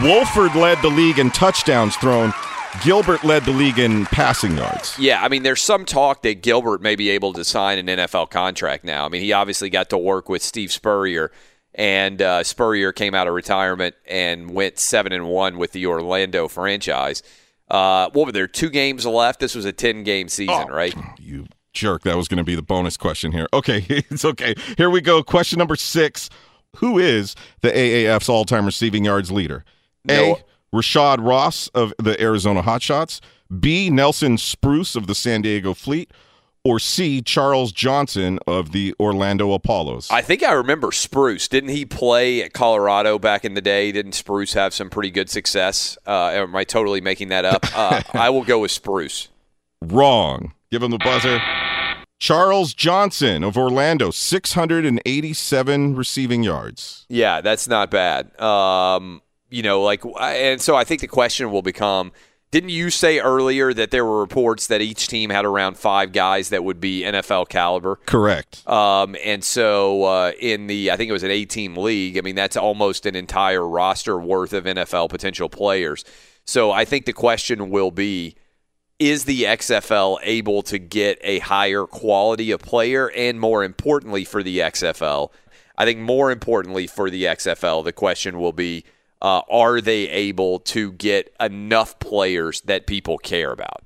[0.01, 2.34] Wolford led the league in touchdowns thrown.
[2.84, 4.97] Gilbert led the league in passing yards.
[4.97, 8.31] Yeah, I mean, there's some talk that Gilbert may be able to sign an NFL
[8.31, 9.05] contract now.
[9.05, 11.31] I mean, he obviously got to work with Steve Spurrier,
[11.76, 16.48] and uh, Spurrier came out of retirement and went seven and one with the Orlando
[16.48, 17.24] franchise.
[17.70, 18.48] Uh, what were there?
[18.48, 19.40] Two games left.
[19.40, 20.94] This was a ten game season, right?
[21.20, 22.04] You jerk.
[22.04, 23.48] That was going to be the bonus question here.
[23.54, 24.54] Okay, it's okay.
[24.78, 25.24] Here we go.
[25.24, 26.30] Question number six
[26.78, 29.66] Who is the AAF's all time receiving yards leader?
[30.10, 30.36] A.
[30.74, 33.20] Rashad Ross of the Arizona Hotshots.
[33.60, 33.90] B.
[33.90, 36.12] Nelson Spruce of the San Diego Fleet.
[36.65, 37.22] Or C.
[37.22, 40.10] Charles Johnson of the Orlando Apollos.
[40.10, 41.49] I think I remember Spruce.
[41.49, 43.91] Didn't he play at Colorado back in the day?
[43.91, 45.98] Didn't Spruce have some pretty good success?
[46.07, 47.65] Uh, am I totally making that up?
[47.77, 49.27] Uh, I will go with Spruce.
[49.81, 50.53] Wrong.
[50.72, 51.41] Give him the buzzer.
[52.18, 57.06] Charles Johnson of Orlando, 687 receiving yards.
[57.10, 58.40] Yeah, that's not bad.
[58.40, 62.14] Um, you know, like, and so I think the question will become
[62.54, 66.50] didn't you say earlier that there were reports that each team had around five guys
[66.50, 67.96] that would be NFL caliber?
[68.06, 68.62] Correct.
[68.70, 72.22] Um, and so uh, in the, I think it was an eight team league, I
[72.22, 76.06] mean, that's almost an entire roster worth of NFL potential players.
[76.46, 78.36] So I think the question will be
[79.00, 83.10] is the XFL able to get a higher quality of player?
[83.16, 85.32] And more importantly, for the XFL,
[85.76, 88.86] I think more importantly for the XFL, the question will be
[89.24, 93.84] uh, are they able to get enough players that people care about?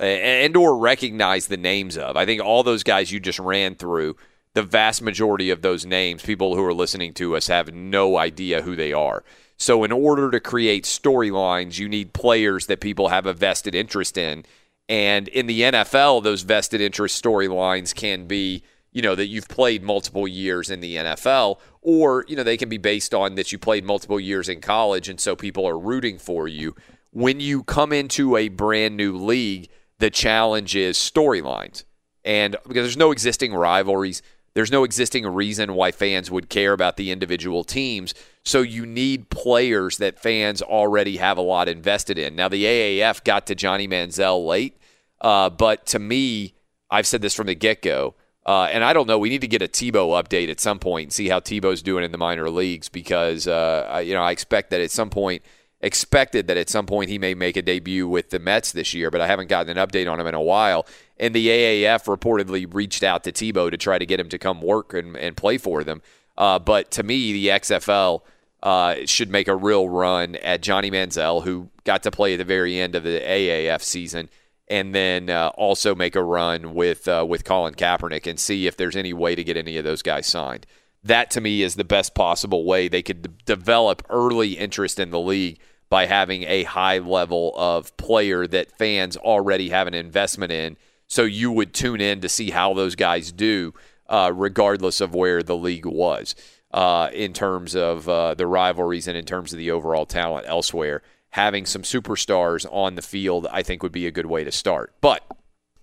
[0.00, 2.16] and or recognize the names of.
[2.16, 4.16] I think all those guys you just ran through,
[4.54, 8.62] the vast majority of those names, people who are listening to us have no idea
[8.62, 9.22] who they are.
[9.56, 14.16] So, in order to create storylines, you need players that people have a vested interest
[14.16, 14.44] in.
[14.88, 19.82] And in the NFL, those vested interest storylines can be, you know, that you've played
[19.82, 23.58] multiple years in the NFL, or, you know, they can be based on that you
[23.58, 25.08] played multiple years in college.
[25.08, 26.74] And so people are rooting for you.
[27.12, 29.68] When you come into a brand new league,
[29.98, 31.84] the challenge is storylines.
[32.24, 34.22] And because there's no existing rivalries,
[34.54, 38.14] there's no existing reason why fans would care about the individual teams.
[38.44, 42.34] So you need players that fans already have a lot invested in.
[42.34, 44.76] Now, the AAF got to Johnny Manziel late,
[45.20, 46.54] uh, but to me,
[46.90, 48.16] I've said this from the get go.
[48.46, 49.18] Uh, and I don't know.
[49.18, 52.04] We need to get a Tebow update at some point and see how Tebow's doing
[52.04, 55.42] in the minor leagues because uh, I, you know I expect that at some point
[55.82, 59.10] expected that at some point he may make a debut with the Mets this year,
[59.10, 60.86] but I haven't gotten an update on him in a while.
[61.18, 64.60] And the AAF reportedly reached out to Tebow to try to get him to come
[64.60, 66.02] work and, and play for them.
[66.36, 68.22] Uh, but to me, the XFL
[68.62, 72.44] uh, should make a real run at Johnny Manziel, who got to play at the
[72.44, 74.28] very end of the AAF season,
[74.70, 78.76] and then uh, also make a run with uh, with Colin Kaepernick and see if
[78.76, 80.64] there's any way to get any of those guys signed.
[81.02, 85.10] That to me is the best possible way they could d- develop early interest in
[85.10, 90.52] the league by having a high level of player that fans already have an investment
[90.52, 90.76] in.
[91.08, 93.74] So you would tune in to see how those guys do,
[94.08, 96.36] uh, regardless of where the league was
[96.72, 101.02] uh, in terms of uh, the rivalries and in terms of the overall talent elsewhere.
[101.30, 104.92] Having some superstars on the field, I think, would be a good way to start.
[105.00, 105.24] But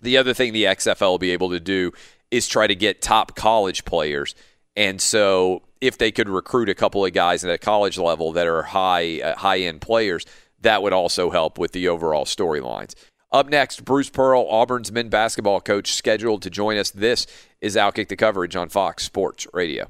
[0.02, 1.92] the other thing the XFL will be able to do
[2.32, 4.36] is try to get top college players.
[4.76, 8.48] And so if they could recruit a couple of guys at a college level that
[8.48, 10.26] are high uh, high end players,
[10.62, 12.94] that would also help with the overall storylines.
[13.32, 16.92] Up next, Bruce Pearl, Auburn's men basketball coach, scheduled to join us.
[16.92, 17.28] This
[17.60, 19.90] is Outkick the coverage on Fox Sports Radio.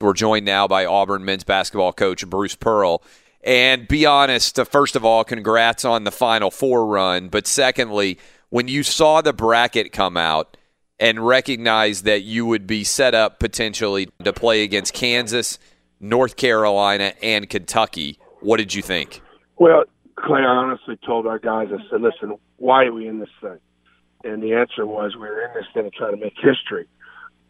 [0.00, 3.02] We're joined now by Auburn men's basketball coach Bruce Pearl.
[3.42, 7.26] And be honest, uh, first of all, congrats on the Final Four run.
[7.28, 10.56] But secondly, when you saw the bracket come out
[11.00, 15.58] and recognized that you would be set up potentially to play against Kansas,
[15.98, 19.20] North Carolina, and Kentucky, what did you think?
[19.56, 19.82] Well,
[20.14, 23.58] Clay, I honestly told our guys, I said, listen, why are we in this thing?
[24.22, 26.86] And the answer was we're in this thing to try to make history.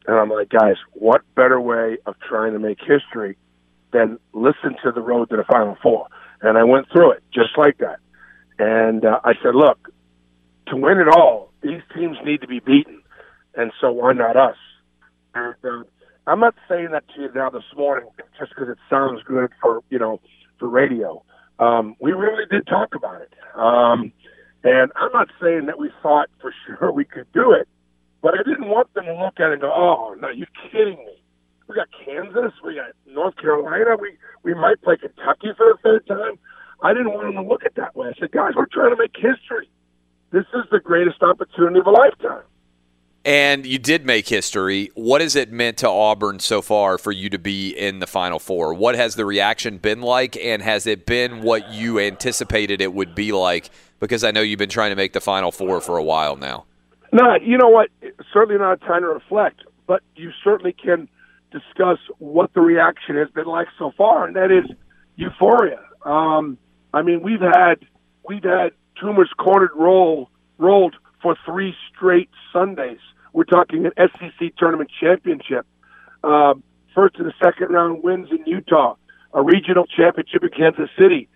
[0.08, 3.36] And I'm like, guys, what better way of trying to make history
[3.92, 6.08] than listen to the road to the Final Four?
[6.40, 7.98] And I went through it just like that.
[8.58, 9.92] And uh, I said, look,
[10.68, 13.02] to win it all, these teams need to be beaten.
[13.54, 14.56] And so why not us?
[15.34, 15.84] And uh,
[16.26, 18.08] I'm not saying that to you now this morning
[18.38, 20.20] just because it sounds good for, you know,
[20.58, 21.22] for radio.
[21.58, 23.32] Um, we really did talk about it.
[23.54, 24.12] Um,
[24.64, 27.68] and I'm not saying that we thought for sure we could do it,
[28.22, 30.98] but I didn't want them to look at it and go, "Oh, no, you're kidding
[30.98, 31.22] me."
[31.68, 36.06] We got Kansas, we got North Carolina, we we might play Kentucky for the third
[36.06, 36.38] time.
[36.82, 38.08] I didn't want them to look at that way.
[38.08, 39.68] I said, "Guys, we're trying to make history.
[40.30, 42.42] This is the greatest opportunity of a lifetime."
[43.24, 44.90] And you did make history.
[44.94, 48.38] What has it meant to Auburn so far for you to be in the Final
[48.38, 48.72] Four?
[48.72, 53.14] What has the reaction been like, and has it been what you anticipated it would
[53.14, 53.70] be like?
[54.00, 56.64] Because I know you've been trying to make the Final Four for a while now.
[57.12, 57.88] No, you know what?
[58.32, 61.08] Certainly not a time to reflect, but you certainly can
[61.50, 64.64] discuss what the reaction has been like so far, and that is
[65.16, 65.80] euphoria.
[66.04, 66.58] Um,
[66.92, 67.76] I mean, we've had
[68.28, 68.70] we've had
[69.02, 72.98] Toomer's cornered roll rolled for three straight Sundays.
[73.32, 75.66] We're talking an SEC tournament championship,
[76.24, 76.62] um,
[76.94, 78.96] first and the second round wins in Utah,
[79.32, 81.28] a regional championship in Kansas City,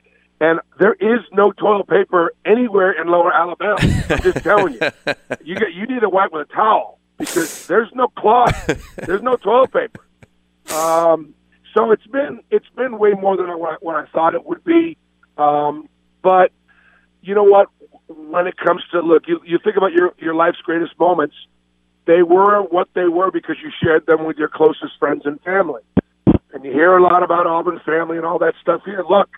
[0.42, 3.76] and there is no toilet paper anywhere in Lower Alabama.
[3.80, 4.80] I'm just telling you,
[5.44, 8.66] you get you need to wipe with a towel because there's no cloth,
[8.96, 10.04] there's no toilet paper.
[10.74, 11.34] Um,
[11.74, 14.98] so it's been it's been way more than what, what I thought it would be.
[15.38, 15.88] Um,
[16.22, 16.50] but
[17.22, 17.68] you know what?
[18.08, 21.36] When it comes to look, you, you think about your your life's greatest moments.
[22.06, 25.82] They were what they were because you shared them with your closest friends and family.
[26.52, 29.04] And you hear a lot about Auburn family and all that stuff here.
[29.08, 29.30] Look,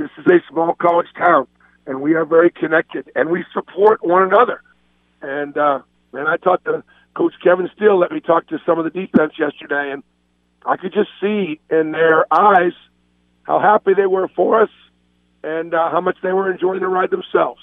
[0.00, 1.46] this is a small college town,
[1.86, 4.62] and we are very connected, and we support one another.
[5.20, 5.80] And uh,
[6.14, 6.82] and I talked to
[7.14, 7.98] Coach Kevin Steele.
[7.98, 10.02] Let me talk to some of the defense yesterday, and
[10.64, 12.72] I could just see in their eyes
[13.42, 14.70] how happy they were for us,
[15.44, 17.60] and uh, how much they were enjoying the ride themselves.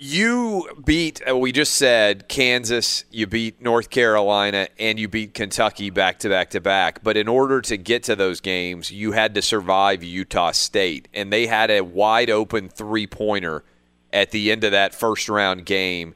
[0.00, 5.90] You beat, uh, we just said Kansas, you beat North Carolina, and you beat Kentucky
[5.90, 7.02] back to back to back.
[7.02, 11.08] But in order to get to those games, you had to survive Utah State.
[11.12, 13.64] And they had a wide open three pointer
[14.12, 16.14] at the end of that first round game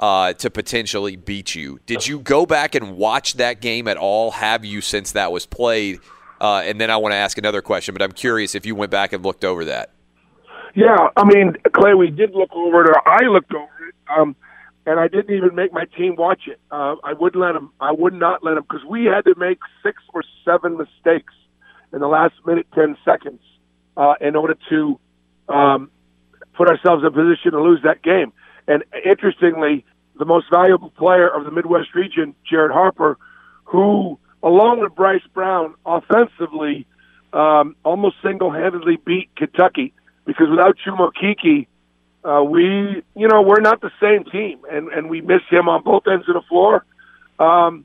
[0.00, 1.78] uh, to potentially beat you.
[1.86, 4.32] Did you go back and watch that game at all?
[4.32, 6.00] Have you since that was played?
[6.40, 8.90] Uh, and then I want to ask another question, but I'm curious if you went
[8.90, 9.90] back and looked over that.
[10.74, 14.36] Yeah, I mean, Clay, we did look over it, or I looked over it, um,
[14.86, 16.60] and I didn't even make my team watch it.
[16.70, 17.72] Uh, I wouldn't let them.
[17.80, 21.34] I would not let them because we had to make six or seven mistakes
[21.92, 23.40] in the last minute, ten seconds,
[23.96, 24.98] uh, in order to
[25.48, 25.90] um,
[26.54, 28.32] put ourselves in a position to lose that game.
[28.68, 29.84] And interestingly,
[30.18, 33.18] the most valuable player of the Midwest region, Jared Harper,
[33.64, 36.86] who, along with Bryce Brown, offensively,
[37.32, 39.92] um, almost single-handedly beat Kentucky
[40.24, 41.66] because without Chuma Okeke,
[42.22, 45.82] uh, we, you know, we're not the same team, and and we miss him on
[45.82, 46.84] both ends of the floor.
[47.38, 47.84] Um,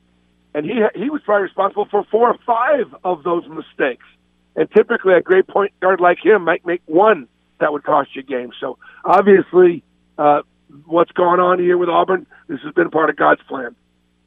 [0.53, 4.05] and he he was probably responsible for four or five of those mistakes.
[4.55, 7.27] And typically, a great point guard like him might make one
[7.59, 8.51] that would cost you a game.
[8.59, 9.83] So obviously,
[10.17, 10.41] uh,
[10.85, 13.75] what's going on here with Auburn, this has been part of God's plan.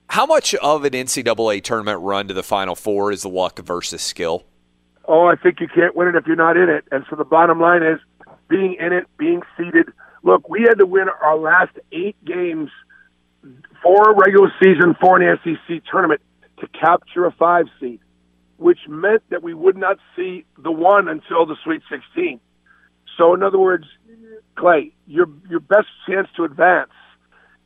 [0.09, 4.01] How much of an NCAA tournament run to the Final Four is the luck versus
[4.01, 4.45] skill?
[5.09, 6.85] Oh, I think you can't win it if you're not in it.
[6.93, 7.99] And so the bottom line is
[8.49, 9.89] being in it, being seeded.
[10.23, 12.71] Look, we had to win our last eight games
[13.83, 16.21] for a regular season for an SEC tournament
[16.61, 18.01] to capture a five seed,
[18.59, 22.39] which meant that we would not see the one until the Sweet 16.
[23.17, 23.85] So, in other words,
[24.57, 26.91] Clay, your your best chance to advance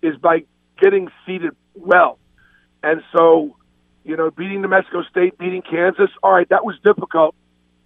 [0.03, 0.45] is by
[0.81, 2.19] getting seeded well.
[2.83, 3.57] And so,
[4.05, 7.35] you know, beating New Mexico State, beating Kansas, all right, that was difficult,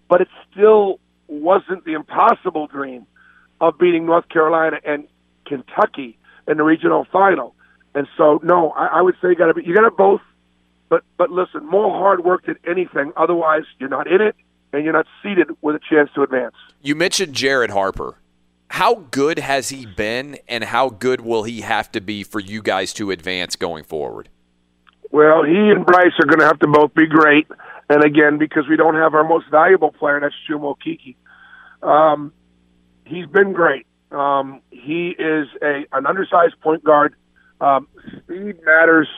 [0.09, 0.99] but it still
[1.29, 3.07] wasn't the impossible dream
[3.61, 5.07] of beating North Carolina and
[5.45, 7.55] Kentucky in the regional final.
[7.95, 10.21] And so, no, I, I would say you got to be you got to both.
[10.89, 13.13] But but listen, more hard work than anything.
[13.17, 14.37] Otherwise, you're not in it,
[14.73, 16.55] and you're not seated with a chance to advance.
[16.83, 18.19] You mentioned Jared Harper.
[18.69, 22.63] How good has he been, and how good will he have to be for you
[22.63, 24.29] guys to advance going forward?
[25.11, 27.47] Well, he and Bryce are going to have to both be great.
[27.89, 31.17] And again, because we don't have our most valuable player, that's Chuma Okeke.
[31.87, 32.33] Um,
[33.05, 33.87] he's been great.
[34.11, 37.15] Um, he is a an undersized point guard.
[37.61, 37.89] Um,
[38.19, 39.09] speed matters,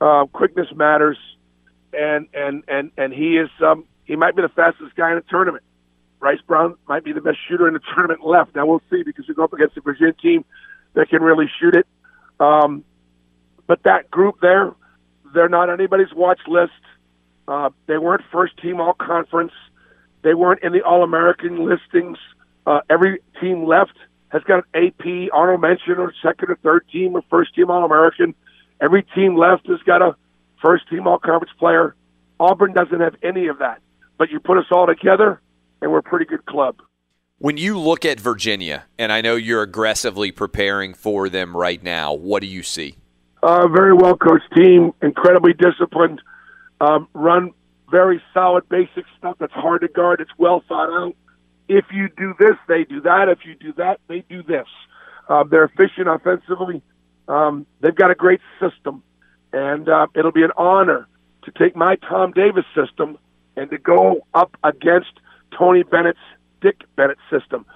[0.00, 1.18] uh, quickness matters,
[1.92, 5.24] and and and and he is um, he might be the fastest guy in the
[5.28, 5.64] tournament.
[6.20, 8.54] Bryce Brown might be the best shooter in the tournament left.
[8.54, 10.44] Now we'll see because we go up against a Virginia team
[10.94, 11.86] that can really shoot it.
[12.40, 12.84] Um,
[13.66, 14.72] but that group there,
[15.34, 16.72] they're not anybody's watch list.
[17.46, 19.52] Uh, they weren't first team all conference.
[20.22, 22.16] They weren't in the All American listings.
[22.66, 23.92] Uh, every team left
[24.28, 27.84] has got an AP, honorable mention, or second or third team, or first team All
[27.84, 28.34] American.
[28.80, 30.16] Every team left has got a
[30.62, 31.94] first team All Conference player.
[32.40, 33.80] Auburn doesn't have any of that.
[34.16, 35.40] But you put us all together,
[35.82, 36.76] and we're a pretty good club.
[37.38, 42.14] When you look at Virginia, and I know you're aggressively preparing for them right now,
[42.14, 42.96] what do you see?
[43.44, 46.18] Uh, very well coached team, incredibly disciplined,
[46.80, 47.50] um, run
[47.90, 50.22] very solid basic stuff that's hard to guard.
[50.22, 51.14] It's well thought out.
[51.68, 53.28] If you do this, they do that.
[53.28, 54.66] If you do that, they do this.
[55.28, 56.80] Uh, they're efficient offensively.
[57.28, 59.02] Um, they've got a great system,
[59.52, 61.06] and uh, it'll be an honor
[61.42, 63.18] to take my Tom Davis system
[63.56, 65.20] and to go up against
[65.58, 66.18] Tony Bennett's
[66.62, 67.66] Dick Bennett system.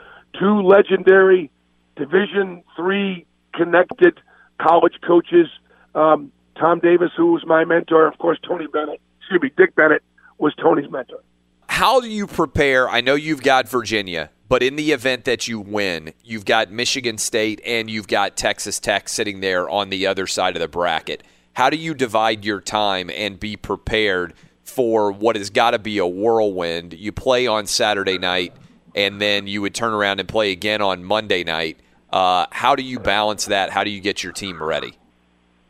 [0.40, 1.51] Two legendary
[1.95, 4.19] Division three connected
[4.60, 5.48] college coaches.
[5.94, 9.01] Um, Tom Davis, who was my mentor, of course, Tony Bennett.
[9.20, 10.02] Excuse me, Dick Bennett
[10.39, 11.20] was Tony's mentor.
[11.68, 12.89] How do you prepare?
[12.89, 17.18] I know you've got Virginia, but in the event that you win, you've got Michigan
[17.18, 21.22] State and you've got Texas Tech sitting there on the other side of the bracket.
[21.52, 25.98] How do you divide your time and be prepared for what has got to be
[25.98, 26.94] a whirlwind?
[26.94, 28.55] You play on Saturday night,
[28.94, 31.80] and then you would turn around and play again on Monday night.
[32.10, 33.70] Uh, how do you balance that?
[33.70, 34.97] How do you get your team ready?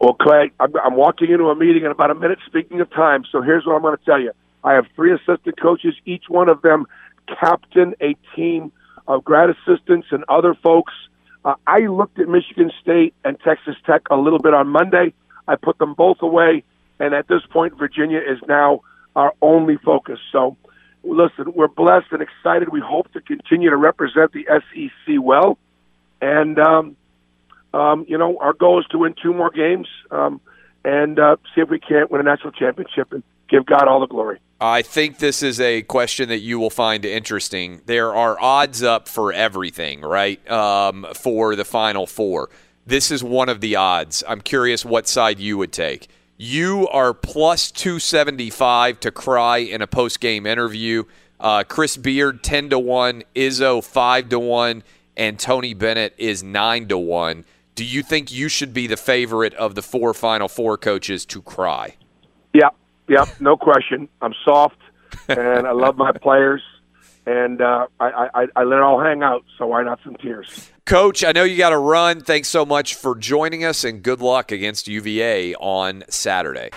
[0.01, 2.39] Well, Clay, I'm, I'm walking into a meeting in about a minute.
[2.47, 4.33] Speaking of time, so here's what I'm going to tell you.
[4.63, 5.95] I have three assistant coaches.
[6.05, 6.87] Each one of them
[7.27, 8.73] captain a team
[9.07, 10.93] of grad assistants and other folks.
[11.45, 15.15] Uh, I looked at Michigan State and Texas Tech a little bit on Monday.
[15.47, 16.63] I put them both away,
[17.01, 18.83] and at this point, Virginia is now
[19.17, 20.19] our only focus.
[20.31, 20.57] So,
[21.03, 22.69] listen, we're blessed and excited.
[22.69, 25.59] We hope to continue to represent the SEC well,
[26.21, 26.97] and um,
[27.75, 30.41] um, you know, our goal is to win two more games um,
[30.85, 34.07] and uh, see if we can't win a national championship and give God all the
[34.07, 34.39] glory.
[34.61, 37.81] I think this is a question that you will find interesting.
[37.87, 40.49] There are odds up for everything, right?
[40.51, 42.51] Um, for the Final Four.
[42.85, 44.25] This is one of the odds.
[44.27, 46.09] I'm curious what side you would take.
[46.39, 51.05] You are plus 275 to cry in a post game interview.
[51.39, 53.23] Uh, Chris Beard, 10 to 1.
[53.37, 54.83] Izzo, 5 to 1.
[55.19, 57.45] And Tony Bennett is 9 to 1.
[57.75, 61.43] Do you think you should be the favorite of the four Final Four coaches to
[61.43, 61.97] cry?
[62.55, 62.71] Yeah,
[63.09, 64.09] yeah, no question.
[64.23, 64.79] I'm soft,
[65.29, 66.63] and I love my players,
[67.27, 69.45] and uh, I, I, I let it all hang out.
[69.59, 70.71] So why not some tears?
[70.87, 72.21] Coach, I know you got to run.
[72.21, 76.71] Thanks so much for joining us, and good luck against UVA on Saturday.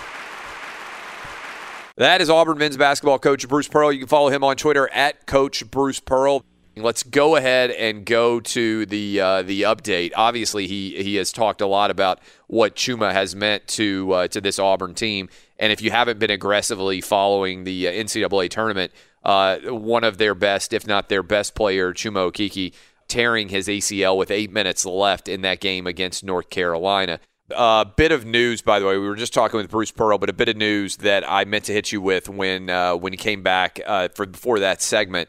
[1.96, 3.92] That is Auburn men's basketball coach Bruce Pearl.
[3.92, 6.44] You can follow him on Twitter at Coach Bruce Pearl.
[6.74, 10.12] Let's go ahead and go to the uh, the update.
[10.16, 14.40] Obviously, he he has talked a lot about what Chuma has meant to uh, to
[14.40, 15.28] this Auburn team.
[15.58, 18.90] And if you haven't been aggressively following the uh, NCAA tournament,
[19.22, 22.72] uh, one of their best, if not their best player, Chuma Okeke,
[23.06, 27.20] tearing his ACL with eight minutes left in that game against North Carolina.
[27.50, 28.96] A uh, bit of news, by the way.
[28.96, 31.64] We were just talking with Bruce Pearl, but a bit of news that I meant
[31.64, 35.28] to hit you with when uh, when he came back uh, for before that segment.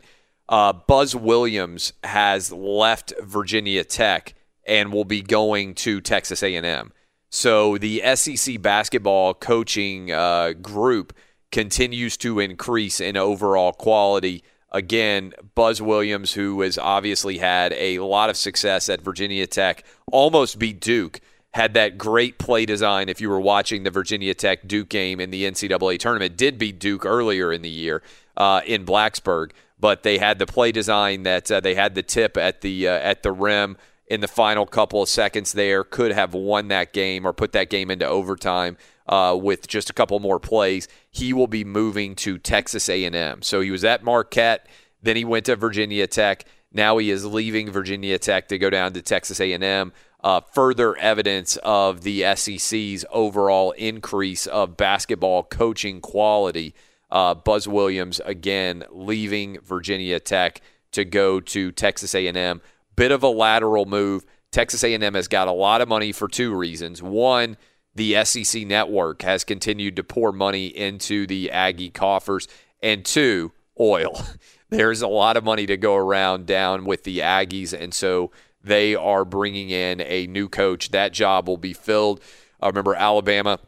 [0.50, 6.92] Uh, Buzz Williams has left Virginia Tech and will be going to Texas A&M.
[7.30, 11.14] So the SEC basketball coaching uh, group
[11.52, 14.44] continues to increase in overall quality.
[14.72, 20.60] Again, Buzz Williams, who has obviously had a lot of success at Virginia Tech, almost
[20.60, 21.22] beat Duke
[21.54, 23.10] had that great play design.
[23.10, 26.80] If you were watching the Virginia Tech Duke game in the NCAA tournament, did beat
[26.80, 28.02] Duke earlier in the year
[28.36, 29.52] uh, in Blacksburg,
[29.84, 32.94] but they had the play design that uh, they had the tip at the uh,
[32.94, 33.76] at the rim
[34.08, 35.52] in the final couple of seconds.
[35.52, 38.78] There could have won that game or put that game into overtime.
[39.06, 43.42] Uh, with just a couple more plays, he will be moving to Texas A&M.
[43.42, 44.70] So he was at Marquette,
[45.02, 46.46] then he went to Virginia Tech.
[46.72, 49.92] Now he is leaving Virginia Tech to go down to Texas A&M
[50.24, 56.74] uh, further evidence of the SEC's overall increase of basketball coaching quality.
[57.14, 60.62] Uh, Buzz Williams again leaving Virginia Tech
[60.94, 62.60] to go to Texas A&M.
[62.96, 64.26] Bit of a lateral move.
[64.52, 67.04] Texas A&M has got a lot of money for two reasons.
[67.04, 67.56] One,
[67.94, 72.48] the SEC network has continued to pour money into the Aggie coffers,
[72.82, 74.20] and two, oil.
[74.70, 78.32] There's a lot of money to go around down with the Aggies, and so
[78.64, 80.90] they are bringing in a new coach.
[80.90, 82.22] That job will be filled.
[82.60, 83.60] I remember Alabama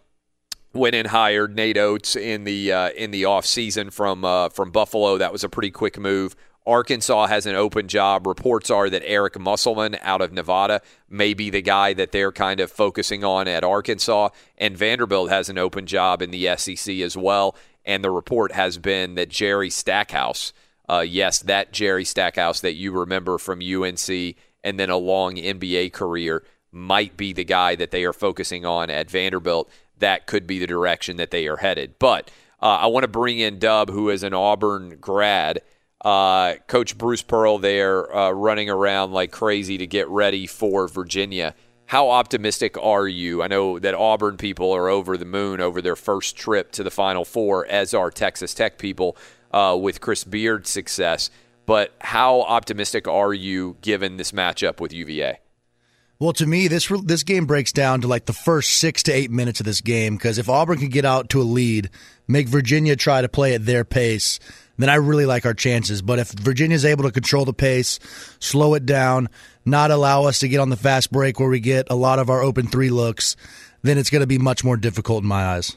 [0.75, 4.71] went and hired Nate Oats in the uh, in the off season from uh, from
[4.71, 5.17] Buffalo.
[5.17, 6.35] That was a pretty quick move.
[6.67, 8.25] Arkansas has an open job.
[8.25, 12.59] Reports are that Eric Musselman out of Nevada may be the guy that they're kind
[12.59, 14.29] of focusing on at Arkansas.
[14.57, 17.55] And Vanderbilt has an open job in the SEC as well.
[17.85, 20.53] And the report has been that Jerry Stackhouse,
[20.89, 25.93] uh, yes, that Jerry Stackhouse that you remember from UNC and then a long NBA
[25.93, 29.69] career might be the guy that they are focusing on at Vanderbilt.
[29.99, 31.95] That could be the direction that they are headed.
[31.99, 32.29] But
[32.61, 35.61] uh, I want to bring in Dub, who is an Auburn grad.
[36.03, 41.55] Uh, Coach Bruce Pearl there uh, running around like crazy to get ready for Virginia.
[41.87, 43.43] How optimistic are you?
[43.43, 46.91] I know that Auburn people are over the moon over their first trip to the
[46.91, 49.17] Final Four, as are Texas Tech people
[49.51, 51.29] uh, with Chris Beard's success.
[51.65, 55.39] But how optimistic are you given this matchup with UVA?
[56.17, 59.31] Well, to me, this this game breaks down to like the first six to eight
[59.31, 61.89] minutes of this game because if Auburn can get out to a lead,
[62.27, 64.39] make Virginia try to play at their pace,
[64.77, 66.01] then I really like our chances.
[66.01, 67.99] But if Virginia is able to control the pace,
[68.39, 69.27] slow it down,
[69.65, 72.29] not allow us to get on the fast break where we get a lot of
[72.29, 73.35] our open three looks,
[73.81, 75.75] then it's going to be much more difficult in my eyes.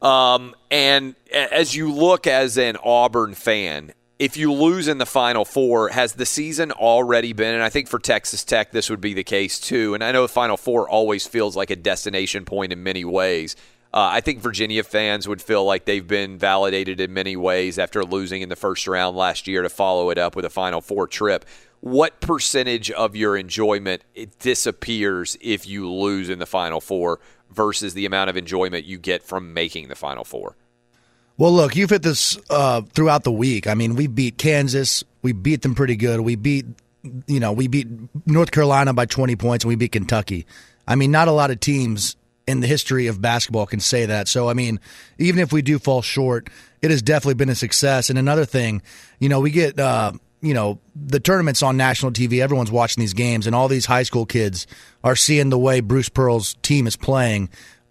[0.00, 5.44] Um, and as you look as an Auburn fan, if you lose in the Final
[5.44, 7.54] Four, has the season already been?
[7.54, 9.94] And I think for Texas Tech, this would be the case too.
[9.94, 13.56] And I know the Final Four always feels like a destination point in many ways.
[13.92, 18.04] Uh, I think Virginia fans would feel like they've been validated in many ways after
[18.04, 21.06] losing in the first round last year to follow it up with a Final Four
[21.06, 21.44] trip.
[21.80, 27.20] What percentage of your enjoyment it disappears if you lose in the Final Four
[27.50, 30.56] versus the amount of enjoyment you get from making the Final Four?
[31.36, 33.66] Well, look, you've hit this uh, throughout the week.
[33.66, 35.02] I mean, we beat Kansas.
[35.22, 36.20] We beat them pretty good.
[36.20, 36.66] We beat,
[37.26, 37.88] you know, we beat
[38.26, 40.46] North Carolina by 20 points and we beat Kentucky.
[40.86, 42.16] I mean, not a lot of teams
[42.46, 44.28] in the history of basketball can say that.
[44.28, 44.78] So, I mean,
[45.18, 46.48] even if we do fall short,
[46.82, 48.10] it has definitely been a success.
[48.10, 48.82] And another thing,
[49.18, 52.42] you know, we get, uh, you know, the tournaments on national TV.
[52.42, 54.66] Everyone's watching these games, and all these high school kids
[55.02, 57.48] are seeing the way Bruce Pearl's team is playing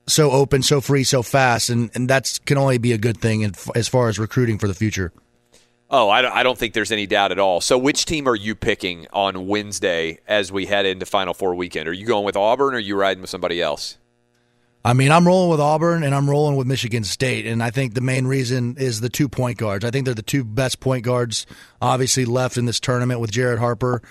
[0.07, 3.53] so open, so free, so fast, and and that's can only be a good thing
[3.75, 5.11] as far as recruiting for the future.
[5.89, 7.61] Oh, I don't think there's any doubt at all.
[7.61, 11.87] So, which team are you picking on Wednesday as we head into Final Four weekend?
[11.87, 13.99] Are you going with Auburn or are you riding with somebody else?
[14.85, 17.45] I mean, I'm rolling with Auburn and I'm rolling with Michigan State.
[17.45, 19.85] And I think the main reason is the two point guards.
[19.85, 21.45] I think they're the two best point guards,
[21.81, 24.01] obviously, left in this tournament with Jared Harper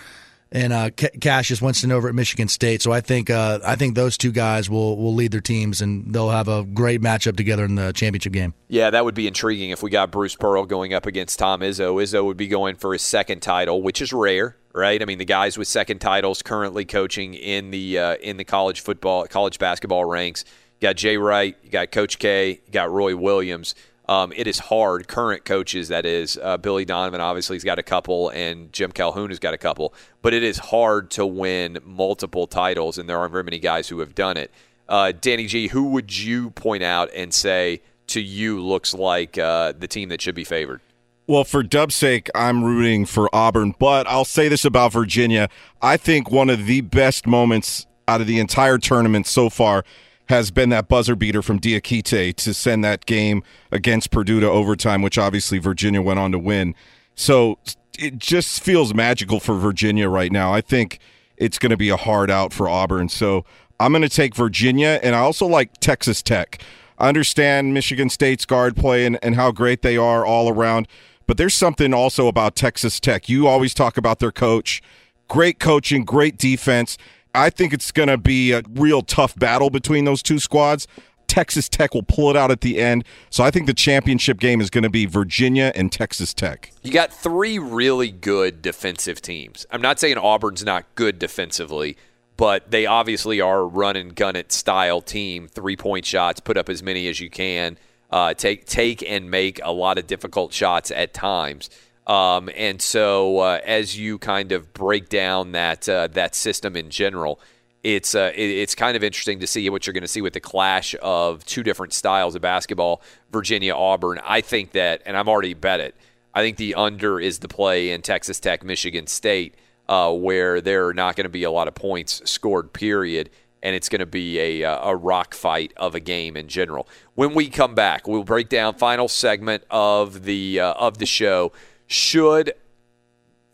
[0.52, 2.82] and uh, Cassius Winston over at Michigan State.
[2.82, 6.14] So I think uh, I think those two guys will will lead their teams, and
[6.14, 8.54] they'll have a great matchup together in the championship game.
[8.68, 12.02] Yeah, that would be intriguing if we got Bruce Pearl going up against Tom Izzo.
[12.02, 15.00] Izzo would be going for his second title, which is rare, right?
[15.00, 18.80] I mean, the guys with second titles currently coaching in the uh, in the college
[18.80, 20.44] football, college basketball ranks.
[20.80, 23.74] You got Jay Wright, you got Coach K, you got Roy Williams.
[24.08, 25.06] Um, it is hard.
[25.06, 29.30] Current coaches, that is, uh, Billy Donovan obviously has got a couple, and Jim Calhoun
[29.30, 29.94] has got a couple.
[30.22, 34.00] But it is hard to win multiple titles, and there aren't very many guys who
[34.00, 34.50] have done it.
[34.88, 39.72] Uh, Danny G, who would you point out and say to you looks like uh,
[39.78, 40.80] the team that should be favored?
[41.28, 45.48] Well, for Dub's sake, I'm rooting for Auburn, but I'll say this about Virginia.
[45.80, 49.84] I think one of the best moments out of the entire tournament so far
[50.28, 55.02] has been that buzzer beater from Diakite to send that game against Purdue to overtime,
[55.02, 56.74] which obviously Virginia went on to win.
[57.14, 57.58] So
[57.98, 60.52] it just feels magical for Virginia right now.
[60.52, 60.98] I think
[61.36, 63.08] it's going to be a hard out for Auburn.
[63.08, 63.44] So
[63.80, 66.62] I'm going to take Virginia, and I also like Texas Tech.
[66.98, 70.86] I understand Michigan State's guard play and, and how great they are all around,
[71.26, 73.28] but there's something also about Texas Tech.
[73.28, 74.82] You always talk about their coach.
[75.26, 76.96] Great coaching, great defense.
[77.34, 80.86] I think it's going to be a real tough battle between those two squads.
[81.32, 83.06] Texas Tech will pull it out at the end.
[83.30, 86.70] So I think the championship game is going to be Virginia and Texas Tech.
[86.82, 89.64] You got three really good defensive teams.
[89.70, 91.96] I'm not saying Auburn's not good defensively,
[92.36, 95.48] but they obviously are a run and gun it style team.
[95.48, 97.78] Three point shots, put up as many as you can,
[98.10, 101.70] uh, take take and make a lot of difficult shots at times.
[102.12, 106.90] Um, and so uh, as you kind of break down that uh, that system in
[106.90, 107.40] general,
[107.82, 110.34] it's uh, it, it's kind of interesting to see what you're going to see with
[110.34, 114.20] the clash of two different styles of basketball, Virginia Auburn.
[114.24, 115.94] I think that, and I'm already bet it.
[116.34, 119.54] I think the under is the play in Texas Tech, Michigan State,
[119.88, 122.74] uh, where there are not going to be a lot of points scored.
[122.74, 123.30] Period.
[123.64, 126.88] And it's going to be a, uh, a rock fight of a game in general.
[127.14, 131.52] When we come back, we'll break down final segment of the uh, of the show.
[131.92, 132.54] Should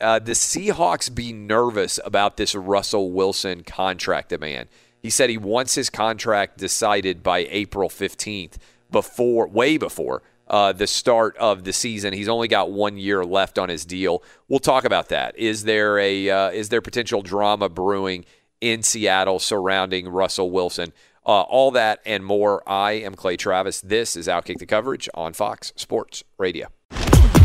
[0.00, 4.68] uh, the Seahawks be nervous about this Russell Wilson contract demand?
[5.02, 8.54] He said he wants his contract decided by April 15th,
[8.92, 12.12] before way before uh, the start of the season.
[12.12, 14.22] He's only got one year left on his deal.
[14.46, 15.36] We'll talk about that.
[15.36, 18.24] Is there a uh, is there potential drama brewing
[18.60, 20.92] in Seattle surrounding Russell Wilson?
[21.26, 22.62] Uh, all that and more.
[22.68, 23.80] I am Clay Travis.
[23.80, 26.68] This is Outkick the Coverage on Fox Sports Radio.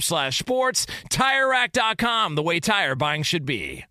[0.00, 0.86] slash sports.
[1.10, 3.84] TireRack.com, the way tire buying should be.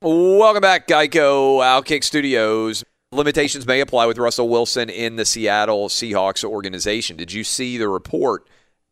[0.00, 2.84] Welcome back, Geico Outkick Studios.
[3.10, 7.16] Limitations may apply with Russell Wilson in the Seattle Seahawks organization.
[7.16, 8.46] Did you see the report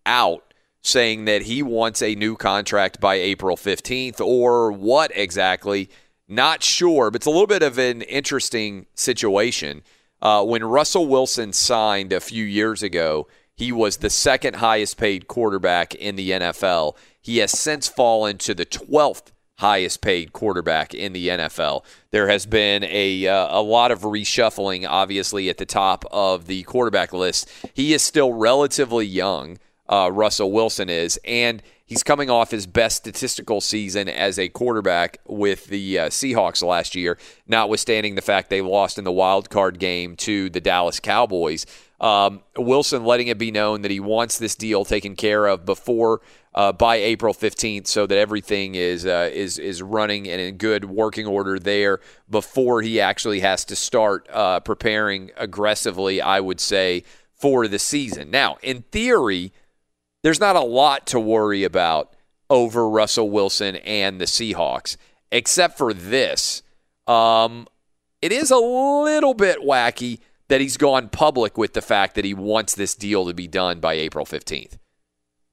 [0.06, 5.90] out saying that he wants a new contract by April 15th or what exactly?
[6.28, 9.82] Not sure, but it's a little bit of an interesting situation.
[10.22, 13.28] Uh, when Russell Wilson signed a few years ago,
[13.62, 16.96] he was the second highest paid quarterback in the NFL.
[17.20, 21.84] He has since fallen to the 12th highest paid quarterback in the NFL.
[22.10, 26.64] There has been a uh, a lot of reshuffling obviously at the top of the
[26.64, 27.48] quarterback list.
[27.72, 29.58] He is still relatively young,
[29.88, 35.18] uh, Russell Wilson is, and he's coming off his best statistical season as a quarterback
[35.28, 37.16] with the uh, Seahawks last year,
[37.46, 41.64] notwithstanding the fact they lost in the wild card game to the Dallas Cowboys.
[42.02, 46.20] Um, Wilson letting it be known that he wants this deal taken care of before
[46.52, 50.84] uh, by April 15th, so that everything is uh, is is running and in good
[50.84, 56.20] working order there before he actually has to start uh, preparing aggressively.
[56.20, 58.30] I would say for the season.
[58.30, 59.52] Now, in theory,
[60.24, 62.14] there's not a lot to worry about
[62.50, 64.96] over Russell Wilson and the Seahawks,
[65.30, 66.62] except for this.
[67.06, 67.66] Um,
[68.20, 70.20] it is a little bit wacky
[70.52, 73.80] that he's gone public with the fact that he wants this deal to be done
[73.80, 74.76] by April 15th.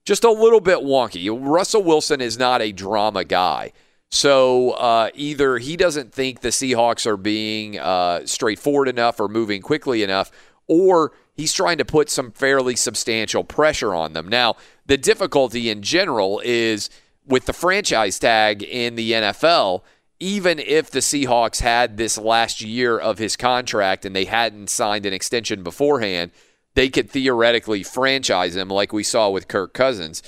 [0.04, 1.30] Just a little bit wonky.
[1.34, 3.72] Russell Wilson is not a drama guy.
[4.12, 9.62] So uh, either he doesn't think the Seahawks are being uh, straightforward enough or moving
[9.62, 10.32] quickly enough,
[10.68, 14.28] or he's trying to put some fairly substantial pressure on them.
[14.28, 16.90] Now, the difficulty in general is
[17.26, 19.82] with the franchise tag in the NFL–
[20.20, 25.06] even if the Seahawks had this last year of his contract and they hadn't signed
[25.06, 26.32] an extension beforehand,
[26.76, 30.22] they could theoretically franchise him like we saw with Kirk Cousins.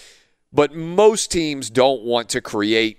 [0.53, 2.97] But most teams don't want to create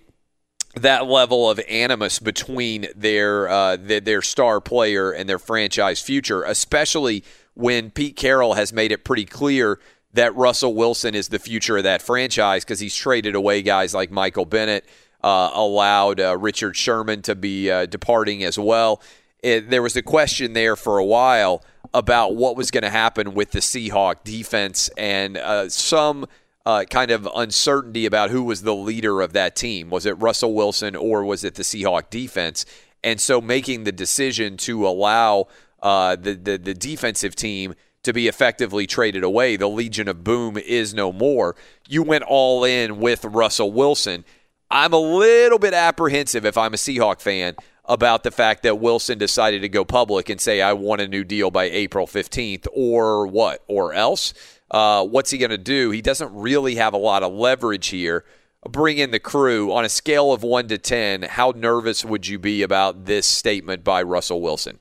[0.74, 6.44] that level of animus between their uh, their, their star player and their franchise future,
[6.44, 7.24] especially
[7.54, 9.78] when Pete Carroll has made it pretty clear
[10.14, 14.10] that Russell Wilson is the future of that franchise because he's traded away guys like
[14.10, 14.86] Michael Bennett
[15.22, 19.00] allowed uh, Richard Sherman to be uh, departing as well.
[19.42, 23.34] It, there was a question there for a while about what was going to happen
[23.34, 26.26] with the Seahawk defense and uh, some
[26.64, 29.90] uh, kind of uncertainty about who was the leader of that team.
[29.90, 32.64] Was it Russell Wilson or was it the Seahawk defense?
[33.04, 35.48] And so making the decision to allow
[35.82, 37.74] uh, the, the, the defensive team
[38.04, 41.56] to be effectively traded away, the Legion of Boom is no more.
[41.88, 44.24] You went all in with Russell Wilson.
[44.72, 49.18] I'm a little bit apprehensive if I'm a Seahawk fan about the fact that Wilson
[49.18, 53.26] decided to go public and say, I want a new deal by April 15th, or
[53.26, 54.32] what, or else.
[54.70, 55.90] Uh, what's he going to do?
[55.90, 58.24] He doesn't really have a lot of leverage here.
[58.66, 59.70] Bring in the crew.
[59.74, 63.84] On a scale of 1 to 10, how nervous would you be about this statement
[63.84, 64.78] by Russell Wilson?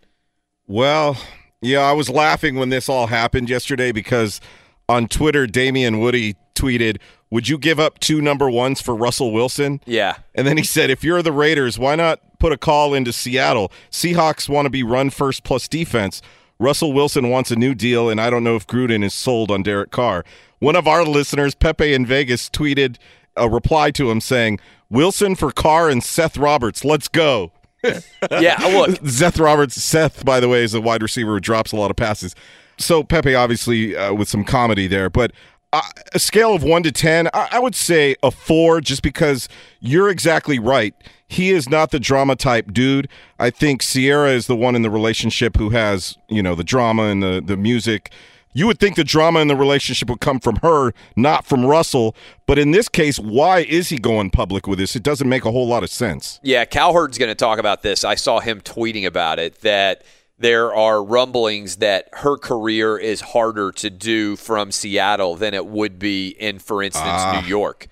[0.68, 1.18] Well,
[1.60, 4.40] yeah, I was laughing when this all happened yesterday because
[4.88, 7.00] on Twitter, Damien Woody tweeted,
[7.32, 9.80] would you give up two number ones for Russell Wilson?
[9.86, 10.18] Yeah.
[10.36, 13.72] And then he said, if you're the Raiders, why not put a call into Seattle?
[13.90, 16.22] Seahawks want to be run first plus defense.
[16.60, 19.64] Russell Wilson wants a new deal, and I don't know if Gruden is sold on
[19.64, 20.24] Derek Carr.
[20.60, 22.98] One of our listeners, Pepe in Vegas, tweeted
[23.36, 24.60] a reply to him saying,
[24.90, 26.86] Wilson for Carr and Seth Roberts.
[26.86, 27.54] Let's go.
[27.84, 29.00] yeah, look.
[29.08, 31.98] Seth Roberts, Seth, by the way, is a wide receiver who drops a lot of
[31.98, 32.36] passes.
[32.78, 35.32] So Pepe, obviously, uh, with some comedy there, but
[35.74, 35.82] uh,
[36.14, 39.48] a scale of one to ten, I, I would say a four, just because
[39.80, 40.94] you're exactly right.
[41.28, 43.08] He is not the drama type dude.
[43.40, 47.04] I think Ciara is the one in the relationship who has, you know, the drama
[47.04, 48.12] and the the music.
[48.54, 52.16] You would think the drama in the relationship would come from her, not from Russell.
[52.48, 54.94] But in this case, why is he going public with this?
[54.94, 56.42] It doesn't make a whole lot of sense.
[56.44, 58.04] Yeah, Cowherd's going to talk about this.
[58.04, 60.04] I saw him tweeting about it that–
[60.42, 66.00] there are rumblings that her career is harder to do from Seattle than it would
[66.00, 67.42] be in, for instance.
[67.42, 67.88] New York.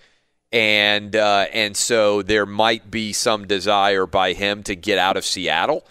[0.51, 5.23] And uh, and so there might be some desire by him to get out of
[5.23, 5.85] Seattle.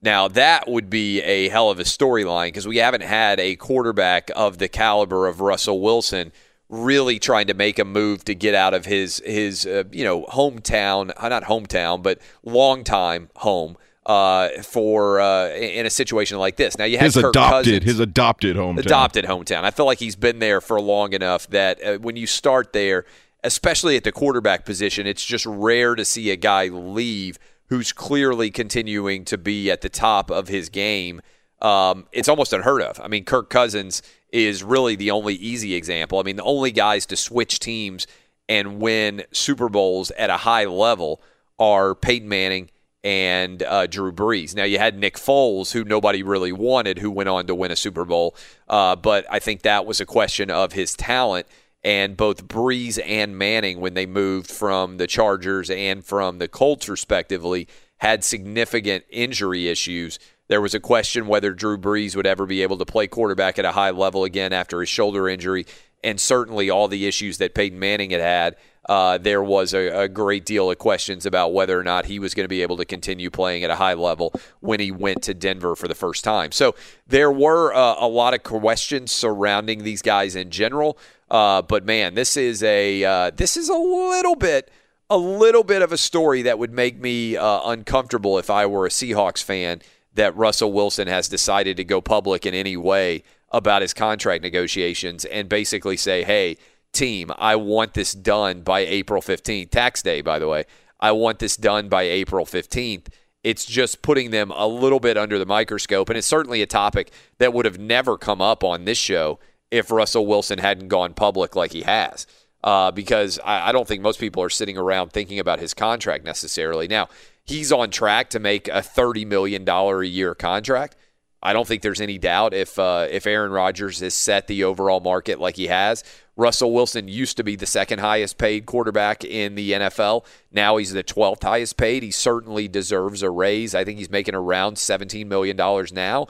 [0.00, 4.30] Now that would be a hell of a storyline because we haven't had a quarterback
[4.34, 6.32] of the caliber of Russell Wilson
[6.70, 10.22] really trying to make a move to get out of his his uh, you know
[10.24, 13.76] hometown, not hometown, but longtime home
[14.08, 16.78] uh, for uh, in a situation like this.
[16.78, 18.78] Now you have his Kirk adopted Cousins, his adopted hometown.
[18.78, 19.64] adopted hometown.
[19.64, 23.04] I feel like he's been there for long enough that uh, when you start there,
[23.44, 28.50] especially at the quarterback position, it's just rare to see a guy leave who's clearly
[28.50, 31.20] continuing to be at the top of his game.
[31.60, 32.98] Um, it's almost unheard of.
[33.00, 34.00] I mean, Kirk Cousins
[34.32, 36.18] is really the only easy example.
[36.18, 38.06] I mean, the only guys to switch teams
[38.48, 41.20] and win Super Bowls at a high level
[41.58, 42.70] are Peyton Manning
[43.04, 44.54] and uh, Drew Brees.
[44.54, 47.76] Now you had Nick Foles, who nobody really wanted, who went on to win a
[47.76, 48.34] Super Bowl,
[48.68, 51.46] uh, but I think that was a question of his talent.
[51.84, 56.88] And both Brees and Manning, when they moved from the Chargers and from the Colts,
[56.88, 57.68] respectively,
[57.98, 60.18] had significant injury issues.
[60.48, 63.64] There was a question whether Drew Brees would ever be able to play quarterback at
[63.64, 65.66] a high level again after his shoulder injury,
[66.04, 68.56] and certainly all the issues that Peyton Manning had had
[68.88, 72.32] uh, there was a, a, great deal of questions about whether or not he was
[72.32, 75.34] going to be able to continue playing at a high level when he went to
[75.34, 76.52] Denver for the first time.
[76.52, 76.74] So
[77.06, 80.98] there were uh, a lot of questions surrounding these guys in general.
[81.30, 84.70] Uh, but man, this is a uh, this is a little bit
[85.10, 88.86] a little bit of a story that would make me uh, uncomfortable if I were
[88.86, 89.82] a Seahawks fan
[90.14, 95.24] that Russell Wilson has decided to go public in any way about his contract negotiations
[95.24, 96.56] and basically say, hey
[96.92, 100.64] team, I want this done by April 15th, tax day, by the way.
[101.00, 103.08] I want this done by April 15th.
[103.44, 106.08] It's just putting them a little bit under the microscope.
[106.08, 109.38] And it's certainly a topic that would have never come up on this show
[109.70, 112.26] if Russell Wilson hadn't gone public like he has.
[112.64, 116.24] Uh, because I, I don't think most people are sitting around thinking about his contract
[116.24, 116.88] necessarily.
[116.88, 117.08] Now,
[117.44, 120.96] he's on track to make a $30 million a year contract.
[121.42, 125.00] I don't think there's any doubt if uh, if Aaron Rodgers has set the overall
[125.00, 126.02] market like he has.
[126.36, 130.24] Russell Wilson used to be the second highest paid quarterback in the NFL.
[130.52, 132.04] Now he's the 12th highest paid.
[132.04, 133.74] He certainly deserves a raise.
[133.74, 135.56] I think he's making around $17 million
[135.92, 136.28] now.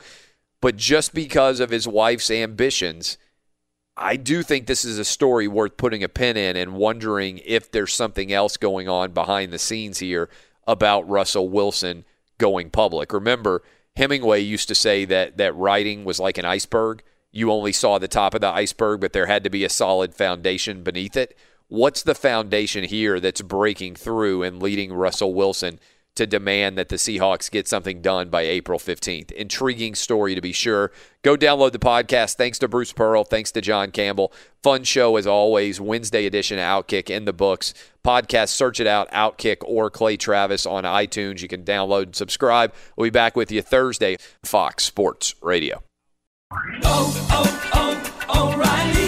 [0.63, 3.19] But just because of his wife's ambitions,
[3.99, 7.71] I do think this is a story worth putting a pin in and wondering if
[7.71, 10.31] there's something else going on behind the scenes here
[10.67, 12.07] about Russell Wilson
[12.39, 13.13] going public.
[13.13, 13.63] Remember,
[13.99, 18.09] Hemingway used to say that that writing was like an iceberg you only saw the
[18.09, 21.37] top of the iceberg, but there had to be a solid foundation beneath it.
[21.69, 25.79] What's the foundation here that's breaking through and leading Russell Wilson
[26.19, 29.33] to demand that the Seahawks get something done by April 15th?
[29.33, 30.93] Intriguing story to be sure.
[31.23, 32.35] Go download the podcast.
[32.37, 33.25] Thanks to Bruce Pearl.
[33.25, 34.33] Thanks to John Campbell.
[34.63, 35.81] Fun show as always.
[35.81, 37.73] Wednesday edition of Outkick in the books.
[38.05, 41.41] Podcast, search it out, Outkick or Clay Travis on iTunes.
[41.41, 42.75] You can download and subscribe.
[42.97, 45.83] We'll be back with you Thursday, Fox Sports Radio.
[46.85, 49.08] Oh, oh, oh, O'Reilly.